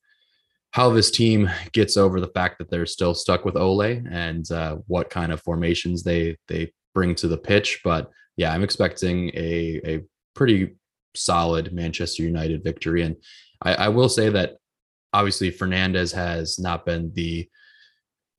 how 0.71 0.89
this 0.89 1.10
team 1.10 1.49
gets 1.71 1.95
over 1.95 2.19
the 2.19 2.27
fact 2.27 2.58
that 2.58 2.69
they're 2.69 2.86
still 2.86 3.13
stuck 3.13 3.45
with 3.45 3.55
Ole 3.55 3.81
and 3.81 4.49
uh, 4.51 4.75
what 4.88 5.10
kind 5.10 5.31
of 5.31 5.41
formations 5.41 6.03
they 6.03 6.38
they 6.49 6.73
bring 6.93 7.15
to 7.15 7.29
the 7.29 7.38
pitch. 7.38 7.79
But 7.84 8.12
yeah, 8.36 8.53
I'm 8.53 8.63
expecting 8.63 9.29
a 9.36 9.81
a 9.86 10.03
pretty 10.34 10.75
solid 11.15 11.71
Manchester 11.71 12.23
United 12.23 12.62
victory. 12.62 13.03
And 13.03 13.15
I, 13.62 13.75
I 13.75 13.88
will 13.88 14.10
say 14.10 14.29
that 14.29 14.58
obviously 15.13 15.49
Fernandes 15.49 16.13
has 16.13 16.60
not 16.60 16.86
been 16.86 17.13
the 17.13 17.47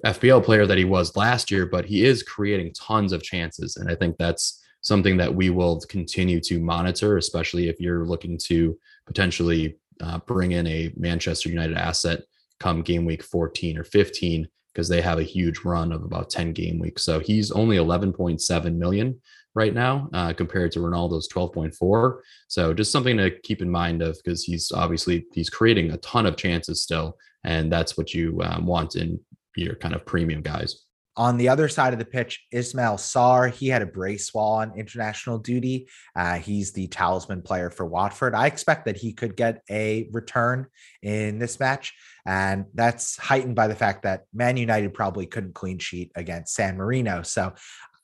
FPL 0.05 0.45
player 0.45 0.67
that 0.67 0.79
he 0.79 0.85
was 0.85 1.17
last 1.17 1.51
year, 1.51 1.67
but 1.67 1.87
he 1.87 2.05
is 2.05 2.23
creating 2.23 2.73
tons 2.75 3.13
of 3.13 3.23
chances. 3.23 3.77
And 3.77 3.91
I 3.91 3.95
think 3.95 4.17
that's 4.19 4.63
something 4.83 5.17
that 5.17 5.35
we 5.35 5.51
will 5.51 5.81
continue 5.81 6.41
to 6.41 6.61
monitor, 6.61 7.17
especially 7.17 7.69
if 7.69 7.81
you're 7.81 8.05
looking 8.05 8.39
to 8.45 8.79
potentially 9.07 9.79
uh, 10.01 10.19
bring 10.27 10.53
in 10.53 10.67
a 10.67 10.93
Manchester 10.97 11.49
United 11.49 11.77
asset 11.77 12.21
come 12.61 12.83
game 12.83 13.05
week 13.05 13.23
14 13.23 13.79
or 13.79 13.85
15 13.85 14.49
because 14.73 14.89
they 14.89 15.01
have 15.01 15.19
a 15.19 15.25
huge 15.25 15.61
run 15.65 15.91
of 15.91 16.05
about 16.05 16.29
10 16.29 16.53
game 16.53 16.79
weeks. 16.79 17.03
So 17.03 17.19
he's 17.19 17.51
only 17.51 17.79
11.7 17.79 18.77
million 18.77 19.21
right 19.55 19.73
now 19.73 20.09
uh, 20.13 20.35
compared 20.35 20.71
to 20.73 20.81
Ronaldo's 20.81 21.29
12.4. 21.31 22.19
So 22.47 22.75
just 22.75 22.93
something 22.93 23.17
to 23.17 23.31
keep 23.41 23.63
in 23.63 23.71
mind 23.71 24.03
of 24.03 24.19
because 24.23 24.45
he's 24.45 24.71
obviously 24.71 25.27
he's 25.33 25.49
creating 25.49 25.91
a 25.91 25.97
ton 25.99 26.27
of 26.27 26.37
chances 26.37 26.83
still, 26.83 27.17
and 27.43 27.73
that's 27.73 27.97
what 27.97 28.13
you 28.13 28.39
um, 28.43 28.67
want 28.67 28.97
in 28.97 29.19
your 29.57 29.75
kind 29.77 29.95
of 29.95 30.05
premium 30.05 30.43
guys. 30.43 30.87
On 31.19 31.39
the 31.39 31.49
other 31.49 31.67
side 31.67 31.95
of 31.95 31.99
the 31.99 32.05
pitch, 32.05 32.45
Ismail 32.53 32.97
Sarr, 32.97 33.51
he 33.51 33.69
had 33.69 33.81
a 33.81 33.87
brace 33.87 34.35
while 34.35 34.61
on 34.61 34.79
international 34.79 35.39
duty. 35.39 35.89
Uh, 36.15 36.35
he's 36.35 36.73
the 36.73 36.89
talisman 36.89 37.41
player 37.41 37.71
for 37.71 37.87
Watford. 37.87 38.35
I 38.35 38.47
expect 38.47 38.85
that 38.85 38.99
he 38.99 39.15
could 39.15 39.35
get 39.35 39.63
a 39.71 40.09
return 40.13 40.67
in 41.03 41.39
this 41.39 41.59
match. 41.59 41.95
And 42.27 42.67
that's 42.75 43.17
heightened 43.17 43.55
by 43.57 43.67
the 43.67 43.75
fact 43.75 44.03
that 44.03 44.25
Man 44.35 44.59
United 44.59 44.93
probably 44.93 45.25
couldn't 45.25 45.55
clean 45.55 45.79
sheet 45.79 46.13
against 46.17 46.55
San 46.55 46.77
Marino. 46.77 47.23
So 47.23 47.55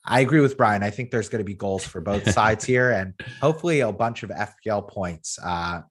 I 0.03 0.21
agree 0.21 0.39
with 0.39 0.57
Brian. 0.57 0.81
I 0.81 0.89
think 0.89 1.11
there's 1.11 1.29
going 1.29 1.39
to 1.39 1.45
be 1.45 1.53
goals 1.53 1.85
for 1.85 2.01
both 2.01 2.31
sides 2.33 2.65
here 2.65 2.91
and 2.91 3.13
hopefully 3.41 3.81
a 3.81 3.91
bunch 3.91 4.23
of 4.23 4.31
FPL 4.31 4.87
points 4.89 5.37
uh, 5.43 5.81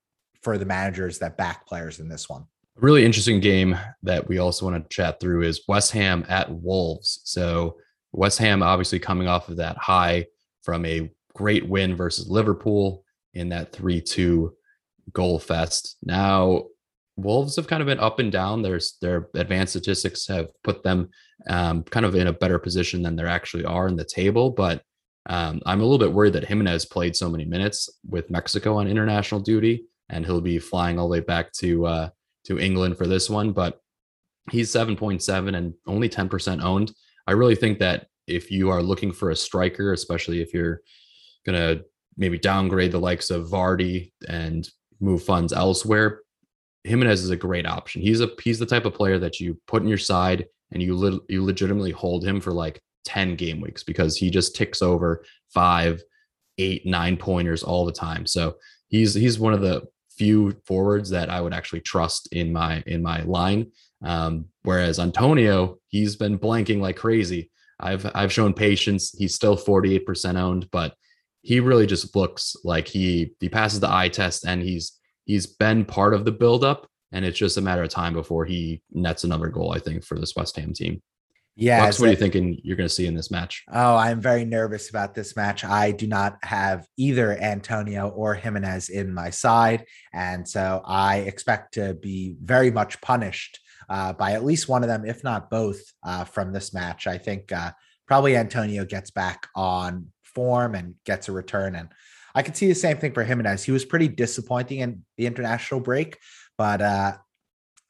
for 0.42 0.59
the 0.59 0.66
managers 0.66 1.20
that 1.20 1.37
back 1.37 1.68
players 1.68 2.01
in 2.01 2.09
this 2.09 2.29
one. 2.29 2.46
Really 2.83 3.05
interesting 3.05 3.38
game 3.38 3.79
that 4.03 4.27
we 4.27 4.38
also 4.38 4.68
want 4.68 4.83
to 4.83 4.95
chat 4.95 5.21
through 5.21 5.42
is 5.42 5.62
West 5.68 5.92
Ham 5.92 6.27
at 6.29 6.51
Wolves. 6.51 7.21
So 7.23 7.77
West 8.11 8.38
Ham 8.38 8.61
obviously 8.61 8.99
coming 8.99 9.29
off 9.29 9.49
of 9.49 9.59
that 9.59 9.77
high 9.77 10.27
from 10.64 10.85
a 10.85 11.09
great 11.33 11.68
win 11.68 11.95
versus 11.95 12.29
Liverpool 12.29 13.05
in 13.35 13.51
that 13.51 13.73
3-2 13.73 14.51
goal 15.12 15.38
fest. 15.38 15.97
Now 16.03 16.64
Wolves 17.14 17.55
have 17.55 17.68
kind 17.68 17.83
of 17.83 17.87
been 17.87 18.01
up 18.01 18.18
and 18.18 18.33
down. 18.33 18.62
There's 18.62 18.97
their 19.01 19.29
advanced 19.37 19.75
statistics 19.75 20.27
have 20.27 20.49
put 20.64 20.83
them 20.83 21.11
um, 21.49 21.85
kind 21.85 22.05
of 22.05 22.16
in 22.16 22.27
a 22.27 22.33
better 22.33 22.59
position 22.59 23.01
than 23.01 23.14
they 23.14 23.23
actually 23.23 23.64
are 23.64 23.87
in 23.87 23.95
the 23.95 24.05
table. 24.05 24.51
But 24.51 24.83
um, 25.27 25.62
I'm 25.66 25.79
a 25.79 25.85
little 25.85 26.05
bit 26.05 26.12
worried 26.12 26.33
that 26.33 26.47
Jimenez 26.47 26.87
played 26.87 27.14
so 27.14 27.31
many 27.31 27.45
minutes 27.45 27.88
with 28.09 28.29
Mexico 28.29 28.79
on 28.79 28.88
international 28.88 29.40
duty, 29.40 29.85
and 30.09 30.27
he'll 30.27 30.40
be 30.40 30.59
flying 30.59 30.99
all 30.99 31.07
the 31.07 31.12
way 31.12 31.21
back 31.21 31.53
to 31.59 31.87
uh, 31.87 32.09
to 32.44 32.59
England 32.59 32.98
for 32.98 33.07
this 33.07 33.31
one, 33.31 33.52
but 33.52 33.81
he's 34.50 34.72
7.7 34.72 35.57
and 35.57 35.74
only 35.87 36.09
10% 36.09 36.62
owned. 36.62 36.92
I 37.26 37.33
really 37.33 37.55
think 37.55 37.78
that 37.78 38.07
if 38.26 38.50
you 38.50 38.70
are 38.70 38.83
looking 38.83 39.12
for 39.12 39.31
a 39.31 39.37
striker, 39.37 39.92
especially 39.92 40.40
if 40.40 40.52
you're 40.52 40.81
going 41.46 41.59
to 41.59 41.85
maybe 42.16 42.38
downgrade 42.38 42.92
the 42.92 42.98
likes 42.98 43.31
of 43.31 43.48
Vardy 43.48 44.12
and 44.28 44.68
move 45.00 45.22
funds 45.22 45.52
elsewhere, 45.52 46.20
Jimenez 46.85 47.22
is 47.22 47.31
a 47.31 47.37
great 47.37 47.66
option. 47.66 48.02
He's 48.02 48.20
a 48.20 48.31
he's 48.42 48.59
the 48.59 48.66
type 48.66 48.85
of 48.85 48.94
player 48.94 49.18
that 49.18 49.38
you 49.38 49.61
put 49.66 49.83
in 49.83 49.88
your 49.88 49.98
side 49.98 50.46
and 50.72 50.83
you 50.83 50.96
le- 50.96 51.20
you 51.28 51.44
legitimately 51.44 51.92
hold 51.92 52.24
him 52.24 52.40
for 52.40 52.52
like 52.52 52.81
10 53.05 53.37
game 53.37 53.61
weeks 53.61 53.83
because 53.85 54.16
he 54.16 54.31
just 54.31 54.57
ticks 54.57 54.83
over 54.83 55.24
five, 55.52 56.02
eight, 56.59 56.85
nine 56.85 57.16
pointers 57.16 57.62
all 57.62 57.85
the 57.85 57.92
time. 57.92 58.26
So 58.26 58.57
he's 58.88 59.14
he's 59.14 59.38
one 59.38 59.55
of 59.55 59.61
the 59.61 59.83
few 60.22 60.54
forwards 60.64 61.11
that 61.11 61.28
I 61.30 61.40
would 61.40 61.52
actually 61.52 61.80
trust 61.80 62.32
in 62.32 62.52
my 62.52 62.80
in 62.87 63.02
my 63.02 63.22
line. 63.22 63.72
Um, 64.04 64.46
whereas 64.62 65.00
Antonio, 65.00 65.78
he's 65.88 66.14
been 66.14 66.38
blanking 66.38 66.80
like 66.80 66.96
crazy. 66.96 67.50
I've 67.80 68.08
I've 68.14 68.32
shown 68.32 68.54
patience. 68.54 69.12
He's 69.18 69.35
still 69.35 69.56
48% 69.56 70.37
owned, 70.37 70.70
but 70.70 70.94
he 71.40 71.58
really 71.58 71.88
just 71.88 72.14
looks 72.14 72.54
like 72.62 72.87
he 72.87 73.32
he 73.40 73.48
passes 73.48 73.80
the 73.80 73.92
eye 73.92 74.08
test 74.08 74.46
and 74.46 74.62
he's 74.62 74.92
he's 75.24 75.46
been 75.46 75.85
part 75.85 76.14
of 76.14 76.24
the 76.24 76.30
buildup. 76.32 76.87
And 77.11 77.24
it's 77.24 77.38
just 77.38 77.58
a 77.58 77.61
matter 77.61 77.82
of 77.82 77.88
time 77.88 78.14
before 78.14 78.44
he 78.44 78.80
nets 78.92 79.24
another 79.24 79.48
goal, 79.48 79.72
I 79.72 79.80
think, 79.80 80.04
for 80.04 80.18
this 80.18 80.37
West 80.37 80.56
Ham 80.56 80.72
team. 80.72 81.02
Yeah. 81.55 81.85
what 81.85 82.01
are 82.01 82.09
you 82.09 82.17
thinking 82.17 82.59
you're 82.62 82.77
going 82.77 82.88
to 82.88 82.95
see 82.95 83.07
in 83.07 83.15
this 83.15 83.31
match? 83.31 83.65
Oh, 83.71 83.97
I'm 83.97 84.21
very 84.21 84.45
nervous 84.45 84.88
about 84.88 85.15
this 85.15 85.37
match. 85.37 85.65
I 85.65 85.91
do 85.91 86.07
not 86.07 86.38
have 86.43 86.87
either 86.97 87.37
Antonio 87.38 88.09
or 88.09 88.35
Jimenez 88.35 88.88
in 88.88 89.12
my 89.12 89.31
side. 89.31 89.85
And 90.15 90.49
so 90.49 90.83
I 90.85 91.19
expect 91.19 91.75
to 91.75 91.95
be 91.95 92.37
very 92.43 92.71
much 92.71 93.01
punished 93.03 93.61
uh, 93.91 94.15
by 94.15 94.33
at 94.33 94.45
least 94.45 94.69
one 94.69 94.83
of 94.83 94.88
them, 94.88 95.05
if 95.05 95.23
not 95.23 95.51
both, 95.51 95.81
uh, 96.03 96.25
from 96.25 96.53
this 96.53 96.73
match. 96.73 97.07
I 97.07 97.19
think 97.19 97.53
uh, 97.53 97.73
probably 98.07 98.37
Antonio 98.37 98.85
gets 98.85 99.11
back 99.11 99.49
on 99.55 100.07
form 100.23 100.75
and 100.75 100.95
gets 101.05 101.29
a 101.29 101.33
return. 101.33 101.75
And 101.77 101.91
I 102.35 102.43
could 102.43 102.57
see 102.57 102.67
the 102.67 102.75
same 102.75 102.97
thing 102.97 103.12
for 103.12 103.25
Jimenez. 103.25 103.65
He 103.65 103.73
was 103.73 103.85
pretty 103.85 104.09
disappointing 104.09 104.81
in 104.81 105.05
the 105.19 105.27
international 105.27 105.81
break, 105.81 106.19
but 106.57 106.81
uh, 106.81 107.17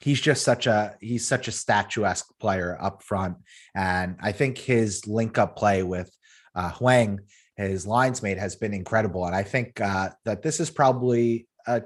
he's 0.03 0.21
just 0.21 0.43
such 0.43 0.67
a 0.67 0.97
he's 1.01 1.27
such 1.27 1.49
a 1.49 1.53
statuesque 1.53 2.27
player 2.41 2.77
up 2.81 3.03
front, 3.03 3.37
and 3.75 4.17
I 4.21 4.33
think 4.33 4.59
his 4.59 5.07
link 5.07 5.39
up 5.39 5.57
play 5.57 5.83
with 5.83 6.11
uh, 6.55 6.71
Hwang, 6.73 7.21
his 7.57 7.87
lines 7.87 8.23
mate, 8.23 8.39
has 8.39 8.57
been 8.57 8.75
incredible. 8.75 9.25
And 9.27 9.35
I 9.35 9.45
think 9.45 9.81
uh, 9.81 10.11
that 10.25 10.43
this 10.43 10.61
is 10.61 10.71
probably 10.71 11.47
a 11.67 11.83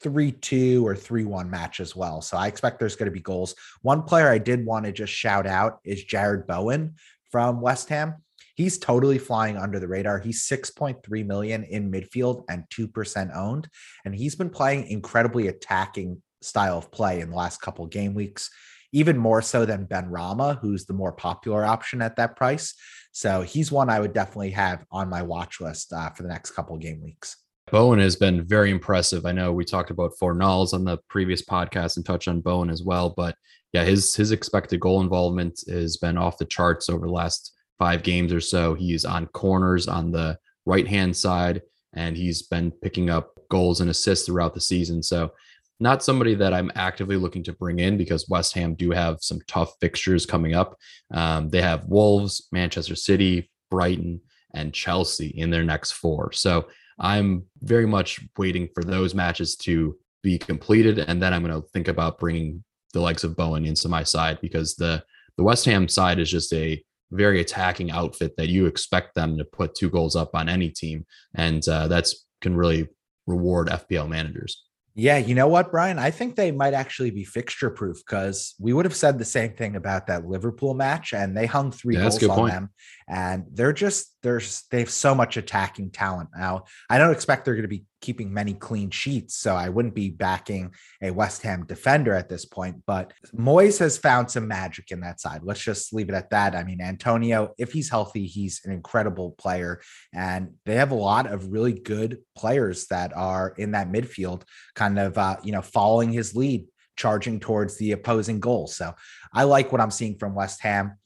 three 0.00 0.32
two 0.32 0.86
or 0.86 0.94
three 0.94 1.24
one 1.24 1.50
match 1.50 1.80
as 1.80 1.96
well. 1.96 2.20
So 2.20 2.36
I 2.36 2.46
expect 2.46 2.78
there's 2.78 2.96
going 2.96 3.10
to 3.10 3.12
be 3.12 3.20
goals. 3.20 3.54
One 3.82 4.02
player 4.02 4.28
I 4.28 4.38
did 4.38 4.64
want 4.64 4.86
to 4.86 4.92
just 4.92 5.12
shout 5.12 5.46
out 5.46 5.80
is 5.84 6.04
Jarrod 6.04 6.46
Bowen 6.46 6.94
from 7.30 7.60
West 7.60 7.88
Ham. 7.88 8.14
He's 8.54 8.78
totally 8.78 9.18
flying 9.18 9.56
under 9.56 9.80
the 9.80 9.88
radar. 9.88 10.20
He's 10.20 10.46
6.3 10.46 11.26
million 11.26 11.64
in 11.64 11.90
midfield 11.90 12.44
and 12.48 12.62
2% 12.72 13.36
owned. 13.36 13.68
And 14.04 14.14
he's 14.14 14.36
been 14.36 14.50
playing 14.50 14.86
incredibly 14.86 15.48
attacking 15.48 16.22
style 16.44 16.78
of 16.78 16.90
play 16.90 17.20
in 17.20 17.30
the 17.30 17.36
last 17.36 17.60
couple 17.60 17.86
game 17.86 18.14
weeks, 18.14 18.50
even 18.92 19.16
more 19.16 19.42
so 19.42 19.64
than 19.64 19.86
Benrahma, 19.86 20.58
who's 20.60 20.86
the 20.86 20.92
more 20.92 21.12
popular 21.12 21.64
option 21.64 22.02
at 22.02 22.16
that 22.16 22.36
price. 22.36 22.74
So 23.12 23.42
he's 23.42 23.70
one 23.70 23.90
I 23.90 24.00
would 24.00 24.12
definitely 24.12 24.50
have 24.50 24.84
on 24.90 25.08
my 25.08 25.22
watch 25.22 25.60
list 25.60 25.92
uh, 25.92 26.10
for 26.10 26.22
the 26.22 26.28
next 26.28 26.50
couple 26.50 26.76
game 26.78 27.02
weeks. 27.02 27.36
Bowen 27.70 27.98
has 27.98 28.16
been 28.16 28.44
very 28.44 28.70
impressive. 28.70 29.24
I 29.24 29.32
know 29.32 29.52
we 29.52 29.64
talked 29.64 29.90
about 29.90 30.12
Fornals 30.20 30.74
on 30.74 30.84
the 30.84 30.98
previous 31.08 31.42
podcast 31.42 31.96
and 31.96 32.04
touched 32.04 32.28
on 32.28 32.40
Bowen 32.40 32.70
as 32.70 32.82
well, 32.82 33.10
but 33.16 33.34
yeah, 33.72 33.84
his 33.84 34.14
his 34.14 34.30
expected 34.30 34.80
goal 34.80 35.00
involvement 35.00 35.60
has 35.68 35.96
been 35.96 36.18
off 36.18 36.38
the 36.38 36.44
charts 36.44 36.88
over 36.88 37.06
the 37.06 37.12
last 37.12 37.52
five 37.78 38.02
games 38.02 38.32
or 38.32 38.40
so. 38.40 38.74
He's 38.74 39.04
on 39.04 39.26
corners 39.26 39.88
on 39.88 40.12
the 40.12 40.38
right 40.66 40.86
hand 40.86 41.16
side, 41.16 41.62
and 41.92 42.16
he's 42.16 42.42
been 42.42 42.70
picking 42.70 43.10
up 43.10 43.32
goals 43.48 43.80
and 43.80 43.90
assists 43.90 44.26
throughout 44.26 44.54
the 44.54 44.60
season. 44.60 45.02
So 45.02 45.32
not 45.80 46.04
somebody 46.04 46.34
that 46.34 46.54
I'm 46.54 46.70
actively 46.74 47.16
looking 47.16 47.42
to 47.44 47.52
bring 47.52 47.80
in 47.80 47.96
because 47.96 48.28
West 48.28 48.54
Ham 48.54 48.74
do 48.74 48.90
have 48.90 49.18
some 49.20 49.40
tough 49.48 49.74
fixtures 49.80 50.24
coming 50.24 50.54
up. 50.54 50.76
Um, 51.12 51.48
they 51.48 51.62
have 51.62 51.86
Wolves, 51.86 52.48
Manchester 52.52 52.94
City, 52.94 53.50
Brighton, 53.70 54.20
and 54.54 54.72
Chelsea 54.72 55.28
in 55.28 55.50
their 55.50 55.64
next 55.64 55.92
four. 55.92 56.32
So 56.32 56.68
I'm 56.98 57.44
very 57.60 57.86
much 57.86 58.20
waiting 58.38 58.68
for 58.74 58.84
those 58.84 59.14
matches 59.14 59.56
to 59.56 59.96
be 60.22 60.38
completed, 60.38 61.00
and 61.00 61.22
then 61.22 61.34
I'm 61.34 61.44
going 61.44 61.60
to 61.60 61.68
think 61.68 61.88
about 61.88 62.18
bringing 62.18 62.62
the 62.92 63.00
likes 63.00 63.24
of 63.24 63.36
Bowen 63.36 63.64
into 63.64 63.88
my 63.88 64.02
side 64.04 64.40
because 64.40 64.76
the 64.76 65.02
the 65.36 65.42
West 65.42 65.64
Ham 65.64 65.88
side 65.88 66.20
is 66.20 66.30
just 66.30 66.52
a 66.52 66.80
very 67.10 67.40
attacking 67.40 67.90
outfit 67.90 68.36
that 68.36 68.48
you 68.48 68.66
expect 68.66 69.16
them 69.16 69.36
to 69.36 69.44
put 69.44 69.74
two 69.74 69.90
goals 69.90 70.14
up 70.14 70.30
on 70.34 70.48
any 70.48 70.70
team, 70.70 71.04
and 71.34 71.66
uh, 71.68 71.88
that's 71.88 72.26
can 72.40 72.56
really 72.56 72.88
reward 73.26 73.68
FPL 73.68 74.08
managers. 74.08 74.64
Yeah, 74.96 75.18
you 75.18 75.34
know 75.34 75.48
what, 75.48 75.72
Brian? 75.72 75.98
I 75.98 76.12
think 76.12 76.36
they 76.36 76.52
might 76.52 76.72
actually 76.72 77.10
be 77.10 77.24
fixture 77.24 77.68
proof 77.68 77.98
because 78.06 78.54
we 78.60 78.72
would 78.72 78.84
have 78.84 78.94
said 78.94 79.18
the 79.18 79.24
same 79.24 79.52
thing 79.54 79.74
about 79.74 80.06
that 80.06 80.24
Liverpool 80.24 80.72
match, 80.72 81.12
and 81.12 81.36
they 81.36 81.46
hung 81.46 81.72
three 81.72 81.96
yeah, 81.96 82.02
goals 82.02 82.22
on 82.22 82.36
point. 82.36 82.52
them. 82.52 82.70
And 83.08 83.44
they're 83.50 83.72
just 83.72 84.16
there's 84.22 84.62
they 84.70 84.78
have 84.78 84.90
so 84.90 85.12
much 85.12 85.36
attacking 85.36 85.90
talent 85.90 86.30
now. 86.36 86.64
I 86.88 86.98
don't 86.98 87.10
expect 87.10 87.44
they're 87.44 87.54
going 87.54 87.62
to 87.62 87.68
be 87.68 87.84
keeping 88.04 88.30
many 88.30 88.52
clean 88.52 88.90
sheets. 88.90 89.34
So 89.34 89.56
I 89.56 89.70
wouldn't 89.70 89.94
be 89.94 90.10
backing 90.10 90.74
a 91.02 91.10
West 91.10 91.40
Ham 91.42 91.64
defender 91.64 92.12
at 92.12 92.28
this 92.28 92.44
point. 92.44 92.82
But 92.86 93.14
Moyes 93.34 93.78
has 93.78 93.96
found 93.96 94.30
some 94.30 94.46
magic 94.46 94.90
in 94.90 95.00
that 95.00 95.22
side. 95.22 95.40
Let's 95.42 95.62
just 95.62 95.94
leave 95.94 96.10
it 96.10 96.14
at 96.14 96.28
that. 96.28 96.54
I 96.54 96.64
mean, 96.64 96.82
Antonio, 96.82 97.54
if 97.56 97.72
he's 97.72 97.88
healthy, 97.88 98.26
he's 98.26 98.60
an 98.66 98.72
incredible 98.72 99.30
player. 99.38 99.80
And 100.12 100.50
they 100.66 100.74
have 100.74 100.90
a 100.90 100.96
lot 100.96 101.26
of 101.26 101.50
really 101.50 101.72
good 101.72 102.18
players 102.36 102.88
that 102.88 103.16
are 103.16 103.54
in 103.56 103.70
that 103.70 103.90
midfield, 103.90 104.42
kind 104.74 104.98
of, 104.98 105.16
uh, 105.16 105.36
you 105.42 105.52
know, 105.52 105.62
following 105.62 106.12
his 106.12 106.36
lead, 106.36 106.66
charging 106.96 107.40
towards 107.40 107.78
the 107.78 107.92
opposing 107.92 108.38
goal. 108.38 108.66
So 108.66 108.94
I 109.32 109.44
like 109.44 109.72
what 109.72 109.80
I'm 109.80 109.90
seeing 109.90 110.18
from 110.18 110.34
West 110.34 110.60
Ham. 110.60 110.98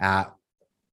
Uh, 0.00 0.24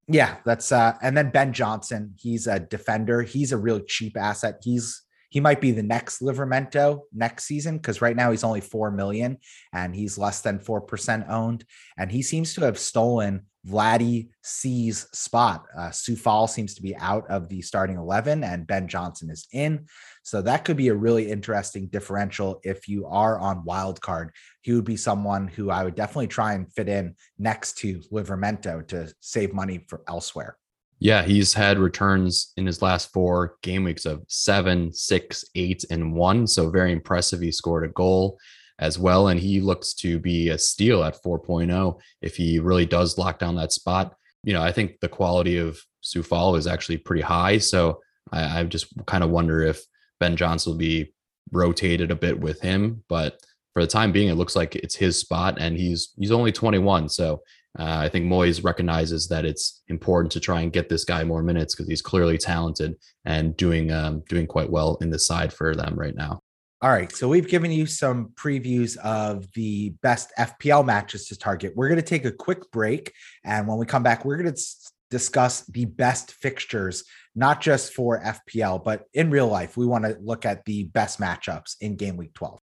yeah, 0.08 0.36
that's 0.44 0.70
uh 0.70 0.92
and 1.02 1.16
then 1.16 1.30
Ben 1.30 1.52
Johnson, 1.52 2.14
he's 2.16 2.46
a 2.46 2.60
defender. 2.60 3.22
He's 3.22 3.50
a 3.50 3.56
really 3.56 3.82
cheap 3.88 4.16
asset. 4.16 4.60
He's 4.62 5.02
he 5.28 5.40
might 5.40 5.60
be 5.60 5.70
the 5.70 5.82
next 5.82 6.20
Livramento 6.20 7.00
next 7.12 7.44
season 7.44 7.76
because 7.78 8.00
right 8.02 8.16
now 8.16 8.30
he's 8.30 8.44
only 8.44 8.60
4 8.60 8.90
million 8.90 9.38
and 9.72 9.94
he's 9.94 10.18
less 10.18 10.40
than 10.40 10.58
4% 10.58 11.28
owned. 11.28 11.64
And 11.98 12.10
he 12.10 12.22
seems 12.22 12.54
to 12.54 12.62
have 12.62 12.78
stolen 12.78 13.46
Vladdy 13.66 14.28
C's 14.42 15.08
spot. 15.12 15.64
Uh, 15.76 15.90
seems 15.90 16.74
to 16.74 16.82
be 16.82 16.96
out 16.96 17.28
of 17.28 17.48
the 17.48 17.62
starting 17.62 17.96
11 17.96 18.44
and 18.44 18.66
Ben 18.66 18.86
Johnson 18.86 19.30
is 19.30 19.48
in. 19.52 19.86
So 20.22 20.42
that 20.42 20.64
could 20.64 20.76
be 20.76 20.88
a 20.88 20.94
really 20.94 21.30
interesting 21.30 21.88
differential 21.88 22.60
if 22.62 22.88
you 22.88 23.06
are 23.06 23.38
on 23.38 23.64
wild 23.64 24.00
card. 24.00 24.32
He 24.62 24.72
would 24.72 24.84
be 24.84 24.96
someone 24.96 25.48
who 25.48 25.70
I 25.70 25.84
would 25.84 25.94
definitely 25.94 26.28
try 26.28 26.54
and 26.54 26.72
fit 26.72 26.88
in 26.88 27.16
next 27.38 27.78
to 27.78 28.00
Livramento 28.12 28.86
to 28.88 29.12
save 29.20 29.52
money 29.52 29.84
for 29.88 30.02
elsewhere. 30.08 30.56
Yeah, 30.98 31.22
he's 31.22 31.52
had 31.52 31.78
returns 31.78 32.52
in 32.56 32.66
his 32.66 32.80
last 32.80 33.12
four 33.12 33.56
game 33.62 33.84
weeks 33.84 34.06
of 34.06 34.24
seven, 34.28 34.92
six, 34.92 35.44
eight, 35.54 35.84
and 35.90 36.14
one. 36.14 36.46
So 36.46 36.70
very 36.70 36.92
impressive. 36.92 37.40
He 37.40 37.52
scored 37.52 37.84
a 37.84 37.88
goal 37.88 38.38
as 38.78 38.98
well. 38.98 39.28
And 39.28 39.40
he 39.40 39.60
looks 39.60 39.94
to 39.94 40.18
be 40.18 40.50
a 40.50 40.58
steal 40.58 41.04
at 41.04 41.22
4.0 41.22 41.98
if 42.22 42.36
he 42.36 42.58
really 42.58 42.86
does 42.86 43.18
lock 43.18 43.38
down 43.38 43.56
that 43.56 43.72
spot. 43.72 44.14
You 44.44 44.52
know, 44.52 44.62
I 44.62 44.72
think 44.72 45.00
the 45.00 45.08
quality 45.08 45.58
of 45.58 45.78
Coufal 46.04 46.56
is 46.56 46.66
actually 46.66 46.98
pretty 46.98 47.22
high. 47.22 47.58
So 47.58 48.00
I, 48.32 48.60
I 48.60 48.64
just 48.64 48.86
kind 49.06 49.24
of 49.24 49.30
wonder 49.30 49.62
if 49.62 49.82
Ben 50.20 50.36
Johnson 50.36 50.72
will 50.72 50.78
be 50.78 51.12
rotated 51.52 52.10
a 52.10 52.16
bit 52.16 52.38
with 52.38 52.60
him. 52.60 53.02
But 53.08 53.40
for 53.72 53.82
the 53.82 53.88
time 53.88 54.12
being, 54.12 54.28
it 54.28 54.34
looks 54.36 54.56
like 54.56 54.76
it's 54.76 54.94
his 54.94 55.18
spot 55.18 55.58
and 55.58 55.76
he's 55.76 56.12
he's 56.16 56.32
only 56.32 56.52
21. 56.52 57.08
So 57.08 57.42
uh, 57.78 57.98
I 57.98 58.08
think 58.08 58.26
Moyes 58.26 58.64
recognizes 58.64 59.28
that 59.28 59.44
it's 59.44 59.82
important 59.88 60.32
to 60.32 60.40
try 60.40 60.62
and 60.62 60.72
get 60.72 60.88
this 60.88 61.04
guy 61.04 61.24
more 61.24 61.42
minutes 61.42 61.74
because 61.74 61.88
he's 61.88 62.02
clearly 62.02 62.38
talented 62.38 62.94
and 63.24 63.56
doing 63.56 63.92
um, 63.92 64.22
doing 64.28 64.46
quite 64.46 64.70
well 64.70 64.96
in 65.00 65.10
the 65.10 65.18
side 65.18 65.52
for 65.52 65.74
them 65.74 65.94
right 65.94 66.14
now. 66.14 66.40
All 66.82 66.90
right, 66.90 67.10
so 67.10 67.28
we've 67.28 67.48
given 67.48 67.70
you 67.70 67.86
some 67.86 68.32
previews 68.34 68.96
of 68.98 69.50
the 69.54 69.90
best 70.02 70.30
FPL 70.38 70.84
matches 70.84 71.26
to 71.28 71.38
target. 71.38 71.72
We're 71.74 71.88
going 71.88 72.00
to 72.00 72.06
take 72.06 72.26
a 72.26 72.32
quick 72.32 72.70
break, 72.70 73.12
and 73.44 73.66
when 73.66 73.78
we 73.78 73.86
come 73.86 74.02
back, 74.02 74.24
we're 74.24 74.36
going 74.36 74.54
to 74.54 74.62
discuss 75.10 75.64
the 75.66 75.84
best 75.84 76.32
fixtures, 76.32 77.04
not 77.34 77.60
just 77.60 77.94
for 77.94 78.22
FPL, 78.22 78.84
but 78.84 79.04
in 79.14 79.30
real 79.30 79.48
life. 79.48 79.76
We 79.76 79.86
want 79.86 80.04
to 80.04 80.18
look 80.20 80.44
at 80.44 80.64
the 80.64 80.84
best 80.84 81.18
matchups 81.20 81.76
in 81.80 81.96
game 81.96 82.16
week 82.16 82.34
12. 82.34 82.58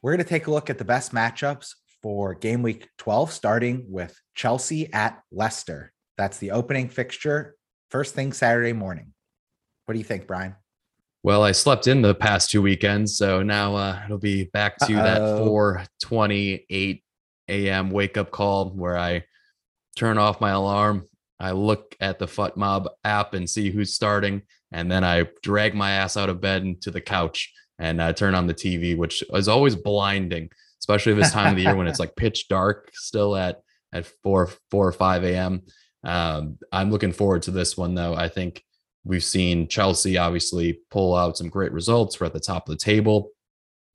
We're 0.00 0.12
going 0.12 0.24
to 0.24 0.28
take 0.28 0.46
a 0.46 0.50
look 0.52 0.70
at 0.70 0.78
the 0.78 0.84
best 0.84 1.12
matchups 1.12 1.74
for 2.02 2.34
game 2.34 2.62
week 2.62 2.88
12, 2.98 3.32
starting 3.32 3.84
with 3.88 4.16
Chelsea 4.36 4.92
at 4.92 5.20
Leicester. 5.32 5.92
That's 6.16 6.38
the 6.38 6.52
opening 6.52 6.88
fixture, 6.88 7.56
first 7.90 8.14
thing 8.14 8.32
Saturday 8.32 8.72
morning. 8.72 9.12
What 9.86 9.94
do 9.94 9.98
you 9.98 10.04
think, 10.04 10.28
Brian? 10.28 10.54
Well, 11.24 11.42
I 11.42 11.50
slept 11.50 11.88
in 11.88 12.02
the 12.02 12.14
past 12.14 12.50
two 12.50 12.62
weekends, 12.62 13.16
so 13.16 13.42
now 13.42 13.74
uh, 13.74 14.00
it'll 14.04 14.18
be 14.18 14.44
back 14.44 14.76
to 14.78 14.94
Uh-oh. 14.94 15.02
that 15.02 15.20
4:28 16.00 17.02
a.m. 17.48 17.90
wake 17.90 18.16
up 18.16 18.30
call 18.30 18.70
where 18.70 18.96
I 18.96 19.24
turn 19.96 20.16
off 20.16 20.40
my 20.40 20.50
alarm, 20.50 21.06
I 21.40 21.52
look 21.52 21.96
at 21.98 22.20
the 22.20 22.26
FotMob 22.26 22.86
app 23.02 23.34
and 23.34 23.50
see 23.50 23.70
who's 23.70 23.94
starting, 23.94 24.42
and 24.70 24.90
then 24.90 25.02
I 25.02 25.26
drag 25.42 25.74
my 25.74 25.90
ass 25.90 26.16
out 26.16 26.28
of 26.28 26.40
bed 26.40 26.62
into 26.62 26.92
the 26.92 27.00
couch 27.00 27.52
and 27.78 28.00
uh, 28.00 28.12
turn 28.12 28.34
on 28.34 28.46
the 28.46 28.54
TV, 28.54 28.96
which 28.96 29.22
is 29.32 29.48
always 29.48 29.76
blinding, 29.76 30.50
especially 30.80 31.14
this 31.14 31.32
time 31.32 31.50
of 31.50 31.56
the 31.56 31.62
year 31.62 31.76
when 31.76 31.86
it's 31.86 32.00
like 32.00 32.16
pitch 32.16 32.48
dark 32.48 32.90
still 32.94 33.36
at 33.36 33.60
at 33.92 34.06
four 34.22 34.50
four 34.70 34.86
or 34.86 34.92
five 34.92 35.24
a.m. 35.24 35.62
Um, 36.04 36.58
I'm 36.72 36.90
looking 36.90 37.12
forward 37.12 37.42
to 37.42 37.50
this 37.50 37.76
one 37.76 37.94
though. 37.94 38.14
I 38.14 38.28
think 38.28 38.62
we've 39.04 39.24
seen 39.24 39.68
Chelsea 39.68 40.18
obviously 40.18 40.80
pull 40.90 41.14
out 41.14 41.36
some 41.36 41.48
great 41.48 41.72
results. 41.72 42.20
We're 42.20 42.26
at 42.26 42.32
the 42.32 42.40
top 42.40 42.68
of 42.68 42.74
the 42.76 42.84
table, 42.84 43.30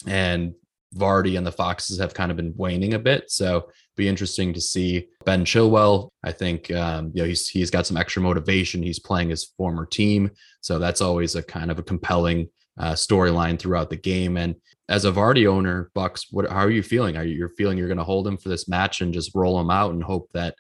and 0.08 0.54
Vardy 0.96 1.38
and 1.38 1.46
the 1.46 1.52
Foxes 1.52 2.00
have 2.00 2.13
kind 2.13 2.32
of 2.32 2.38
been 2.38 2.54
waning 2.56 2.93
a 2.93 3.00
bit. 3.00 3.32
So 3.32 3.69
be 3.96 4.08
interesting 4.08 4.54
to 4.54 4.62
see 4.62 5.08
Ben 5.26 5.46
Chilwell. 5.46 6.10
I 6.24 6.32
think 6.32 6.72
um, 6.72 7.12
you 7.13 7.22
know 7.22 7.28
he's 7.28 7.48
he's 7.50 7.72
got 7.72 7.86
some 7.86 7.98
extra 7.98 8.22
motivation. 8.22 8.84
He's 8.84 9.00
playing 9.00 9.30
his 9.30 9.52
former 9.58 9.86
team, 9.86 10.32
so 10.62 10.80
that's 10.80 11.02
always 11.02 11.36
a 11.36 11.43
kind 11.43 11.72
of 11.72 11.80
a 11.80 11.84
compelling 11.84 12.50
uh, 12.78 12.94
storyline 12.94 13.60
throughout 13.60 13.90
the 13.90 13.96
game. 13.96 14.38
And 14.38 14.56
as 14.90 15.06
a 15.06 15.12
Vardy 15.12 15.48
owner, 15.48 15.92
Bucks, 15.94 16.28
what 16.32 16.50
how 16.50 16.60
are 16.60 16.72
you 16.72 16.84
feeling? 16.84 17.18
Are 17.18 17.24
you 17.24 17.48
feeling 17.58 17.78
you're 17.78 17.88
going 17.88 17.98
to 17.98 18.04
hold 18.04 18.28
him 18.28 18.38
for 18.38 18.50
this 18.50 18.68
match 18.68 19.02
and 19.02 19.14
just 19.14 19.32
roll 19.36 19.60
him 19.60 19.70
out 19.70 19.94
and 19.94 20.04
hope 20.04 20.30
that 20.34 20.56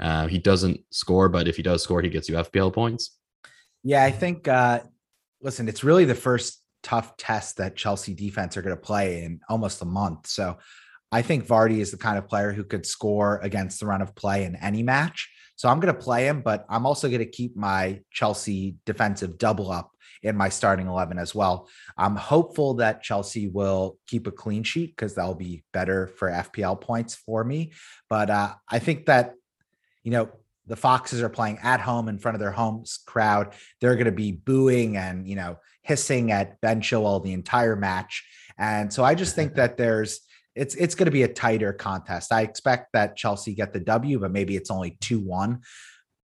uh, 0.00 0.26
he 0.28 0.38
doesn't 0.38 0.80
score, 0.90 1.28
but 1.28 1.48
if 1.48 1.56
he 1.56 1.62
does 1.62 1.82
score, 1.82 2.00
he 2.00 2.08
gets 2.08 2.28
you 2.28 2.36
FPL 2.36 2.72
points? 2.72 3.16
Yeah, 3.82 4.04
I 4.04 4.10
think. 4.10 4.48
Uh, 4.48 4.80
listen, 5.40 5.68
it's 5.68 5.84
really 5.84 6.04
the 6.04 6.14
first 6.14 6.62
tough 6.82 7.16
test 7.16 7.56
that 7.56 7.76
Chelsea 7.76 8.14
defense 8.14 8.56
are 8.56 8.62
going 8.62 8.76
to 8.76 8.80
play 8.80 9.24
in 9.24 9.40
almost 9.48 9.82
a 9.82 9.84
month. 9.84 10.26
So 10.26 10.58
I 11.10 11.22
think 11.22 11.46
Vardy 11.46 11.78
is 11.78 11.90
the 11.90 11.96
kind 11.96 12.18
of 12.18 12.28
player 12.28 12.52
who 12.52 12.64
could 12.64 12.84
score 12.84 13.38
against 13.42 13.80
the 13.80 13.86
run 13.86 14.02
of 14.02 14.14
play 14.14 14.44
in 14.44 14.56
any 14.56 14.82
match. 14.82 15.30
So 15.56 15.68
I'm 15.68 15.80
going 15.80 15.92
to 15.92 16.00
play 16.00 16.28
him, 16.28 16.42
but 16.42 16.64
I'm 16.68 16.86
also 16.86 17.08
going 17.08 17.18
to 17.18 17.26
keep 17.26 17.56
my 17.56 18.00
Chelsea 18.12 18.76
defensive 18.86 19.38
double 19.38 19.72
up 19.72 19.90
in 20.22 20.36
my 20.36 20.48
starting 20.48 20.86
11 20.86 21.18
as 21.18 21.34
well. 21.34 21.68
I'm 21.96 22.16
hopeful 22.16 22.74
that 22.74 23.02
Chelsea 23.02 23.48
will 23.48 23.98
keep 24.06 24.26
a 24.26 24.32
clean 24.32 24.62
sheet 24.62 24.94
because 24.94 25.14
that'll 25.14 25.34
be 25.34 25.64
better 25.72 26.06
for 26.06 26.30
FPL 26.30 26.80
points 26.80 27.14
for 27.14 27.42
me. 27.42 27.72
But 28.08 28.30
uh, 28.30 28.54
I 28.68 28.78
think 28.78 29.06
that, 29.06 29.34
you 30.04 30.12
know, 30.12 30.28
the 30.66 30.76
Foxes 30.76 31.22
are 31.22 31.28
playing 31.28 31.58
at 31.62 31.80
home 31.80 32.08
in 32.08 32.18
front 32.18 32.34
of 32.34 32.40
their 32.40 32.52
home 32.52 32.84
crowd. 33.06 33.54
They're 33.80 33.94
going 33.94 34.04
to 34.04 34.12
be 34.12 34.32
booing 34.32 34.96
and, 34.96 35.26
you 35.26 35.34
know, 35.34 35.58
hissing 35.82 36.30
at 36.30 36.60
Ben 36.60 36.82
Chilwell 36.82 37.24
the 37.24 37.32
entire 37.32 37.74
match. 37.74 38.24
And 38.58 38.92
so 38.92 39.02
I 39.02 39.14
just 39.14 39.34
think 39.34 39.54
that 39.54 39.76
there's, 39.76 40.20
it's 40.58 40.74
it's 40.74 40.94
going 40.94 41.06
to 41.06 41.12
be 41.12 41.22
a 41.22 41.32
tighter 41.32 41.72
contest. 41.72 42.32
I 42.32 42.42
expect 42.42 42.92
that 42.92 43.16
Chelsea 43.16 43.54
get 43.54 43.72
the 43.72 43.80
W, 43.80 44.18
but 44.18 44.32
maybe 44.32 44.56
it's 44.56 44.70
only 44.70 44.98
2 45.00 45.20
1. 45.20 45.60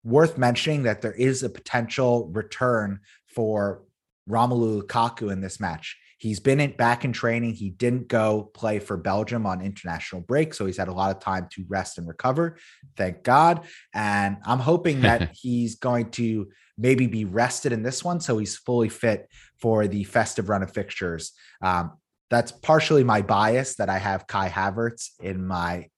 Worth 0.02 0.36
mentioning 0.36 0.82
that 0.82 1.00
there 1.00 1.12
is 1.14 1.42
a 1.42 1.48
potential 1.48 2.28
return 2.32 3.00
for 3.26 3.82
Romelu 4.28 4.82
Lukaku 4.82 5.30
in 5.30 5.40
this 5.40 5.60
match. 5.60 5.96
He's 6.18 6.40
been 6.40 6.60
in, 6.60 6.72
back 6.72 7.04
in 7.04 7.12
training. 7.12 7.54
He 7.54 7.70
didn't 7.70 8.08
go 8.08 8.50
play 8.54 8.78
for 8.78 8.96
Belgium 8.96 9.46
on 9.46 9.60
international 9.60 10.22
break, 10.22 10.54
so 10.54 10.66
he's 10.66 10.76
had 10.76 10.88
a 10.88 10.92
lot 10.92 11.14
of 11.14 11.22
time 11.22 11.48
to 11.52 11.64
rest 11.68 11.98
and 11.98 12.08
recover. 12.08 12.56
Thank 12.96 13.22
God. 13.22 13.66
And 13.92 14.38
I'm 14.44 14.58
hoping 14.58 15.02
that 15.02 15.32
he's 15.34 15.76
going 15.76 16.10
to 16.12 16.48
maybe 16.76 17.06
be 17.06 17.24
rested 17.24 17.72
in 17.72 17.82
this 17.82 18.02
one, 18.02 18.20
so 18.20 18.38
he's 18.38 18.56
fully 18.56 18.88
fit 18.88 19.28
for 19.60 19.86
the 19.86 20.04
festive 20.04 20.48
run 20.48 20.62
of 20.62 20.72
fixtures. 20.72 21.32
Um, 21.62 21.92
that's 22.34 22.52
partially 22.52 23.04
my 23.04 23.22
bias 23.22 23.76
that 23.76 23.88
I 23.88 23.98
have 23.98 24.26
Kai 24.26 24.48
Havertz 24.48 25.10
in 25.20 25.46
my 25.46 25.88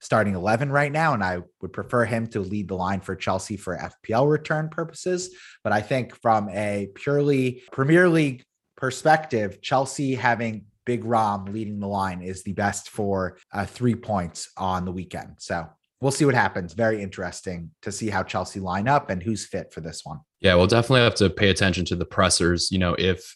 starting 0.00 0.34
11 0.34 0.70
right 0.70 0.92
now, 0.92 1.14
and 1.14 1.24
I 1.24 1.40
would 1.62 1.72
prefer 1.72 2.04
him 2.04 2.26
to 2.28 2.40
lead 2.40 2.68
the 2.68 2.74
line 2.74 3.00
for 3.00 3.16
Chelsea 3.16 3.56
for 3.56 3.78
FPL 3.78 4.30
return 4.30 4.68
purposes. 4.68 5.30
But 5.62 5.72
I 5.72 5.80
think 5.80 6.14
from 6.20 6.50
a 6.50 6.90
purely 6.94 7.62
Premier 7.72 8.08
League 8.08 8.44
perspective, 8.76 9.62
Chelsea 9.62 10.14
having 10.14 10.66
Big 10.84 11.04
Rom 11.04 11.46
leading 11.46 11.80
the 11.80 11.88
line 11.88 12.20
is 12.20 12.42
the 12.42 12.52
best 12.52 12.90
for 12.90 13.38
uh, 13.52 13.64
three 13.64 13.94
points 13.94 14.50
on 14.58 14.84
the 14.84 14.92
weekend. 14.92 15.36
So 15.38 15.66
we'll 16.02 16.12
see 16.12 16.26
what 16.26 16.34
happens. 16.34 16.74
Very 16.74 17.02
interesting 17.02 17.70
to 17.80 17.90
see 17.90 18.10
how 18.10 18.22
Chelsea 18.22 18.60
line 18.60 18.88
up 18.88 19.08
and 19.08 19.22
who's 19.22 19.46
fit 19.46 19.72
for 19.72 19.80
this 19.80 20.02
one. 20.04 20.20
Yeah, 20.40 20.54
we'll 20.56 20.66
definitely 20.66 21.00
have 21.00 21.14
to 21.16 21.30
pay 21.30 21.48
attention 21.48 21.86
to 21.86 21.96
the 21.96 22.04
pressers. 22.04 22.70
You 22.70 22.78
know, 22.78 22.94
if 22.98 23.34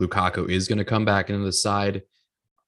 Lukaku 0.00 0.48
is 0.48 0.68
going 0.68 0.78
to 0.78 0.84
come 0.84 1.04
back 1.04 1.30
into 1.30 1.44
the 1.44 1.52
side, 1.52 2.02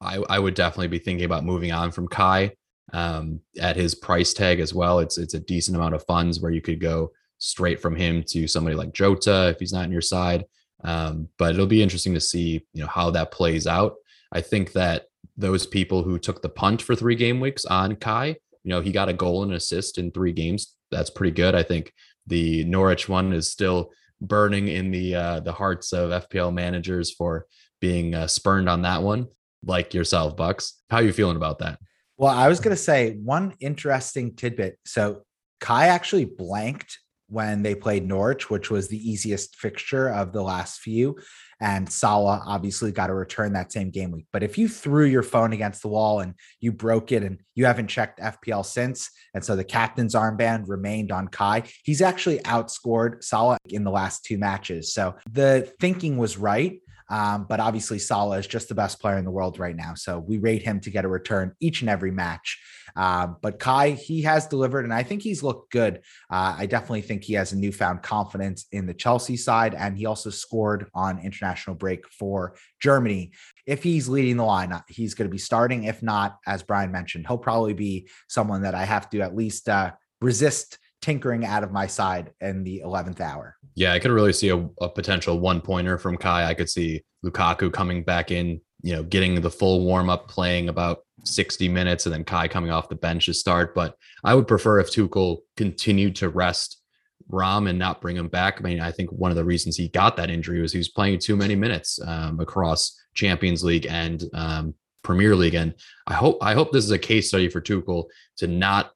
I, 0.00 0.16
I 0.28 0.38
would 0.38 0.54
definitely 0.54 0.88
be 0.88 0.98
thinking 0.98 1.24
about 1.24 1.44
moving 1.44 1.72
on 1.72 1.90
from 1.90 2.08
Kai 2.08 2.52
um, 2.92 3.40
at 3.60 3.76
his 3.76 3.94
price 3.94 4.32
tag 4.32 4.60
as 4.60 4.74
well. 4.74 4.98
It's 4.98 5.18
it's 5.18 5.34
a 5.34 5.40
decent 5.40 5.76
amount 5.76 5.94
of 5.94 6.04
funds 6.06 6.40
where 6.40 6.52
you 6.52 6.60
could 6.60 6.80
go 6.80 7.12
straight 7.38 7.80
from 7.80 7.96
him 7.96 8.22
to 8.28 8.46
somebody 8.46 8.76
like 8.76 8.92
Jota 8.92 9.48
if 9.48 9.58
he's 9.58 9.72
not 9.72 9.84
in 9.84 9.92
your 9.92 10.00
side. 10.00 10.44
Um, 10.82 11.28
but 11.38 11.54
it'll 11.54 11.66
be 11.66 11.82
interesting 11.82 12.14
to 12.14 12.20
see 12.20 12.64
you 12.72 12.82
know 12.82 12.86
how 12.86 13.10
that 13.10 13.30
plays 13.30 13.66
out. 13.66 13.94
I 14.32 14.40
think 14.40 14.72
that 14.72 15.06
those 15.36 15.66
people 15.66 16.02
who 16.02 16.18
took 16.18 16.42
the 16.42 16.48
punt 16.48 16.82
for 16.82 16.94
three 16.94 17.14
game 17.14 17.40
weeks 17.40 17.64
on 17.64 17.96
Kai, 17.96 18.26
you 18.26 18.70
know, 18.70 18.80
he 18.80 18.92
got 18.92 19.08
a 19.08 19.14
goal 19.14 19.42
and 19.42 19.52
assist 19.52 19.98
in 19.98 20.10
three 20.10 20.32
games. 20.32 20.74
That's 20.90 21.10
pretty 21.10 21.32
good. 21.32 21.54
I 21.54 21.62
think 21.62 21.92
the 22.26 22.64
Norwich 22.64 23.08
one 23.08 23.32
is 23.32 23.50
still 23.50 23.90
burning 24.20 24.68
in 24.68 24.90
the 24.90 25.14
uh, 25.14 25.40
the 25.40 25.52
hearts 25.52 25.92
of 25.92 26.10
FPL 26.28 26.52
managers 26.52 27.12
for 27.12 27.46
being 27.80 28.14
uh, 28.14 28.26
spurned 28.26 28.68
on 28.68 28.82
that 28.82 29.02
one, 29.02 29.28
like 29.64 29.94
yourself, 29.94 30.36
Bucks. 30.36 30.82
How 30.90 30.98
are 30.98 31.02
you 31.02 31.12
feeling 31.12 31.36
about 31.36 31.58
that? 31.60 31.78
Well, 32.16 32.32
I 32.32 32.48
was 32.48 32.60
going 32.60 32.76
to 32.76 32.82
say 32.82 33.12
one 33.12 33.54
interesting 33.60 34.34
tidbit. 34.34 34.78
So 34.84 35.22
Kai 35.60 35.86
actually 35.86 36.26
blanked 36.26 36.98
when 37.28 37.62
they 37.62 37.74
played 37.74 38.06
Norwich, 38.06 38.50
which 38.50 38.70
was 38.70 38.88
the 38.88 39.10
easiest 39.10 39.56
fixture 39.56 40.08
of 40.08 40.32
the 40.32 40.42
last 40.42 40.80
few. 40.80 41.16
And 41.60 41.90
Salah 41.90 42.42
obviously 42.46 42.90
got 42.90 43.10
a 43.10 43.14
return 43.14 43.52
that 43.52 43.72
same 43.72 43.90
game 43.90 44.12
week. 44.12 44.26
But 44.32 44.42
if 44.42 44.56
you 44.56 44.68
threw 44.68 45.04
your 45.04 45.22
phone 45.22 45.52
against 45.52 45.82
the 45.82 45.88
wall 45.88 46.20
and 46.20 46.34
you 46.60 46.72
broke 46.72 47.12
it 47.12 47.22
and 47.22 47.40
you 47.54 47.66
haven't 47.66 47.88
checked 47.88 48.20
FPL 48.20 48.64
since, 48.64 49.10
and 49.34 49.44
so 49.44 49.56
the 49.56 49.64
captain's 49.64 50.14
armband 50.14 50.64
remained 50.68 51.12
on 51.12 51.28
Kai, 51.28 51.64
he's 51.84 52.00
actually 52.00 52.38
outscored 52.40 53.22
Salah 53.22 53.58
in 53.68 53.84
the 53.84 53.90
last 53.90 54.24
two 54.24 54.38
matches. 54.38 54.94
So 54.94 55.16
the 55.30 55.72
thinking 55.80 56.16
was 56.16 56.38
right. 56.38 56.80
Um, 57.10 57.44
but 57.48 57.60
obviously, 57.60 57.98
Salah 57.98 58.38
is 58.38 58.46
just 58.46 58.68
the 58.68 58.74
best 58.74 59.00
player 59.00 59.18
in 59.18 59.24
the 59.24 59.30
world 59.30 59.58
right 59.58 59.76
now. 59.76 59.94
So 59.94 60.18
we 60.18 60.38
rate 60.38 60.62
him 60.62 60.80
to 60.80 60.90
get 60.90 61.04
a 61.04 61.08
return 61.08 61.54
each 61.60 61.80
and 61.80 61.90
every 61.90 62.12
match. 62.12 62.58
Um, 62.96 63.36
but 63.42 63.58
Kai, 63.58 63.90
he 63.90 64.22
has 64.22 64.46
delivered, 64.46 64.84
and 64.84 64.94
I 64.94 65.02
think 65.02 65.22
he's 65.22 65.42
looked 65.42 65.72
good. 65.72 66.02
Uh, 66.30 66.54
I 66.58 66.66
definitely 66.66 67.02
think 67.02 67.24
he 67.24 67.34
has 67.34 67.52
a 67.52 67.58
newfound 67.58 68.02
confidence 68.02 68.66
in 68.72 68.86
the 68.86 68.94
Chelsea 68.94 69.36
side, 69.36 69.74
and 69.74 69.98
he 69.98 70.06
also 70.06 70.30
scored 70.30 70.86
on 70.94 71.20
international 71.20 71.76
break 71.76 72.08
for 72.08 72.56
Germany. 72.80 73.32
If 73.66 73.82
he's 73.82 74.08
leading 74.08 74.36
the 74.36 74.44
line, 74.44 74.72
uh, 74.72 74.82
he's 74.88 75.14
going 75.14 75.28
to 75.28 75.32
be 75.32 75.38
starting. 75.38 75.84
If 75.84 76.02
not, 76.02 76.38
as 76.46 76.62
Brian 76.62 76.92
mentioned, 76.92 77.26
he'll 77.26 77.38
probably 77.38 77.74
be 77.74 78.08
someone 78.28 78.62
that 78.62 78.74
I 78.74 78.84
have 78.84 79.10
to 79.10 79.20
at 79.20 79.36
least 79.36 79.68
uh, 79.68 79.92
resist 80.20 80.78
tinkering 81.00 81.44
out 81.44 81.62
of 81.62 81.72
my 81.72 81.86
side 81.86 82.32
in 82.40 82.62
the 82.64 82.82
11th 82.84 83.20
hour. 83.20 83.56
Yeah, 83.74 83.92
I 83.92 83.98
could 83.98 84.10
really 84.10 84.32
see 84.32 84.50
a, 84.50 84.68
a 84.80 84.88
potential 84.88 85.38
one 85.38 85.60
pointer 85.60 85.98
from 85.98 86.16
Kai. 86.16 86.44
I 86.44 86.54
could 86.54 86.68
see 86.68 87.02
Lukaku 87.24 87.72
coming 87.72 88.02
back 88.02 88.30
in, 88.30 88.60
you 88.82 88.94
know, 88.94 89.02
getting 89.02 89.40
the 89.40 89.50
full 89.50 89.84
warm 89.84 90.10
up, 90.10 90.28
playing 90.28 90.68
about 90.68 90.98
60 91.24 91.68
minutes, 91.68 92.06
and 92.06 92.14
then 92.14 92.24
Kai 92.24 92.48
coming 92.48 92.70
off 92.70 92.88
the 92.88 92.94
bench 92.94 93.26
to 93.26 93.34
start. 93.34 93.74
But 93.74 93.96
I 94.24 94.34
would 94.34 94.48
prefer 94.48 94.80
if 94.80 94.90
Tuchel 94.90 95.38
continued 95.56 96.16
to 96.16 96.28
rest 96.28 96.80
Rom 97.28 97.66
and 97.66 97.78
not 97.78 98.00
bring 98.00 98.16
him 98.16 98.28
back. 98.28 98.56
I 98.58 98.62
mean, 98.62 98.80
I 98.80 98.90
think 98.90 99.10
one 99.12 99.30
of 99.30 99.36
the 99.36 99.44
reasons 99.44 99.76
he 99.76 99.88
got 99.88 100.16
that 100.16 100.30
injury 100.30 100.60
was 100.60 100.72
he 100.72 100.78
was 100.78 100.88
playing 100.88 101.18
too 101.20 101.36
many 101.36 101.54
minutes 101.54 102.00
um, 102.06 102.40
across 102.40 102.98
Champions 103.14 103.62
League 103.62 103.86
and 103.88 104.24
um, 104.34 104.74
Premier 105.02 105.36
League. 105.36 105.54
And 105.54 105.74
I 106.06 106.14
hope 106.14 106.38
I 106.42 106.54
hope 106.54 106.72
this 106.72 106.84
is 106.84 106.90
a 106.90 106.98
case 106.98 107.28
study 107.28 107.48
for 107.48 107.60
Tuchel 107.60 108.06
to 108.38 108.46
not 108.46 108.92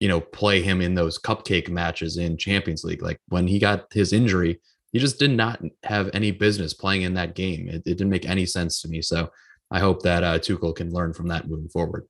you 0.00 0.08
know, 0.08 0.20
play 0.20 0.62
him 0.62 0.80
in 0.80 0.94
those 0.94 1.18
cupcake 1.18 1.68
matches 1.68 2.16
in 2.18 2.36
Champions 2.36 2.84
League. 2.84 3.02
Like 3.02 3.18
when 3.28 3.46
he 3.46 3.58
got 3.58 3.86
his 3.92 4.12
injury, 4.12 4.60
he 4.92 4.98
just 4.98 5.18
did 5.18 5.30
not 5.30 5.60
have 5.84 6.10
any 6.12 6.30
business 6.30 6.74
playing 6.74 7.02
in 7.02 7.14
that 7.14 7.34
game. 7.34 7.68
It, 7.68 7.76
it 7.76 7.82
didn't 7.84 8.10
make 8.10 8.28
any 8.28 8.46
sense 8.46 8.80
to 8.82 8.88
me. 8.88 9.02
So 9.02 9.30
I 9.70 9.80
hope 9.80 10.02
that 10.02 10.22
uh, 10.22 10.38
Tuchel 10.38 10.74
can 10.74 10.92
learn 10.92 11.12
from 11.12 11.28
that 11.28 11.48
moving 11.48 11.68
forward. 11.68 12.06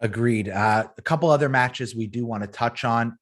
Agreed. 0.00 0.48
Uh, 0.48 0.88
a 0.96 1.02
couple 1.02 1.30
other 1.30 1.48
matches 1.48 1.94
we 1.94 2.06
do 2.06 2.26
want 2.26 2.42
to 2.42 2.48
touch 2.48 2.84
on. 2.84 3.18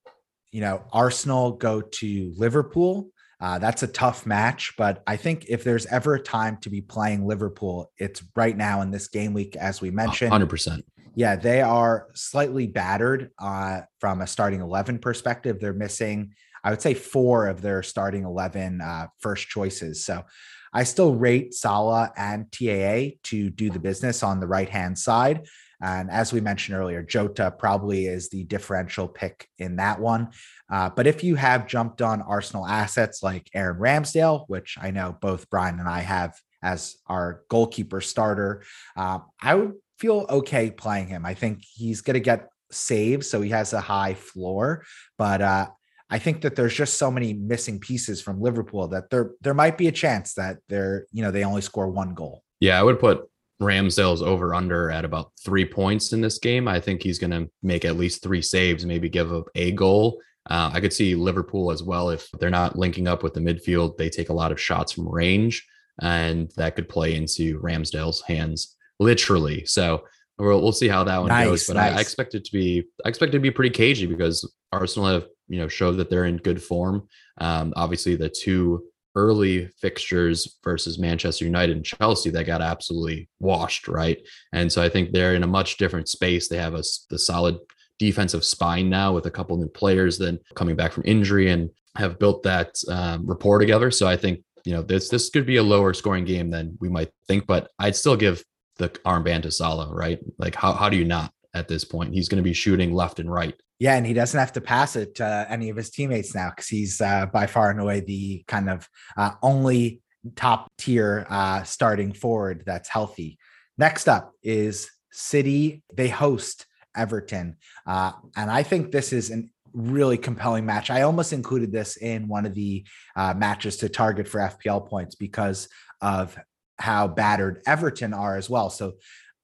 You 0.50 0.60
know, 0.60 0.84
Arsenal 0.92 1.52
go 1.52 1.80
to 1.80 2.32
Liverpool. 2.36 3.08
Uh, 3.40 3.58
that's 3.58 3.82
a 3.82 3.88
tough 3.88 4.24
match, 4.24 4.74
but 4.78 5.02
I 5.04 5.16
think 5.16 5.46
if 5.48 5.64
there's 5.64 5.84
ever 5.86 6.14
a 6.14 6.22
time 6.22 6.58
to 6.58 6.70
be 6.70 6.80
playing 6.80 7.26
Liverpool, 7.26 7.90
it's 7.98 8.22
right 8.36 8.56
now 8.56 8.82
in 8.82 8.92
this 8.92 9.08
game 9.08 9.34
week, 9.34 9.56
as 9.56 9.80
we 9.80 9.90
mentioned. 9.90 10.30
100%. 10.30 10.82
Yeah, 11.14 11.36
they 11.36 11.60
are 11.60 12.08
slightly 12.14 12.66
battered 12.66 13.30
uh, 13.38 13.82
from 14.00 14.20
a 14.22 14.26
starting 14.26 14.60
11 14.60 14.98
perspective. 14.98 15.60
They're 15.60 15.74
missing, 15.74 16.34
I 16.64 16.70
would 16.70 16.80
say, 16.80 16.94
four 16.94 17.48
of 17.48 17.60
their 17.60 17.82
starting 17.82 18.24
11 18.24 18.80
uh, 18.80 19.08
first 19.20 19.48
choices. 19.48 20.04
So 20.04 20.24
I 20.72 20.84
still 20.84 21.14
rate 21.14 21.52
Salah 21.52 22.12
and 22.16 22.50
TAA 22.50 23.18
to 23.24 23.50
do 23.50 23.68
the 23.68 23.78
business 23.78 24.22
on 24.22 24.40
the 24.40 24.46
right 24.46 24.68
hand 24.68 24.98
side. 24.98 25.46
And 25.82 26.10
as 26.10 26.32
we 26.32 26.40
mentioned 26.40 26.78
earlier, 26.78 27.02
Jota 27.02 27.52
probably 27.58 28.06
is 28.06 28.30
the 28.30 28.44
differential 28.44 29.08
pick 29.08 29.48
in 29.58 29.76
that 29.76 30.00
one. 30.00 30.28
Uh, 30.70 30.88
but 30.88 31.06
if 31.08 31.24
you 31.24 31.34
have 31.34 31.66
jumped 31.66 32.00
on 32.00 32.22
Arsenal 32.22 32.66
assets 32.66 33.22
like 33.22 33.50
Aaron 33.52 33.80
Ramsdale, 33.80 34.44
which 34.46 34.78
I 34.80 34.92
know 34.92 35.16
both 35.20 35.50
Brian 35.50 35.80
and 35.80 35.88
I 35.88 36.00
have 36.00 36.38
as 36.62 36.96
our 37.08 37.42
goalkeeper 37.48 38.00
starter, 38.00 38.62
uh, 38.96 39.18
I 39.42 39.56
would 39.56 39.72
feel 40.02 40.26
okay 40.28 40.68
playing 40.68 41.06
him. 41.06 41.24
I 41.24 41.34
think 41.34 41.62
he's 41.62 42.00
going 42.00 42.14
to 42.14 42.20
get 42.20 42.48
saves, 42.72 43.30
so 43.30 43.40
he 43.40 43.50
has 43.50 43.72
a 43.72 43.80
high 43.80 44.14
floor. 44.14 44.84
But 45.16 45.40
uh, 45.40 45.68
I 46.10 46.18
think 46.18 46.42
that 46.42 46.56
there's 46.56 46.74
just 46.74 46.98
so 46.98 47.08
many 47.08 47.32
missing 47.32 47.78
pieces 47.78 48.20
from 48.20 48.42
Liverpool 48.42 48.88
that 48.88 49.10
there 49.10 49.30
there 49.42 49.54
might 49.54 49.78
be 49.78 49.86
a 49.86 49.92
chance 49.92 50.34
that 50.34 50.58
they're 50.68 51.06
you 51.12 51.22
know 51.22 51.30
they 51.30 51.44
only 51.44 51.62
score 51.62 51.88
one 51.88 52.14
goal. 52.14 52.42
Yeah, 52.58 52.80
I 52.80 52.82
would 52.82 52.98
put 52.98 53.30
Ramsdale's 53.60 54.22
over 54.22 54.56
under 54.56 54.90
at 54.90 55.04
about 55.04 55.30
three 55.44 55.64
points 55.64 56.12
in 56.12 56.20
this 56.20 56.38
game. 56.38 56.66
I 56.66 56.80
think 56.80 57.00
he's 57.00 57.20
going 57.20 57.30
to 57.30 57.48
make 57.62 57.84
at 57.84 57.96
least 57.96 58.24
three 58.24 58.42
saves, 58.42 58.84
maybe 58.84 59.08
give 59.08 59.32
up 59.32 59.44
a 59.54 59.70
goal. 59.70 60.20
Uh, 60.50 60.70
I 60.72 60.80
could 60.80 60.92
see 60.92 61.14
Liverpool 61.14 61.70
as 61.70 61.84
well 61.84 62.10
if 62.10 62.28
they're 62.40 62.50
not 62.50 62.76
linking 62.76 63.06
up 63.06 63.22
with 63.22 63.34
the 63.34 63.40
midfield. 63.40 63.96
They 63.96 64.10
take 64.10 64.30
a 64.30 64.34
lot 64.34 64.50
of 64.50 64.60
shots 64.60 64.90
from 64.90 65.08
range, 65.08 65.64
and 66.00 66.50
that 66.56 66.74
could 66.74 66.88
play 66.88 67.14
into 67.14 67.60
Ramsdale's 67.60 68.22
hands 68.22 68.76
literally. 68.98 69.64
So 69.66 70.04
we'll, 70.38 70.62
we'll 70.62 70.72
see 70.72 70.88
how 70.88 71.04
that 71.04 71.18
one 71.18 71.28
nice, 71.28 71.46
goes. 71.46 71.66
But 71.66 71.76
nice. 71.76 71.92
I, 71.92 71.98
I, 71.98 72.00
expect 72.00 72.34
it 72.34 72.44
to 72.44 72.52
be 72.52 72.84
I 73.04 73.08
expect 73.08 73.30
it 73.30 73.38
to 73.38 73.40
be 73.40 73.50
pretty 73.50 73.70
cagey 73.70 74.06
because 74.06 74.50
Arsenal 74.72 75.08
have 75.08 75.26
you 75.48 75.58
know 75.58 75.68
showed 75.68 75.92
that 75.92 76.10
they're 76.10 76.26
in 76.26 76.38
good 76.38 76.62
form. 76.62 77.08
Um, 77.38 77.72
obviously, 77.76 78.16
the 78.16 78.28
two 78.28 78.84
early 79.14 79.66
fixtures 79.78 80.56
versus 80.64 80.98
Manchester 80.98 81.44
United 81.44 81.76
and 81.76 81.84
Chelsea 81.84 82.30
that 82.30 82.46
got 82.46 82.62
absolutely 82.62 83.28
washed, 83.40 83.86
right? 83.88 84.18
And 84.54 84.72
so 84.72 84.82
I 84.82 84.88
think 84.88 85.12
they're 85.12 85.34
in 85.34 85.42
a 85.42 85.48
much 85.48 85.76
different 85.76 86.08
space. 86.08 86.48
They 86.48 86.56
have 86.56 86.74
a 86.74 86.82
the 87.10 87.18
solid 87.18 87.58
defensive 87.98 88.44
spine 88.44 88.88
now 88.88 89.12
with 89.12 89.26
a 89.26 89.30
couple 89.30 89.56
new 89.56 89.68
players 89.68 90.18
then 90.18 90.38
coming 90.54 90.74
back 90.74 90.92
from 90.92 91.04
injury 91.06 91.50
and 91.50 91.70
have 91.96 92.18
built 92.18 92.42
that 92.42 92.74
um, 92.88 93.26
rapport 93.26 93.58
together. 93.58 93.90
So 93.90 94.06
I 94.08 94.16
think 94.16 94.40
you 94.64 94.72
know 94.72 94.82
this 94.82 95.08
this 95.08 95.28
could 95.28 95.46
be 95.46 95.56
a 95.56 95.62
lower 95.62 95.92
scoring 95.92 96.24
game 96.24 96.50
than 96.50 96.76
we 96.80 96.88
might 96.88 97.10
think, 97.28 97.46
but 97.46 97.70
I'd 97.78 97.96
still 97.96 98.16
give 98.16 98.42
the 98.76 98.88
armband 99.06 99.42
to 99.42 99.50
Salah, 99.50 99.92
right? 99.92 100.18
Like 100.38 100.54
how 100.54 100.72
how 100.72 100.88
do 100.88 100.96
you 100.96 101.04
not 101.04 101.32
at 101.54 101.68
this 101.68 101.84
point? 101.84 102.14
He's 102.14 102.28
going 102.28 102.42
to 102.42 102.48
be 102.48 102.54
shooting 102.54 102.92
left 102.94 103.18
and 103.18 103.30
right. 103.30 103.54
Yeah, 103.78 103.96
and 103.96 104.06
he 104.06 104.14
doesn't 104.14 104.38
have 104.38 104.52
to 104.52 104.60
pass 104.60 104.94
it 104.94 105.16
to 105.16 105.46
any 105.48 105.68
of 105.68 105.76
his 105.76 105.90
teammates 105.90 106.34
now 106.34 106.50
because 106.50 106.68
he's 106.68 107.00
uh, 107.00 107.26
by 107.26 107.46
far 107.46 107.70
and 107.70 107.80
away 107.80 108.00
the 108.00 108.44
kind 108.46 108.70
of 108.70 108.88
uh, 109.16 109.32
only 109.42 110.00
top 110.36 110.70
tier 110.78 111.26
uh, 111.28 111.64
starting 111.64 112.12
forward 112.12 112.62
that's 112.64 112.88
healthy. 112.88 113.38
Next 113.76 114.08
up 114.08 114.32
is 114.42 114.88
City. 115.10 115.82
They 115.92 116.08
host 116.08 116.66
Everton, 116.96 117.56
uh, 117.86 118.12
and 118.36 118.50
I 118.50 118.62
think 118.62 118.92
this 118.92 119.12
is 119.12 119.30
an 119.30 119.50
really 119.72 120.18
compelling 120.18 120.66
match. 120.66 120.90
I 120.90 121.02
almost 121.02 121.32
included 121.32 121.72
this 121.72 121.96
in 121.96 122.28
one 122.28 122.46
of 122.46 122.54
the 122.54 122.84
uh, 123.16 123.34
matches 123.34 123.78
to 123.78 123.88
target 123.88 124.28
for 124.28 124.40
FPL 124.40 124.88
points 124.88 125.14
because 125.14 125.68
of 126.00 126.36
how 126.78 127.08
battered 127.08 127.62
Everton 127.66 128.14
are 128.14 128.36
as 128.36 128.48
well. 128.48 128.70
So 128.70 128.94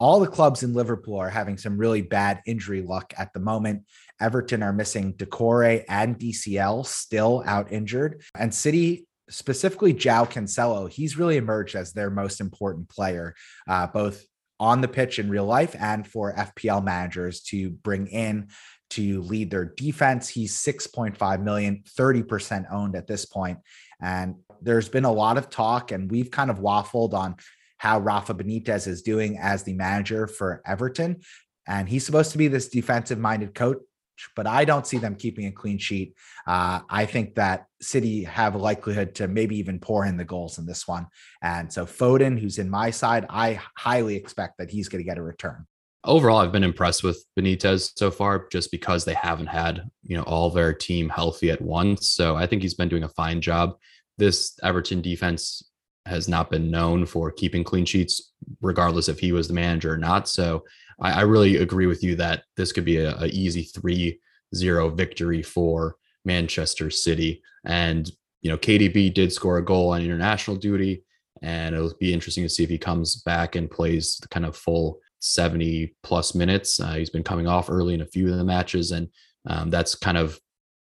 all 0.01 0.21
the 0.21 0.29
clubs 0.29 0.63
in 0.63 0.75
Liverpool 0.75 1.17
are 1.17 1.31
having 1.31 1.59
some 1.59 1.77
really 1.77 2.03
bad 2.03 2.41
injury 2.47 2.83
luck 2.83 3.13
at 3.19 3.33
the 3.33 3.41
moment. 3.41 3.85
Everton 4.21 4.63
are 4.63 4.73
missing 4.73 5.15
Doucouré 5.15 5.85
and 5.89 6.19
DCL 6.19 6.87
still 6.87 7.43
out 7.47 7.73
injured. 7.73 8.23
And 8.37 8.55
City, 8.55 9.07
specifically 9.29 9.93
João 9.93 10.31
Cancelo, 10.31 10.91
he's 10.91 11.19
really 11.19 11.37
emerged 11.37 11.75
as 11.75 11.93
their 11.93 12.11
most 12.11 12.41
important 12.41 12.89
player, 12.89 13.35
uh, 13.69 13.89
both 13.89 14.25
on 14.61 14.81
the 14.81 14.89
pitch 14.89 15.19
in 15.19 15.31
real 15.31 15.45
life 15.45 15.77
and 15.79 16.07
for 16.07 16.35
FPL 16.35 16.83
managers 16.83 17.41
to 17.43 17.71
bring 17.71 18.09
in 18.09 18.49
to 18.91 19.23
lead 19.23 19.51
their 19.51 19.67
defense. 19.67 20.29
He's 20.29 20.57
6.5 20.57 21.43
million, 21.43 21.83
30% 21.99 22.73
owned 22.73 22.97
at 22.97 23.07
this 23.07 23.25
point. 23.25 23.59
And 24.01 24.37
there's 24.61 24.89
been 24.89 25.05
a 25.05 25.13
lot 25.13 25.39
of 25.39 25.51
talk, 25.51 25.93
and 25.93 26.11
we've 26.11 26.31
kind 26.31 26.51
of 26.51 26.59
waffled 26.59 27.15
on 27.15 27.37
how 27.79 28.01
Rafa 28.01 28.35
Benitez 28.35 28.87
is 28.87 29.03
doing 29.03 29.39
as 29.39 29.63
the 29.63 29.73
manager 29.73 30.27
for 30.27 30.63
Everton. 30.67 31.21
And 31.67 31.89
he's 31.89 32.05
supposed 32.05 32.33
to 32.33 32.39
be 32.39 32.49
this 32.49 32.69
defensive 32.69 33.19
minded 33.19 33.55
coach, 33.55 33.79
but 34.35 34.47
I 34.47 34.65
don't 34.65 34.87
see 34.87 34.99
them 34.99 35.15
keeping 35.15 35.47
a 35.47 35.53
clean 35.53 35.79
sheet. 35.79 36.15
Uh, 36.47 36.81
I 36.91 37.07
think 37.07 37.37
that 37.37 37.67
City 37.81 38.25
have 38.25 38.55
a 38.55 38.59
likelihood 38.59 39.15
to 39.17 39.29
maybe 39.29 39.59
even 39.59 39.79
pour 39.79 40.05
in 40.05 40.17
the 40.17 40.25
goals 40.25 40.59
in 40.59 40.67
this 40.67 40.89
one. 40.89 41.07
And 41.43 41.73
so 41.73 41.87
Foden, 41.87 42.39
who's 42.39 42.59
in 42.59 42.71
my 42.71 42.91
side, 42.91 43.27
I 43.29 43.61
highly 43.77 44.17
expect 44.17 44.59
that 44.59 44.71
he's 44.71 44.89
going 44.89 45.05
to 45.05 45.09
get 45.09 45.19
a 45.19 45.23
return. 45.23 45.67
Overall, 46.05 46.39
I've 46.39 46.53
been 46.53 46.65
impressed 46.65 47.05
with 47.05 47.25
Benitez 47.39 47.93
so 47.97 48.11
far 48.11 48.49
just 48.51 48.71
because 48.71 49.05
they 49.05 49.15
haven't 49.15 49.49
had, 49.49 49.83
you 50.05 50.17
know, 50.17 50.23
all 50.23 50.49
their 50.49 50.73
team 50.73 51.09
healthy 51.09 51.51
at 51.51 51.61
once. 51.61 52.11
So 52.11 52.35
I 52.35 52.47
think 52.47 52.63
he's 52.63 52.75
been 52.75 52.89
doing 52.89 53.05
a 53.05 53.09
fine 53.11 53.41
job. 53.41 53.77
This 54.19 54.59
Everton 54.63 55.01
defense 55.01 55.63
has 56.07 56.29
not 56.29 56.51
been 56.51 56.71
known 56.71 57.07
for 57.07 57.31
keeping 57.31 57.65
clean 57.65 57.85
sheets, 57.85 58.33
regardless 58.61 59.09
if 59.09 59.19
he 59.19 59.33
was 59.33 59.49
the 59.49 59.55
manager 59.55 59.93
or 59.93 59.99
not. 59.99 60.29
So 60.29 60.65
I, 61.01 61.13
I 61.13 61.21
really 61.23 61.57
agree 61.57 61.87
with 61.87 62.03
you 62.03 62.17
that 62.17 62.43
this 62.57 62.73
could 62.73 62.85
be 62.85 62.99
a, 62.99 63.17
a 63.19 63.27
easy 63.27 63.63
3 63.63 64.19
0 64.55 64.89
victory 64.91 65.43
for 65.43 65.97
Manchester 66.25 66.91
City. 66.91 67.43
And, 67.65 68.11
you 68.43 68.51
know, 68.51 68.59
KDB 68.59 69.13
did 69.13 69.33
score 69.33 69.59
a 69.59 69.65
goal 69.65 69.91
on 69.91 70.03
international 70.03 70.57
duty. 70.57 71.05
And 71.43 71.75
it'll 71.75 71.95
be 72.01 72.13
interesting 72.13 72.45
to 72.45 72.49
see 72.49 72.65
if 72.65 72.71
he 72.71 72.79
comes 72.79 73.17
back 73.23 73.55
and 73.55 73.71
plays 73.71 74.19
the 74.21 74.29
kind 74.29 74.45
of 74.45 74.57
full 74.57 74.99
70 75.21 75.95
plus 76.03 76.35
minutes. 76.35 76.81
Uh, 76.81 76.95
he's 76.95 77.11
been 77.11 77.23
coming 77.23 77.47
off 77.47 77.71
early 77.71 77.95
in 77.95 78.01
a 78.01 78.07
few 78.07 78.31
of 78.31 78.39
the 78.39 78.45
matches. 78.45 78.91
And 78.91 79.09
um, 79.47 79.71
that's 79.71 79.95
kind 79.95 80.17
of 80.17 80.41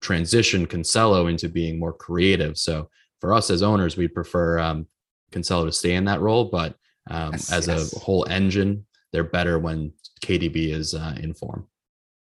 transitioned 0.03 0.67
Cancelo 0.67 1.29
into 1.29 1.47
being 1.47 1.79
more 1.79 1.93
creative. 1.93 2.57
So 2.57 2.89
for 3.21 3.33
us 3.33 3.49
as 3.49 3.63
owners, 3.63 3.95
we'd 3.95 4.13
prefer 4.13 4.59
um, 4.59 4.87
Cancelo 5.31 5.65
to 5.65 5.71
stay 5.71 5.93
in 5.93 6.05
that 6.05 6.19
role. 6.19 6.45
But 6.45 6.75
um, 7.09 7.31
yes, 7.31 7.51
as 7.51 7.67
yes. 7.67 7.95
a 7.95 7.99
whole 7.99 8.27
engine, 8.29 8.85
they're 9.13 9.23
better 9.23 9.59
when 9.59 9.93
KDB 10.25 10.73
is 10.73 10.93
uh, 10.93 11.15
in 11.21 11.33
form. 11.33 11.67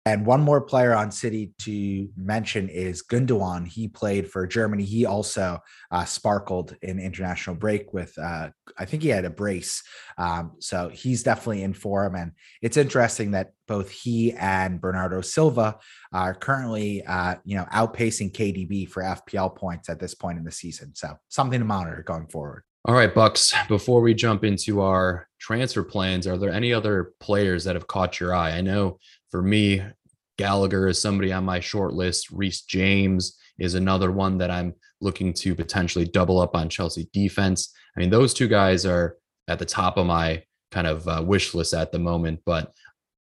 And 0.07 0.27
one 0.27 0.43
more 0.43 0.61
player 0.61 0.95
on 0.95 1.11
City 1.11 1.55
to 1.61 2.11
mention 2.15 2.69
is 2.69 3.03
Gundogan. 3.03 3.67
He 3.67 3.89
played 3.89 4.31
for 4.31 4.47
Germany. 4.47 4.85
He 4.85 5.07
also 5.07 5.61
uh, 5.91 6.05
sparkled 6.05 6.77
in 6.83 6.99
international 6.99 7.57
break 7.57 7.95
with, 7.95 8.13
uh, 8.19 8.51
I 8.77 8.85
think 8.85 9.03
he 9.03 9.09
had 9.09 9.25
a 9.25 9.31
brace. 9.31 9.83
Um, 10.19 10.57
so 10.59 10.91
he's 10.91 11.23
definitely 11.23 11.63
in 11.63 11.73
form. 11.73 12.17
And 12.17 12.33
it's 12.61 12.77
interesting 12.77 13.31
that 13.31 13.53
both 13.67 13.89
he 13.89 14.35
and 14.35 14.79
Bernardo 14.79 15.23
Silva 15.23 15.79
are 16.13 16.35
currently, 16.35 17.03
uh, 17.07 17.37
you 17.47 17.57
know, 17.57 17.65
outpacing 17.73 18.33
KDB 18.33 18.87
for 18.87 19.03
FPL 19.03 19.57
points 19.57 19.89
at 19.89 20.01
this 20.01 20.15
point 20.15 20.37
in 20.37 20.45
the 20.45 20.53
season. 20.53 20.95
So 20.95 21.17
something 21.31 21.61
to 21.61 21.65
monitor 21.65 22.03
going 22.03 22.27
forward. 22.27 22.65
All 22.87 22.95
right, 22.95 23.15
Bucks. 23.15 23.55
Before 23.67 24.03
we 24.03 24.13
jump 24.13 24.45
into 24.45 24.83
our 24.83 25.27
transfer 25.41 25.83
plans, 25.83 26.27
are 26.27 26.37
there 26.37 26.53
any 26.53 26.75
other 26.75 27.15
players 27.19 27.65
that 27.65 27.77
have 27.77 27.87
caught 27.87 28.21
your 28.21 28.35
eye? 28.35 28.51
I 28.51 28.61
know 28.61 28.99
for 29.35 29.43
me, 29.43 29.82
Gallagher 30.39 30.87
is 30.87 31.03
somebody 31.03 31.32
on 31.32 31.45
my 31.45 31.59
short 31.59 31.93
list. 31.93 32.30
Reece 32.30 32.61
James 32.61 33.37
is 33.59 33.74
another 33.74 34.12
one 34.12 34.39
that 34.39 34.49
I'm 34.49 34.74
looking 35.01 35.32
to 35.32 35.57
potentially 35.57 36.05
double 36.05 36.39
up 36.39 36.55
on 36.55 36.68
Chelsea 36.68 37.09
defense. 37.12 37.74
I 37.97 38.01
mean, 38.01 38.11
those 38.11 38.32
two 38.32 38.47
guys 38.47 38.87
are 38.87 39.16
at 39.49 39.59
the 39.59 39.64
top 39.64 39.97
of 39.97 40.07
my 40.07 40.45
kind 40.70 40.87
of 40.87 41.09
uh, 41.09 41.20
wish 41.26 41.53
list 41.53 41.74
at 41.74 41.91
the 41.91 41.99
moment, 41.99 42.43
but 42.47 42.72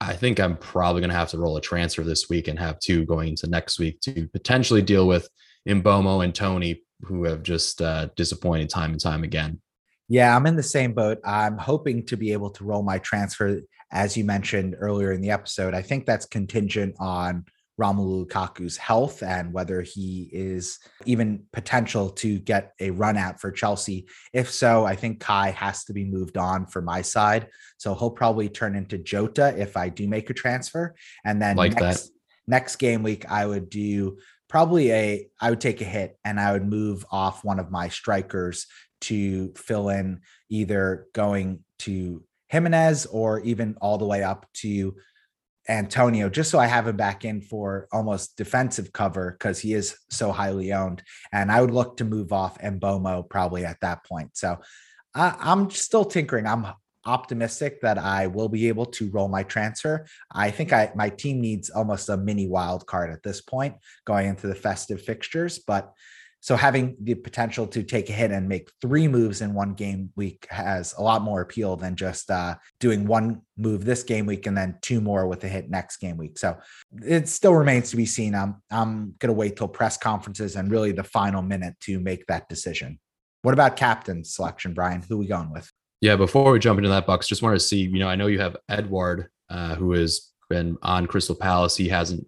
I 0.00 0.14
think 0.14 0.40
I'm 0.40 0.56
probably 0.56 1.02
going 1.02 1.10
to 1.10 1.16
have 1.16 1.28
to 1.32 1.38
roll 1.38 1.58
a 1.58 1.60
transfer 1.60 2.04
this 2.04 2.30
week 2.30 2.48
and 2.48 2.58
have 2.58 2.78
two 2.78 3.04
going 3.04 3.28
into 3.28 3.46
next 3.46 3.78
week 3.78 4.00
to 4.00 4.28
potentially 4.28 4.80
deal 4.80 5.06
with 5.06 5.28
Mbeumo 5.68 6.24
and 6.24 6.34
Toney, 6.34 6.84
who 7.02 7.24
have 7.24 7.42
just 7.42 7.82
uh, 7.82 8.08
disappointed 8.16 8.70
time 8.70 8.92
and 8.92 9.00
time 9.00 9.24
again. 9.24 9.60
Yeah, 10.08 10.34
I'm 10.34 10.46
in 10.46 10.56
the 10.56 10.62
same 10.62 10.94
boat. 10.94 11.18
I'm 11.22 11.58
hoping 11.58 12.06
to 12.06 12.16
be 12.16 12.32
able 12.32 12.48
to 12.52 12.64
roll 12.64 12.82
my 12.82 12.96
transfer, 12.96 13.60
as 13.90 14.16
you 14.16 14.24
mentioned 14.24 14.76
earlier 14.78 15.12
in 15.12 15.20
the 15.20 15.30
episode. 15.30 15.74
I 15.74 15.82
think 15.82 16.06
that's 16.06 16.26
contingent 16.26 16.94
on 16.98 17.44
Romelu 17.80 18.26
Lukaku's 18.26 18.76
health 18.76 19.22
and 19.22 19.52
whether 19.52 19.82
he 19.82 20.28
is 20.32 20.78
even 21.04 21.44
potential 21.52 22.10
to 22.10 22.38
get 22.40 22.72
a 22.80 22.90
run 22.90 23.16
out 23.16 23.40
for 23.40 23.52
Chelsea. 23.52 24.06
If 24.32 24.50
so, 24.50 24.84
I 24.84 24.96
think 24.96 25.20
Kai 25.20 25.50
has 25.50 25.84
to 25.84 25.92
be 25.92 26.04
moved 26.04 26.36
on 26.36 26.66
for 26.66 26.82
my 26.82 27.02
side. 27.02 27.48
So 27.76 27.94
he'll 27.94 28.10
probably 28.10 28.48
turn 28.48 28.74
into 28.74 28.98
Jota 28.98 29.54
if 29.56 29.76
I 29.76 29.90
do 29.90 30.08
make 30.08 30.28
a 30.28 30.34
transfer. 30.34 30.96
And 31.24 31.40
then 31.40 31.56
like 31.56 31.80
next, 31.80 32.08
that. 32.08 32.10
next 32.48 32.76
game 32.76 33.04
week, 33.04 33.30
I 33.30 33.46
would 33.46 33.70
do 33.70 34.18
probably 34.48 34.90
a 34.90 35.28
I 35.40 35.50
would 35.50 35.60
take 35.60 35.80
a 35.80 35.84
hit 35.84 36.18
and 36.24 36.40
I 36.40 36.52
would 36.52 36.66
move 36.66 37.04
off 37.12 37.44
one 37.44 37.60
of 37.60 37.70
my 37.70 37.88
strikers 37.88 38.66
to 39.02 39.52
fill 39.54 39.90
in 39.90 40.22
either 40.48 41.06
going 41.12 41.60
to 41.80 42.24
Jimenez 42.48 43.06
or 43.06 43.40
even 43.40 43.76
all 43.80 43.98
the 43.98 44.06
way 44.06 44.22
up 44.22 44.46
to 44.54 44.96
Antonio, 45.68 46.30
just 46.30 46.50
so 46.50 46.58
I 46.58 46.66
have 46.66 46.88
him 46.88 46.96
back 46.96 47.24
in 47.24 47.42
for 47.42 47.88
almost 47.92 48.36
defensive 48.36 48.92
cover 48.92 49.36
because 49.38 49.58
he 49.58 49.74
is 49.74 49.96
so 50.08 50.32
highly 50.32 50.72
owned. 50.72 51.02
And 51.30 51.52
I 51.52 51.60
would 51.60 51.70
look 51.70 51.98
to 51.98 52.04
move 52.04 52.32
off 52.32 52.58
Mbeumo 52.58 53.28
probably 53.28 53.66
at 53.66 53.80
that 53.82 54.04
point. 54.04 54.36
So 54.36 54.58
uh, 55.14 55.34
I'm 55.38 55.68
still 55.70 56.06
tinkering. 56.06 56.46
I'm 56.46 56.66
optimistic 57.04 57.80
that 57.80 57.98
I 57.98 58.26
will 58.26 58.48
be 58.48 58.68
able 58.68 58.86
to 58.86 59.10
roll 59.10 59.28
my 59.28 59.42
transfer. 59.42 60.06
I 60.30 60.50
think 60.50 60.72
I 60.72 60.90
my 60.94 61.10
team 61.10 61.40
needs 61.40 61.70
almost 61.70 62.08
a 62.08 62.16
mini 62.16 62.48
wild 62.48 62.86
card 62.86 63.10
at 63.10 63.22
this 63.22 63.40
point 63.40 63.76
going 64.04 64.28
into 64.28 64.46
the 64.46 64.54
festive 64.54 65.02
fixtures, 65.02 65.58
but 65.58 65.92
so 66.40 66.56
having 66.56 66.96
the 67.02 67.14
potential 67.14 67.66
to 67.66 67.82
take 67.82 68.08
a 68.08 68.12
hit 68.12 68.30
and 68.30 68.48
make 68.48 68.70
three 68.80 69.08
moves 69.08 69.40
in 69.40 69.54
one 69.54 69.74
game 69.74 70.10
week 70.16 70.46
has 70.50 70.94
a 70.96 71.02
lot 71.02 71.22
more 71.22 71.40
appeal 71.40 71.76
than 71.76 71.96
just 71.96 72.30
uh, 72.30 72.54
doing 72.80 73.06
one 73.06 73.42
move 73.56 73.84
this 73.84 74.02
game 74.02 74.24
week 74.24 74.46
and 74.46 74.56
then 74.56 74.78
two 74.80 75.00
more 75.00 75.26
with 75.26 75.42
a 75.44 75.48
hit 75.48 75.68
next 75.68 75.96
game 75.96 76.16
week. 76.16 76.38
So 76.38 76.56
it 77.02 77.28
still 77.28 77.54
remains 77.54 77.90
to 77.90 77.96
be 77.96 78.06
seen. 78.06 78.34
I'm 78.34 78.62
I'm 78.70 79.14
gonna 79.18 79.32
wait 79.32 79.56
till 79.56 79.68
press 79.68 79.96
conferences 79.96 80.56
and 80.56 80.70
really 80.70 80.92
the 80.92 81.04
final 81.04 81.42
minute 81.42 81.74
to 81.82 81.98
make 81.98 82.26
that 82.26 82.48
decision. 82.48 82.98
What 83.42 83.54
about 83.54 83.76
captain 83.76 84.24
selection, 84.24 84.74
Brian? 84.74 85.02
Who 85.08 85.18
we 85.18 85.26
going 85.26 85.50
with? 85.50 85.70
Yeah, 86.00 86.16
before 86.16 86.52
we 86.52 86.60
jump 86.60 86.78
into 86.78 86.90
that, 86.90 87.06
Bucks, 87.06 87.26
just 87.26 87.42
wanted 87.42 87.56
to 87.56 87.64
see, 87.64 87.80
you 87.80 87.98
know, 87.98 88.08
I 88.08 88.14
know 88.14 88.28
you 88.28 88.38
have 88.40 88.56
Edouard, 88.68 89.28
uh, 89.50 89.74
who 89.74 89.92
has 89.92 90.30
been 90.48 90.76
on 90.82 91.06
Crystal 91.06 91.34
Palace. 91.34 91.76
He 91.76 91.88
hasn't 91.88 92.24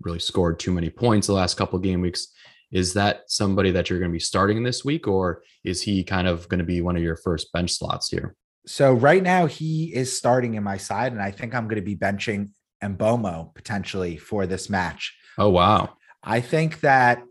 really 0.00 0.18
scored 0.18 0.58
too 0.58 0.72
many 0.72 0.90
points 0.90 1.26
the 1.26 1.32
last 1.32 1.56
couple 1.56 1.78
game 1.78 2.00
weeks. 2.00 2.28
Is 2.74 2.92
that 2.94 3.22
somebody 3.28 3.70
that 3.70 3.88
you're 3.88 4.00
going 4.00 4.10
to 4.10 4.12
be 4.12 4.18
starting 4.18 4.64
this 4.64 4.84
week, 4.84 5.06
or 5.06 5.42
is 5.62 5.80
he 5.80 6.02
kind 6.02 6.26
of 6.26 6.48
going 6.48 6.58
to 6.58 6.64
be 6.64 6.80
one 6.80 6.96
of 6.96 7.02
your 7.04 7.16
first 7.16 7.52
bench 7.52 7.70
slots 7.70 8.08
here? 8.08 8.34
So 8.66 8.92
right 8.92 9.22
now 9.22 9.46
he 9.46 9.94
is 9.94 10.18
starting 10.18 10.54
in 10.54 10.64
my 10.64 10.76
side, 10.76 11.12
and 11.12 11.22
I 11.22 11.30
think 11.30 11.54
I'm 11.54 11.68
going 11.68 11.80
to 11.80 11.82
be 11.82 11.94
benching 11.94 12.50
Mbeumo 12.82 13.54
potentially 13.54 14.16
for 14.16 14.46
this 14.46 14.68
match. 14.68 15.16
Oh 15.38 15.50
wow! 15.50 15.96
I 16.22 16.40
think 16.40 16.80
that 16.80 17.22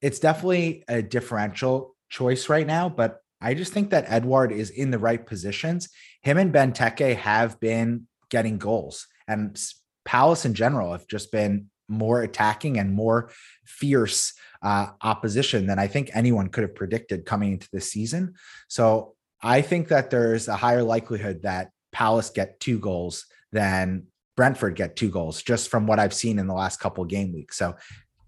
it's 0.00 0.18
definitely 0.18 0.84
a 0.88 1.02
differential 1.02 1.94
choice 2.08 2.48
right 2.48 2.66
now, 2.66 2.88
but 2.88 3.18
I 3.42 3.52
just 3.52 3.74
think 3.74 3.90
that 3.90 4.06
Edouard 4.08 4.52
is 4.52 4.70
in 4.70 4.90
the 4.90 4.98
right 4.98 5.24
positions. 5.24 5.90
Him 6.22 6.38
and 6.38 6.52
Benteke 6.52 7.16
have 7.16 7.60
been 7.60 8.06
getting 8.30 8.56
goals, 8.56 9.06
and 9.28 9.60
Palace 10.06 10.46
in 10.46 10.54
general 10.54 10.92
have 10.92 11.06
just 11.06 11.30
been 11.30 11.66
more 11.88 12.22
attacking 12.22 12.78
and 12.78 12.92
more 12.92 13.30
fierce 13.66 14.32
uh, 14.62 14.88
opposition 15.02 15.66
than 15.66 15.78
I 15.78 15.86
think 15.86 16.10
anyone 16.14 16.48
could 16.48 16.62
have 16.62 16.74
predicted 16.74 17.26
coming 17.26 17.52
into 17.52 17.68
the 17.72 17.80
season. 17.80 18.34
So 18.68 19.14
I 19.42 19.62
think 19.62 19.88
that 19.88 20.10
there's 20.10 20.48
a 20.48 20.56
higher 20.56 20.82
likelihood 20.82 21.42
that 21.42 21.70
Palace 21.90 22.30
get 22.30 22.60
two 22.60 22.78
goals 22.78 23.26
than 23.50 24.06
Brentford 24.36 24.76
get 24.76 24.96
two 24.96 25.10
goals, 25.10 25.42
just 25.42 25.68
from 25.68 25.86
what 25.86 25.98
I've 25.98 26.14
seen 26.14 26.38
in 26.38 26.46
the 26.46 26.54
last 26.54 26.80
couple 26.80 27.04
game 27.04 27.32
weeks. 27.32 27.58
So 27.58 27.74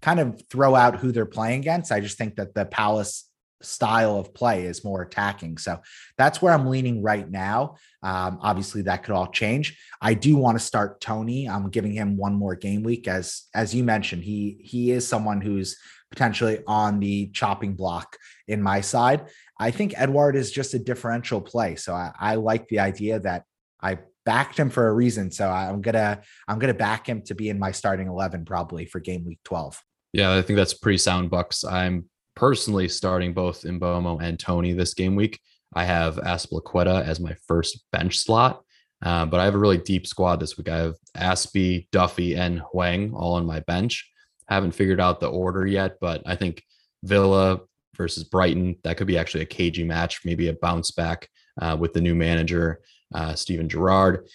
kind 0.01 0.19
of 0.19 0.41
throw 0.49 0.75
out 0.75 0.97
who 0.97 1.11
they're 1.11 1.25
playing 1.25 1.61
against. 1.61 1.91
I 1.91 1.99
just 1.99 2.17
think 2.17 2.35
that 2.35 2.53
the 2.53 2.65
Palace 2.65 3.29
style 3.61 4.17
of 4.17 4.33
play 4.33 4.65
is 4.65 4.83
more 4.83 5.01
attacking. 5.01 5.57
So 5.57 5.79
that's 6.17 6.41
where 6.41 6.53
I'm 6.53 6.67
leaning 6.67 7.01
right 7.01 7.29
now. 7.29 7.77
Um, 8.03 8.37
obviously, 8.41 8.83
that 8.83 9.03
could 9.03 9.15
all 9.15 9.27
change. 9.27 9.77
I 10.01 10.13
do 10.13 10.35
want 10.35 10.59
to 10.59 10.63
start 10.63 11.01
Toney. 11.01 11.49
I'm 11.49 11.69
giving 11.69 11.93
him 11.93 12.17
one 12.17 12.35
more 12.35 12.55
game 12.55 12.83
week, 12.83 13.07
as 13.07 13.43
as 13.53 13.73
you 13.73 13.83
mentioned. 13.83 14.23
He 14.23 14.59
he 14.61 14.91
is 14.91 15.07
someone 15.07 15.41
who's 15.41 15.77
potentially 16.11 16.59
on 16.67 16.99
the 16.99 17.27
chopping 17.27 17.73
block 17.73 18.17
in 18.47 18.61
my 18.61 18.81
side. 18.81 19.27
I 19.59 19.71
think 19.71 19.93
Edouard 19.97 20.35
is 20.35 20.51
just 20.51 20.73
a 20.73 20.79
differential 20.79 21.41
play. 21.41 21.75
So 21.75 21.93
I, 21.93 22.11
I 22.19 22.35
like 22.35 22.67
the 22.67 22.79
idea 22.79 23.19
that 23.19 23.43
I 23.81 23.99
backed 24.25 24.59
him 24.59 24.69
for 24.69 24.87
a 24.87 24.93
reason. 24.93 25.31
So 25.31 25.49
I'm 25.49 25.81
gonna 25.81 26.21
I'm 26.47 26.59
gonna 26.59 26.73
back 26.73 27.07
him 27.07 27.21
to 27.23 27.35
be 27.35 27.49
in 27.49 27.59
my 27.59 27.71
starting 27.71 28.07
eleven 28.07 28.45
probably 28.45 28.85
for 28.85 28.99
game 28.99 29.25
week 29.25 29.39
12. 29.45 29.81
Yeah, 30.13 30.33
I 30.33 30.41
think 30.41 30.57
that's 30.57 30.73
pretty 30.73 30.97
sound, 30.97 31.29
Bucks. 31.29 31.63
I'm 31.63 32.09
personally 32.35 32.87
starting 32.87 33.33
both 33.33 33.63
Mbeumo 33.63 34.21
and 34.21 34.39
Toney 34.39 34.73
this 34.73 34.93
game 34.93 35.15
week. 35.15 35.39
I 35.73 35.83
have 35.85 36.15
Azpilicueta 36.15 37.03
as 37.03 37.19
my 37.19 37.35
first 37.47 37.85
bench 37.91 38.19
slot. 38.19 38.61
Uh, 39.01 39.25
but 39.25 39.39
I 39.39 39.45
have 39.45 39.55
a 39.55 39.59
really 39.59 39.77
deep 39.77 40.07
squad 40.07 40.39
this 40.39 40.57
week. 40.57 40.69
I 40.69 40.77
have 40.77 40.95
Aspie, 41.17 41.87
Duffy, 41.91 42.35
and 42.35 42.59
Hwang 42.59 43.13
all 43.13 43.33
on 43.33 43.45
my 43.45 43.59
bench. 43.61 44.09
Haven't 44.47 44.73
figured 44.73 45.01
out 45.01 45.19
the 45.19 45.27
order 45.27 45.65
yet, 45.65 45.97
but 45.99 46.21
I 46.25 46.35
think 46.35 46.63
Villa 47.03 47.61
versus 47.95 48.23
Brighton, 48.23 48.75
that 48.83 48.97
could 48.97 49.07
be 49.07 49.17
actually 49.17 49.43
a 49.43 49.47
cagey 49.47 49.83
match, 49.83 50.21
maybe 50.25 50.47
a 50.47 50.53
bounce 50.53 50.91
back 50.91 51.29
uh, 51.61 51.77
with 51.79 51.93
the 51.93 52.01
new 52.01 52.15
manager, 52.15 52.81
uh, 53.13 53.35
Steven 53.35 53.69
Gerrard, 53.69 54.27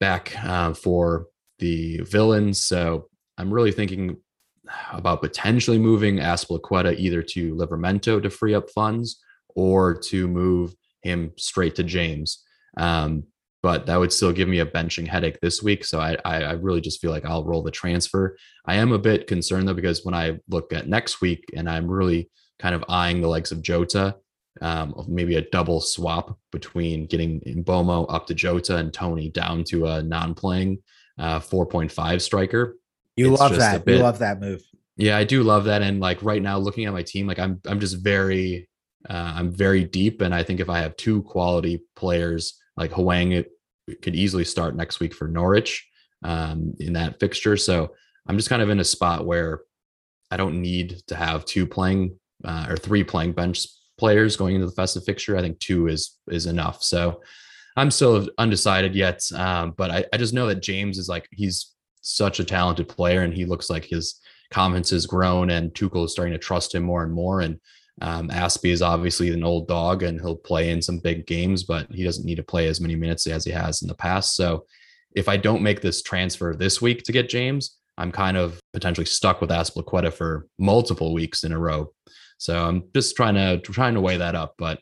back 0.00 0.36
uh, 0.44 0.74
for 0.74 1.26
the 1.58 1.98
villains. 1.98 2.60
So 2.60 3.08
I'm 3.38 3.52
really 3.52 3.72
thinking 3.72 4.16
about 4.92 5.20
potentially 5.20 5.78
moving 5.78 6.16
Azpilicueta 6.16 6.96
either 6.98 7.22
to 7.22 7.54
Livramento 7.54 8.22
to 8.22 8.30
free 8.30 8.54
up 8.54 8.70
funds 8.70 9.20
or 9.54 9.94
to 9.94 10.28
move 10.28 10.74
him 11.02 11.32
straight 11.36 11.74
to 11.76 11.82
James. 11.82 12.42
Um, 12.76 13.24
but 13.62 13.86
that 13.86 13.98
would 13.98 14.12
still 14.12 14.32
give 14.32 14.48
me 14.48 14.58
a 14.58 14.66
benching 14.66 15.06
headache 15.06 15.38
this 15.40 15.62
week. 15.62 15.84
So 15.84 16.00
I, 16.00 16.16
I 16.24 16.52
really 16.52 16.80
just 16.80 17.00
feel 17.00 17.12
like 17.12 17.24
I'll 17.24 17.44
roll 17.44 17.62
the 17.62 17.70
transfer. 17.70 18.36
I 18.66 18.76
am 18.76 18.92
a 18.92 18.98
bit 18.98 19.28
concerned 19.28 19.68
though, 19.68 19.74
because 19.74 20.04
when 20.04 20.14
I 20.14 20.40
look 20.48 20.72
at 20.72 20.88
next 20.88 21.20
week 21.20 21.44
and 21.54 21.70
I'm 21.70 21.88
really 21.88 22.28
kind 22.58 22.74
of 22.74 22.84
eyeing 22.88 23.20
the 23.20 23.28
legs 23.28 23.52
of 23.52 23.62
Jota, 23.62 24.16
um, 24.60 24.94
maybe 25.08 25.36
a 25.36 25.48
double 25.50 25.80
swap 25.80 26.36
between 26.50 27.06
getting 27.06 27.40
Mbeumo 27.40 28.06
up 28.12 28.26
to 28.26 28.34
Jota 28.34 28.76
and 28.76 28.92
Toney 28.92 29.30
down 29.30 29.64
to 29.64 29.86
a 29.86 30.02
non-playing 30.02 30.78
uh, 31.18 31.38
4.5 31.38 32.20
striker. 32.20 32.76
You 33.16 33.30
love 33.30 33.56
that. 33.56 33.84
Bit, 33.84 33.98
you 33.98 34.02
love 34.02 34.18
that 34.18 34.40
move. 34.40 34.62
Yeah, 34.96 35.16
I 35.16 35.24
do 35.24 35.42
love 35.42 35.64
that. 35.64 35.82
And 35.82 36.00
like 36.00 36.22
right 36.22 36.42
now, 36.42 36.58
looking 36.58 36.86
at 36.86 36.92
my 36.92 37.02
team, 37.02 37.26
like 37.26 37.38
I'm 37.38 37.60
I'm 37.66 37.80
just 37.80 38.02
very 38.02 38.68
uh, 39.08 39.32
I'm 39.36 39.50
very 39.50 39.84
deep. 39.84 40.20
And 40.20 40.34
I 40.34 40.42
think 40.42 40.60
if 40.60 40.68
I 40.68 40.80
have 40.80 40.96
two 40.96 41.22
quality 41.22 41.82
players 41.96 42.58
like 42.76 42.92
it 42.96 43.51
could 44.02 44.14
easily 44.14 44.44
start 44.44 44.76
next 44.76 45.00
week 45.00 45.14
for 45.14 45.28
Norwich 45.28 45.86
um, 46.22 46.74
in 46.78 46.92
that 46.94 47.18
fixture. 47.20 47.56
So 47.56 47.94
I'm 48.26 48.36
just 48.36 48.48
kind 48.48 48.62
of 48.62 48.70
in 48.70 48.80
a 48.80 48.84
spot 48.84 49.26
where 49.26 49.62
I 50.30 50.36
don't 50.36 50.62
need 50.62 51.02
to 51.08 51.14
have 51.14 51.44
two 51.44 51.66
playing 51.66 52.18
uh, 52.44 52.66
or 52.68 52.76
three 52.76 53.04
playing 53.04 53.32
bench 53.32 53.66
players 53.98 54.36
going 54.36 54.54
into 54.54 54.66
the 54.66 54.72
festive 54.72 55.04
fixture. 55.04 55.36
I 55.36 55.42
think 55.42 55.58
two 55.58 55.88
is 55.88 56.18
is 56.28 56.46
enough. 56.46 56.82
So 56.82 57.22
I'm 57.76 57.90
still 57.90 58.28
undecided 58.38 58.94
yet, 58.94 59.22
um, 59.34 59.74
but 59.76 59.90
I, 59.90 60.04
I 60.12 60.16
just 60.16 60.34
know 60.34 60.46
that 60.48 60.62
James 60.62 60.98
is 60.98 61.08
like 61.08 61.26
he's 61.30 61.72
such 62.02 62.40
a 62.40 62.44
talented 62.44 62.88
player, 62.88 63.22
and 63.22 63.32
he 63.32 63.44
looks 63.44 63.70
like 63.70 63.84
his 63.84 64.20
confidence 64.50 64.90
has 64.90 65.06
grown, 65.06 65.50
and 65.50 65.72
Tuchel 65.72 66.04
is 66.04 66.12
starting 66.12 66.32
to 66.32 66.38
trust 66.38 66.74
him 66.74 66.82
more 66.82 67.02
and 67.02 67.12
more. 67.12 67.40
And 67.40 67.58
um, 68.00 68.28
Aspie 68.28 68.72
is 68.72 68.82
obviously 68.82 69.30
an 69.30 69.44
old 69.44 69.68
dog, 69.68 70.02
and 70.02 70.20
he'll 70.20 70.36
play 70.36 70.70
in 70.70 70.80
some 70.80 70.98
big 70.98 71.26
games, 71.26 71.64
but 71.64 71.86
he 71.92 72.04
doesn't 72.04 72.24
need 72.24 72.36
to 72.36 72.42
play 72.42 72.68
as 72.68 72.80
many 72.80 72.96
minutes 72.96 73.26
as 73.26 73.44
he 73.44 73.50
has 73.50 73.82
in 73.82 73.88
the 73.88 73.94
past. 73.94 74.34
So 74.34 74.64
if 75.14 75.28
I 75.28 75.36
don't 75.36 75.62
make 75.62 75.80
this 75.80 76.02
transfer 76.02 76.54
this 76.54 76.80
week 76.80 77.02
to 77.04 77.12
get 77.12 77.28
James, 77.28 77.76
I'm 77.98 78.10
kind 78.10 78.36
of 78.36 78.58
potentially 78.72 79.04
stuck 79.04 79.40
with 79.40 79.50
Azpilicueta 79.50 80.12
for 80.12 80.46
multiple 80.58 81.12
weeks 81.12 81.44
in 81.44 81.52
a 81.52 81.58
row. 81.58 81.92
So 82.38 82.64
I'm 82.64 82.84
just 82.94 83.14
trying 83.14 83.34
to 83.34 83.58
trying 83.58 83.94
to 83.94 84.00
weigh 84.00 84.16
that 84.16 84.34
up, 84.34 84.54
but 84.56 84.80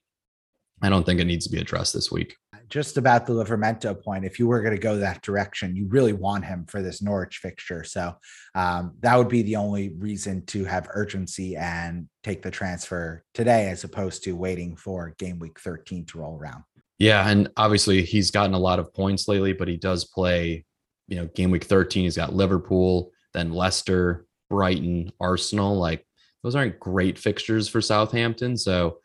I 0.83 0.89
don't 0.89 1.05
think 1.05 1.21
it 1.21 1.27
needs 1.27 1.47
to 1.47 1.53
be 1.53 1.61
addressed 1.61 1.93
this 1.93 2.11
week. 2.11 2.37
Just 2.71 2.97
about 2.97 3.27
the 3.27 3.33
Livramento 3.33 4.01
point, 4.03 4.25
if 4.25 4.39
you 4.39 4.47
were 4.47 4.63
going 4.63 4.75
to 4.75 4.81
go 4.81 4.97
that 4.97 5.23
direction, 5.23 5.77
you 5.77 5.87
really 5.89 6.13
want 6.13 6.45
him 6.45 6.65
for 6.67 6.83
this 6.83 7.03
Norwich 7.03 7.39
fixture. 7.39 7.85
So 7.85 8.15
um, 8.55 8.95
that 9.01 9.17
would 9.17 9.29
be 9.29 9.43
the 9.43 9.57
only 9.57 9.91
reason 9.91 10.47
to 10.47 10.65
have 10.65 10.89
urgency 10.93 11.57
and 11.57 12.09
take 12.23 12.43
the 12.43 12.51
transfer 12.51 13.25
today, 13.35 13.69
as 13.71 13.83
opposed 13.85 14.23
to 14.25 14.33
waiting 14.33 14.77
for 14.77 15.15
game 15.19 15.39
week 15.39 15.59
13 15.61 16.07
to 16.07 16.19
roll 16.19 16.39
around. 16.39 16.63
Yeah, 17.01 17.29
and 17.29 17.49
obviously 17.57 18.03
he's 18.03 18.31
gotten 18.31 18.55
a 18.55 18.59
lot 18.59 18.79
of 18.79 18.95
points 18.95 19.27
lately, 19.27 19.53
but 19.53 19.69
he 19.69 19.77
does 19.77 20.05
play, 20.05 20.65
you 21.09 21.17
know, 21.17 21.27
game 21.27 21.51
week 21.51 21.65
13. 21.65 22.05
He's 22.05 22.17
got 22.17 22.35
Liverpool, 22.35 23.11
then 23.35 23.53
Leicester, 23.53 24.27
Brighton, 24.49 25.11
Arsenal. 25.19 25.77
Like 25.77 26.07
those 26.43 26.55
aren't 26.55 26.79
great 26.79 27.19
fixtures 27.19 27.69
for 27.69 27.81
Southampton. 27.81 28.57
So 28.57 28.99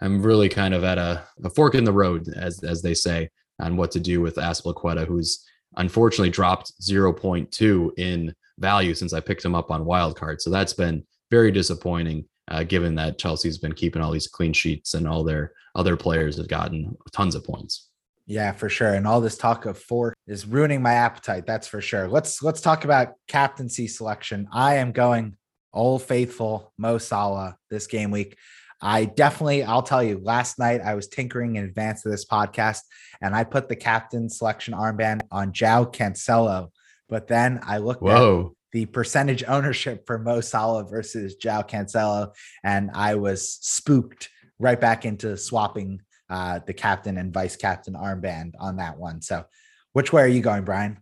I'm 0.00 0.22
really 0.22 0.48
kind 0.48 0.74
of 0.74 0.84
at 0.84 0.98
a, 0.98 1.24
a 1.44 1.50
fork 1.50 1.74
in 1.74 1.84
the 1.84 1.92
road, 1.92 2.28
as 2.34 2.62
as 2.64 2.82
they 2.82 2.94
say, 2.94 3.28
on 3.60 3.76
what 3.76 3.90
to 3.92 4.00
do 4.00 4.20
with 4.20 4.36
Azpilicueta, 4.36 5.06
who's 5.06 5.44
unfortunately 5.76 6.30
dropped 6.30 6.72
0.2 6.80 7.98
in 7.98 8.34
value 8.58 8.94
since 8.94 9.12
I 9.12 9.20
picked 9.20 9.44
him 9.44 9.54
up 9.54 9.70
on 9.70 9.84
wildcard. 9.84 10.40
So 10.40 10.50
that's 10.50 10.72
been 10.72 11.04
very 11.30 11.50
disappointing, 11.50 12.24
uh, 12.48 12.64
given 12.64 12.94
that 12.96 13.18
Chelsea's 13.18 13.58
been 13.58 13.72
keeping 13.72 14.02
all 14.02 14.10
these 14.10 14.26
clean 14.26 14.52
sheets 14.52 14.94
and 14.94 15.06
all 15.06 15.22
their 15.22 15.52
other 15.74 15.96
players 15.96 16.36
have 16.38 16.48
gotten 16.48 16.96
tons 17.12 17.34
of 17.34 17.44
points. 17.44 17.88
Yeah, 18.26 18.52
for 18.52 18.68
sure. 18.68 18.94
And 18.94 19.06
all 19.06 19.20
this 19.20 19.36
talk 19.36 19.66
of 19.66 19.78
four 19.78 20.14
is 20.26 20.46
ruining 20.46 20.82
my 20.82 20.94
appetite. 20.94 21.46
That's 21.46 21.66
for 21.66 21.80
sure. 21.80 22.06
Let's 22.06 22.42
let's 22.42 22.60
talk 22.60 22.84
about 22.84 23.14
captaincy 23.26 23.88
selection. 23.88 24.46
I 24.52 24.76
am 24.76 24.92
going 24.92 25.36
old 25.72 26.02
faithful 26.02 26.72
Mo 26.78 26.98
Salah 26.98 27.56
this 27.70 27.86
game 27.86 28.10
week. 28.10 28.36
I 28.82 29.04
definitely, 29.04 29.62
I'll 29.62 29.82
tell 29.82 30.02
you, 30.02 30.20
last 30.22 30.58
night 30.58 30.80
I 30.80 30.94
was 30.94 31.08
tinkering 31.08 31.56
in 31.56 31.64
advance 31.64 32.04
of 32.04 32.12
this 32.12 32.24
podcast 32.24 32.80
and 33.20 33.34
I 33.34 33.44
put 33.44 33.68
the 33.68 33.76
captain 33.76 34.28
selection 34.28 34.74
armband 34.74 35.22
on 35.30 35.52
João 35.52 35.92
Cancelo. 35.92 36.70
But 37.08 37.28
then 37.28 37.60
I 37.62 37.78
looked 37.78 38.02
Whoa. 38.02 38.46
at 38.46 38.56
the 38.72 38.86
percentage 38.86 39.44
ownership 39.46 40.06
for 40.06 40.18
Mo 40.18 40.40
Salah 40.40 40.84
versus 40.84 41.36
João 41.42 41.68
Cancelo 41.68 42.32
and 42.64 42.90
I 42.94 43.16
was 43.16 43.52
spooked 43.60 44.30
right 44.58 44.80
back 44.80 45.04
into 45.04 45.36
swapping 45.36 46.00
uh, 46.30 46.60
the 46.66 46.72
captain 46.72 47.18
and 47.18 47.34
vice 47.34 47.56
captain 47.56 47.94
armband 47.94 48.52
on 48.58 48.76
that 48.76 48.96
one. 48.96 49.20
So, 49.20 49.44
which 49.92 50.12
way 50.12 50.22
are 50.22 50.28
you 50.28 50.40
going, 50.40 50.64
Brian? 50.64 50.98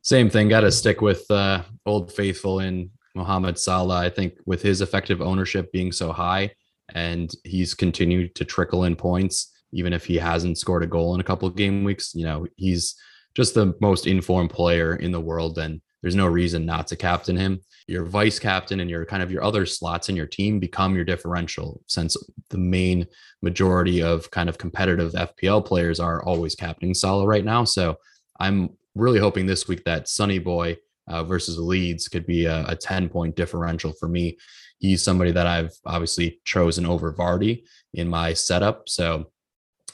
Same 0.00 0.30
thing. 0.30 0.48
Got 0.48 0.60
to 0.60 0.72
stick 0.72 1.02
with 1.02 1.30
uh, 1.30 1.62
Old 1.84 2.12
Faithful 2.12 2.60
in 2.60 2.90
Mohamed 3.16 3.58
Salah, 3.58 3.98
I 3.98 4.10
think 4.10 4.34
with 4.44 4.62
his 4.62 4.82
effective 4.82 5.20
ownership 5.22 5.72
being 5.72 5.90
so 5.90 6.12
high 6.12 6.52
and 6.94 7.32
he's 7.44 7.74
continued 7.74 8.34
to 8.36 8.44
trickle 8.44 8.84
in 8.84 8.94
points, 8.94 9.52
even 9.72 9.92
if 9.92 10.04
he 10.04 10.16
hasn't 10.16 10.58
scored 10.58 10.84
a 10.84 10.86
goal 10.86 11.14
in 11.14 11.20
a 11.20 11.24
couple 11.24 11.48
of 11.48 11.56
game 11.56 11.82
weeks, 11.82 12.14
you 12.14 12.24
know, 12.24 12.46
he's 12.56 12.94
just 13.34 13.54
the 13.54 13.74
most 13.80 14.06
informed 14.06 14.50
player 14.50 14.96
in 14.96 15.12
the 15.12 15.20
world. 15.20 15.58
And 15.58 15.80
there's 16.02 16.14
no 16.14 16.26
reason 16.26 16.66
not 16.66 16.86
to 16.88 16.96
captain 16.96 17.36
him. 17.36 17.60
Your 17.88 18.04
vice 18.04 18.38
captain 18.38 18.80
and 18.80 18.90
your 18.90 19.06
kind 19.06 19.22
of 19.22 19.30
your 19.30 19.42
other 19.42 19.64
slots 19.64 20.08
in 20.08 20.16
your 20.16 20.26
team 20.26 20.60
become 20.60 20.94
your 20.94 21.04
differential 21.04 21.80
since 21.86 22.16
the 22.50 22.58
main 22.58 23.06
majority 23.42 24.02
of 24.02 24.30
kind 24.30 24.48
of 24.48 24.58
competitive 24.58 25.12
FPL 25.12 25.64
players 25.64 26.00
are 26.00 26.22
always 26.22 26.54
captaining 26.54 26.94
Salah 26.94 27.26
right 27.26 27.44
now. 27.44 27.64
So 27.64 27.96
I'm 28.38 28.70
really 28.94 29.18
hoping 29.18 29.46
this 29.46 29.68
week 29.68 29.84
that 29.84 30.08
Sonny 30.08 30.38
Boy 30.38 30.76
uh, 31.08 31.24
versus 31.24 31.58
Leeds 31.58 32.08
could 32.08 32.26
be 32.26 32.46
a, 32.46 32.66
a 32.68 32.76
10 32.76 33.08
point 33.08 33.36
differential 33.36 33.92
for 33.92 34.08
me. 34.08 34.38
He's 34.78 35.02
somebody 35.02 35.32
that 35.32 35.46
I've 35.46 35.72
obviously 35.84 36.40
chosen 36.44 36.84
over 36.84 37.12
Vardy 37.12 37.62
in 37.94 38.08
my 38.08 38.34
setup. 38.34 38.88
So 38.88 39.30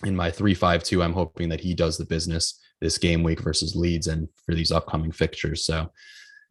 in 0.05 0.17
my 0.17 0.31
352, 0.31 1.03
I'm 1.03 1.13
hoping 1.13 1.49
that 1.51 1.61
he 1.61 1.75
does 1.75 1.97
the 1.97 2.05
business 2.05 2.59
this 2.81 2.99
game 2.99 3.23
week 3.23 3.41
versus 3.41 3.77
Leeds 3.77 4.09
and 4.09 4.29
for 4.45 4.55
these 4.55 4.73
upcoming 4.73 5.13
fixtures. 5.13 5.65
So 5.65 5.91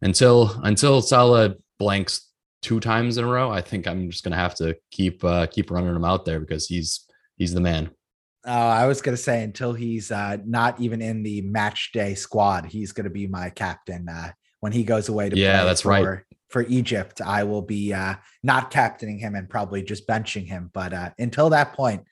until 0.00 0.58
until 0.62 1.02
Salah 1.02 1.54
blanks 1.78 2.30
two 2.62 2.80
times 2.80 3.18
in 3.18 3.24
a 3.24 3.28
row, 3.28 3.50
I 3.50 3.60
think 3.60 3.86
I'm 3.86 4.10
just 4.10 4.24
gonna 4.24 4.36
have 4.36 4.54
to 4.56 4.76
keep 4.90 5.22
uh, 5.24 5.46
keep 5.46 5.70
running 5.70 5.94
him 5.94 6.04
out 6.04 6.24
there 6.24 6.40
because 6.40 6.66
he's 6.66 7.06
he's 7.36 7.52
the 7.52 7.60
man. 7.60 7.90
Uh, 8.44 8.50
I 8.50 8.86
was 8.86 9.00
to 9.16 9.22
say 9.22 9.44
until 9.44 9.72
he's 9.72 10.10
uh, 10.10 10.38
not 10.44 10.80
even 10.80 11.00
in 11.00 11.22
the 11.22 11.42
match 11.42 11.90
day 11.92 12.14
squad, 12.14 12.66
he's 12.66 12.92
to 13.04 13.10
be 13.10 13.28
my 13.28 13.50
captain. 13.50 14.08
Uh, 14.08 14.32
when 14.62 14.70
he 14.70 14.84
goes 14.84 15.08
away 15.08 15.28
to 15.28 15.36
yeah, 15.36 15.64
that's 15.64 15.80
for, 15.80 15.88
right. 15.88 16.20
For 16.48 16.62
Egypt, 16.62 17.20
I 17.20 17.42
will 17.42 17.62
be 17.62 17.92
uh, 17.92 18.14
not 18.44 18.70
captaining 18.70 19.18
him 19.18 19.34
and 19.34 19.50
probably 19.50 19.82
just 19.82 20.06
benching 20.06 20.46
him. 20.46 20.70
But 20.72 20.92
uh, 20.92 21.10
until 21.18 21.50
that 21.50 21.72
point, 21.72 22.04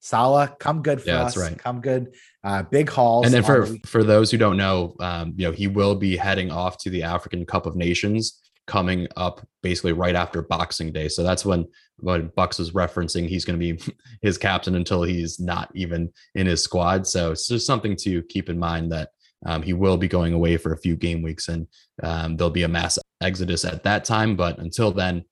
Salah, 0.00 0.56
come 0.58 0.80
good 0.82 1.02
for 1.02 1.08
yeah, 1.08 1.24
us. 1.24 1.36
Right. 1.36 1.58
Come 1.58 1.82
good. 1.82 2.14
Uh, 2.42 2.62
big 2.62 2.88
hauls. 2.88 3.26
And 3.26 3.34
then 3.34 3.42
for 3.42 3.66
the 3.66 3.78
for 3.84 4.02
those 4.02 4.30
who 4.30 4.38
don't 4.38 4.56
know, 4.56 4.94
um, 5.00 5.34
you 5.36 5.46
know, 5.46 5.52
he 5.52 5.66
will 5.66 5.96
be 5.96 6.16
heading 6.16 6.50
off 6.50 6.78
to 6.78 6.90
the 6.90 7.02
African 7.02 7.44
Cup 7.44 7.66
of 7.66 7.76
Nations 7.76 8.40
coming 8.66 9.06
up 9.16 9.46
basically 9.62 9.92
right 9.92 10.14
after 10.14 10.40
Boxing 10.40 10.90
Day. 10.92 11.08
So 11.08 11.22
that's 11.22 11.44
when 11.44 11.66
when 11.98 12.30
Bucks 12.36 12.58
was 12.58 12.70
referencing 12.70 13.28
he's 13.28 13.44
going 13.44 13.60
to 13.60 13.74
be 13.74 13.82
his 14.22 14.38
captain 14.38 14.76
until 14.76 15.02
he's 15.02 15.38
not 15.38 15.70
even 15.74 16.10
in 16.34 16.46
his 16.46 16.62
squad. 16.62 17.06
So 17.06 17.32
it's 17.32 17.48
just 17.48 17.66
something 17.66 17.96
to 17.96 18.22
keep 18.22 18.48
in 18.48 18.58
mind 18.58 18.92
that 18.92 19.10
um, 19.46 19.62
he 19.62 19.72
will 19.72 19.96
be 19.96 20.08
going 20.08 20.34
away 20.34 20.56
for 20.56 20.72
a 20.72 20.78
few 20.78 20.96
game 20.96 21.22
weeks, 21.22 21.48
and 21.48 21.66
um, 22.02 22.36
there'll 22.36 22.50
be 22.50 22.64
a 22.64 22.68
mass 22.68 22.98
exodus 23.20 23.64
at 23.64 23.82
that 23.84 24.04
time. 24.04 24.36
But 24.36 24.58
until 24.58 24.90
then, 24.90 25.24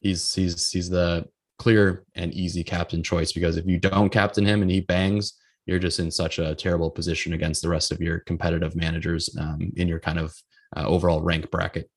he's 0.00 0.34
he's 0.34 0.70
he's 0.70 0.90
the 0.90 1.26
clear 1.58 2.04
and 2.14 2.34
easy 2.34 2.64
captain 2.64 3.02
choice 3.02 3.32
because 3.32 3.56
if 3.56 3.66
you 3.66 3.78
don't 3.78 4.10
captain 4.10 4.44
him 4.44 4.62
and 4.62 4.70
he 4.70 4.80
bangs, 4.80 5.34
you're 5.66 5.78
just 5.78 6.00
in 6.00 6.10
such 6.10 6.38
a 6.38 6.54
terrible 6.54 6.90
position 6.90 7.32
against 7.32 7.62
the 7.62 7.68
rest 7.68 7.92
of 7.92 8.00
your 8.00 8.20
competitive 8.20 8.74
managers 8.74 9.34
um, 9.38 9.72
in 9.76 9.88
your 9.88 10.00
kind 10.00 10.18
of 10.18 10.34
uh, 10.76 10.84
overall 10.86 11.22
rank 11.22 11.50
bracket. 11.50 11.88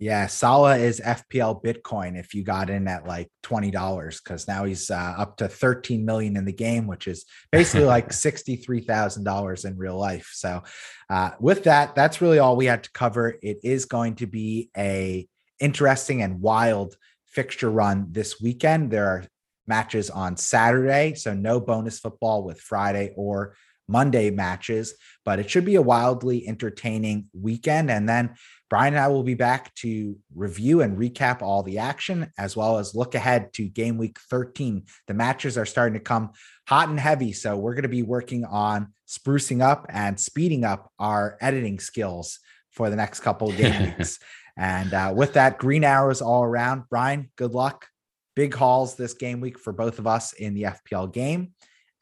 Yeah, 0.00 0.26
Salah 0.26 0.76
is 0.76 1.00
FPL 1.00 1.62
Bitcoin 1.62 2.18
if 2.18 2.34
you 2.34 2.42
got 2.42 2.68
in 2.68 2.88
at 2.88 3.06
like 3.06 3.30
$20 3.44 4.22
because 4.22 4.48
now 4.48 4.64
he's 4.64 4.90
uh, 4.90 5.14
up 5.16 5.36
to 5.36 5.48
13 5.48 6.04
million 6.04 6.36
in 6.36 6.44
the 6.44 6.52
game, 6.52 6.88
which 6.88 7.06
is 7.06 7.24
basically 7.52 7.86
like 7.86 8.08
$63,000 8.10 9.64
in 9.64 9.78
real 9.78 9.96
life. 9.96 10.30
So, 10.34 10.64
uh, 11.08 11.30
with 11.38 11.64
that, 11.64 11.94
that's 11.94 12.20
really 12.20 12.40
all 12.40 12.56
we 12.56 12.66
had 12.66 12.84
to 12.84 12.92
cover. 12.92 13.36
It 13.40 13.58
is 13.62 13.84
going 13.84 14.16
to 14.16 14.26
be 14.26 14.70
a 14.76 15.28
interesting 15.60 16.22
and 16.22 16.40
wild 16.40 16.96
fixture 17.26 17.70
run 17.70 18.08
this 18.10 18.40
weekend. 18.40 18.90
There 18.90 19.06
are 19.06 19.24
matches 19.66 20.10
on 20.10 20.36
Saturday, 20.36 21.14
so 21.14 21.34
no 21.34 21.60
bonus 21.60 22.00
football 22.00 22.42
with 22.42 22.60
Friday 22.60 23.12
or 23.16 23.54
Monday 23.88 24.30
matches, 24.30 24.94
but 25.24 25.38
it 25.38 25.50
should 25.50 25.64
be 25.64 25.74
a 25.74 25.82
wildly 25.82 26.46
entertaining 26.48 27.28
weekend. 27.32 27.90
And 27.90 28.08
then 28.08 28.34
Brian 28.70 28.94
and 28.94 29.02
I 29.02 29.08
will 29.08 29.22
be 29.22 29.34
back 29.34 29.74
to 29.76 30.16
review 30.34 30.80
and 30.80 30.98
recap 30.98 31.42
all 31.42 31.62
the 31.62 31.78
action, 31.78 32.30
as 32.38 32.56
well 32.56 32.78
as 32.78 32.94
look 32.94 33.14
ahead 33.14 33.52
to 33.54 33.68
game 33.68 33.98
week 33.98 34.18
13. 34.30 34.84
The 35.06 35.14
matches 35.14 35.58
are 35.58 35.66
starting 35.66 35.94
to 35.94 36.04
come 36.04 36.32
hot 36.66 36.88
and 36.88 36.98
heavy. 36.98 37.32
So 37.32 37.56
we're 37.56 37.74
going 37.74 37.82
to 37.82 37.88
be 37.88 38.02
working 38.02 38.44
on 38.44 38.92
sprucing 39.06 39.62
up 39.62 39.86
and 39.90 40.18
speeding 40.18 40.64
up 40.64 40.90
our 40.98 41.36
editing 41.40 41.78
skills 41.78 42.38
for 42.70 42.90
the 42.90 42.96
next 42.96 43.20
couple 43.20 43.50
of 43.50 43.56
game 43.56 43.82
weeks. 43.98 44.18
And 44.56 44.94
uh, 44.94 45.12
with 45.14 45.34
that, 45.34 45.58
green 45.58 45.84
arrows 45.84 46.22
all 46.22 46.44
around. 46.44 46.84
Brian, 46.88 47.30
good 47.36 47.52
luck. 47.52 47.86
Big 48.34 48.54
hauls 48.54 48.96
this 48.96 49.14
game 49.14 49.40
week 49.40 49.58
for 49.58 49.72
both 49.72 49.98
of 49.98 50.06
us 50.06 50.32
in 50.32 50.54
the 50.54 50.64
FPL 50.64 51.12
game. 51.12 51.52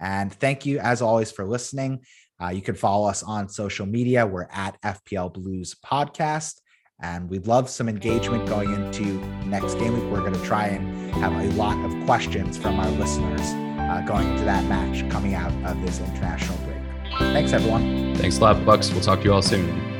And 0.00 0.32
thank 0.32 0.66
you, 0.66 0.78
as 0.78 1.00
always, 1.00 1.30
for 1.30 1.46
listening. 1.46 2.00
Uh, 2.42 2.48
you 2.48 2.62
can 2.62 2.74
follow 2.74 3.08
us 3.08 3.22
on 3.22 3.48
social 3.48 3.86
media. 3.86 4.26
We're 4.26 4.48
at 4.50 4.80
FPL 4.82 5.32
Blues 5.32 5.76
Podcast. 5.84 6.60
And 7.00 7.28
we'd 7.28 7.46
love 7.46 7.68
some 7.68 7.88
engagement 7.88 8.48
going 8.48 8.72
into 8.72 9.04
next 9.46 9.74
game 9.74 9.94
week. 9.94 10.04
We're 10.04 10.20
going 10.20 10.34
to 10.34 10.42
try 10.42 10.66
and 10.68 11.12
have 11.16 11.32
a 11.32 11.54
lot 11.56 11.76
of 11.84 12.06
questions 12.06 12.56
from 12.56 12.78
our 12.78 12.90
listeners 12.92 13.40
uh, 13.42 14.04
going 14.06 14.28
into 14.30 14.44
that 14.44 14.64
match 14.66 15.08
coming 15.10 15.34
out 15.34 15.52
of 15.64 15.80
this 15.82 16.00
international 16.00 16.56
break. 16.58 16.78
Thanks, 17.18 17.52
everyone. 17.52 18.14
Thanks 18.14 18.38
a 18.38 18.40
lot, 18.40 18.64
Bucks. 18.64 18.90
We'll 18.92 19.00
talk 19.00 19.18
to 19.18 19.24
you 19.24 19.32
all 19.32 19.42
soon. 19.42 19.91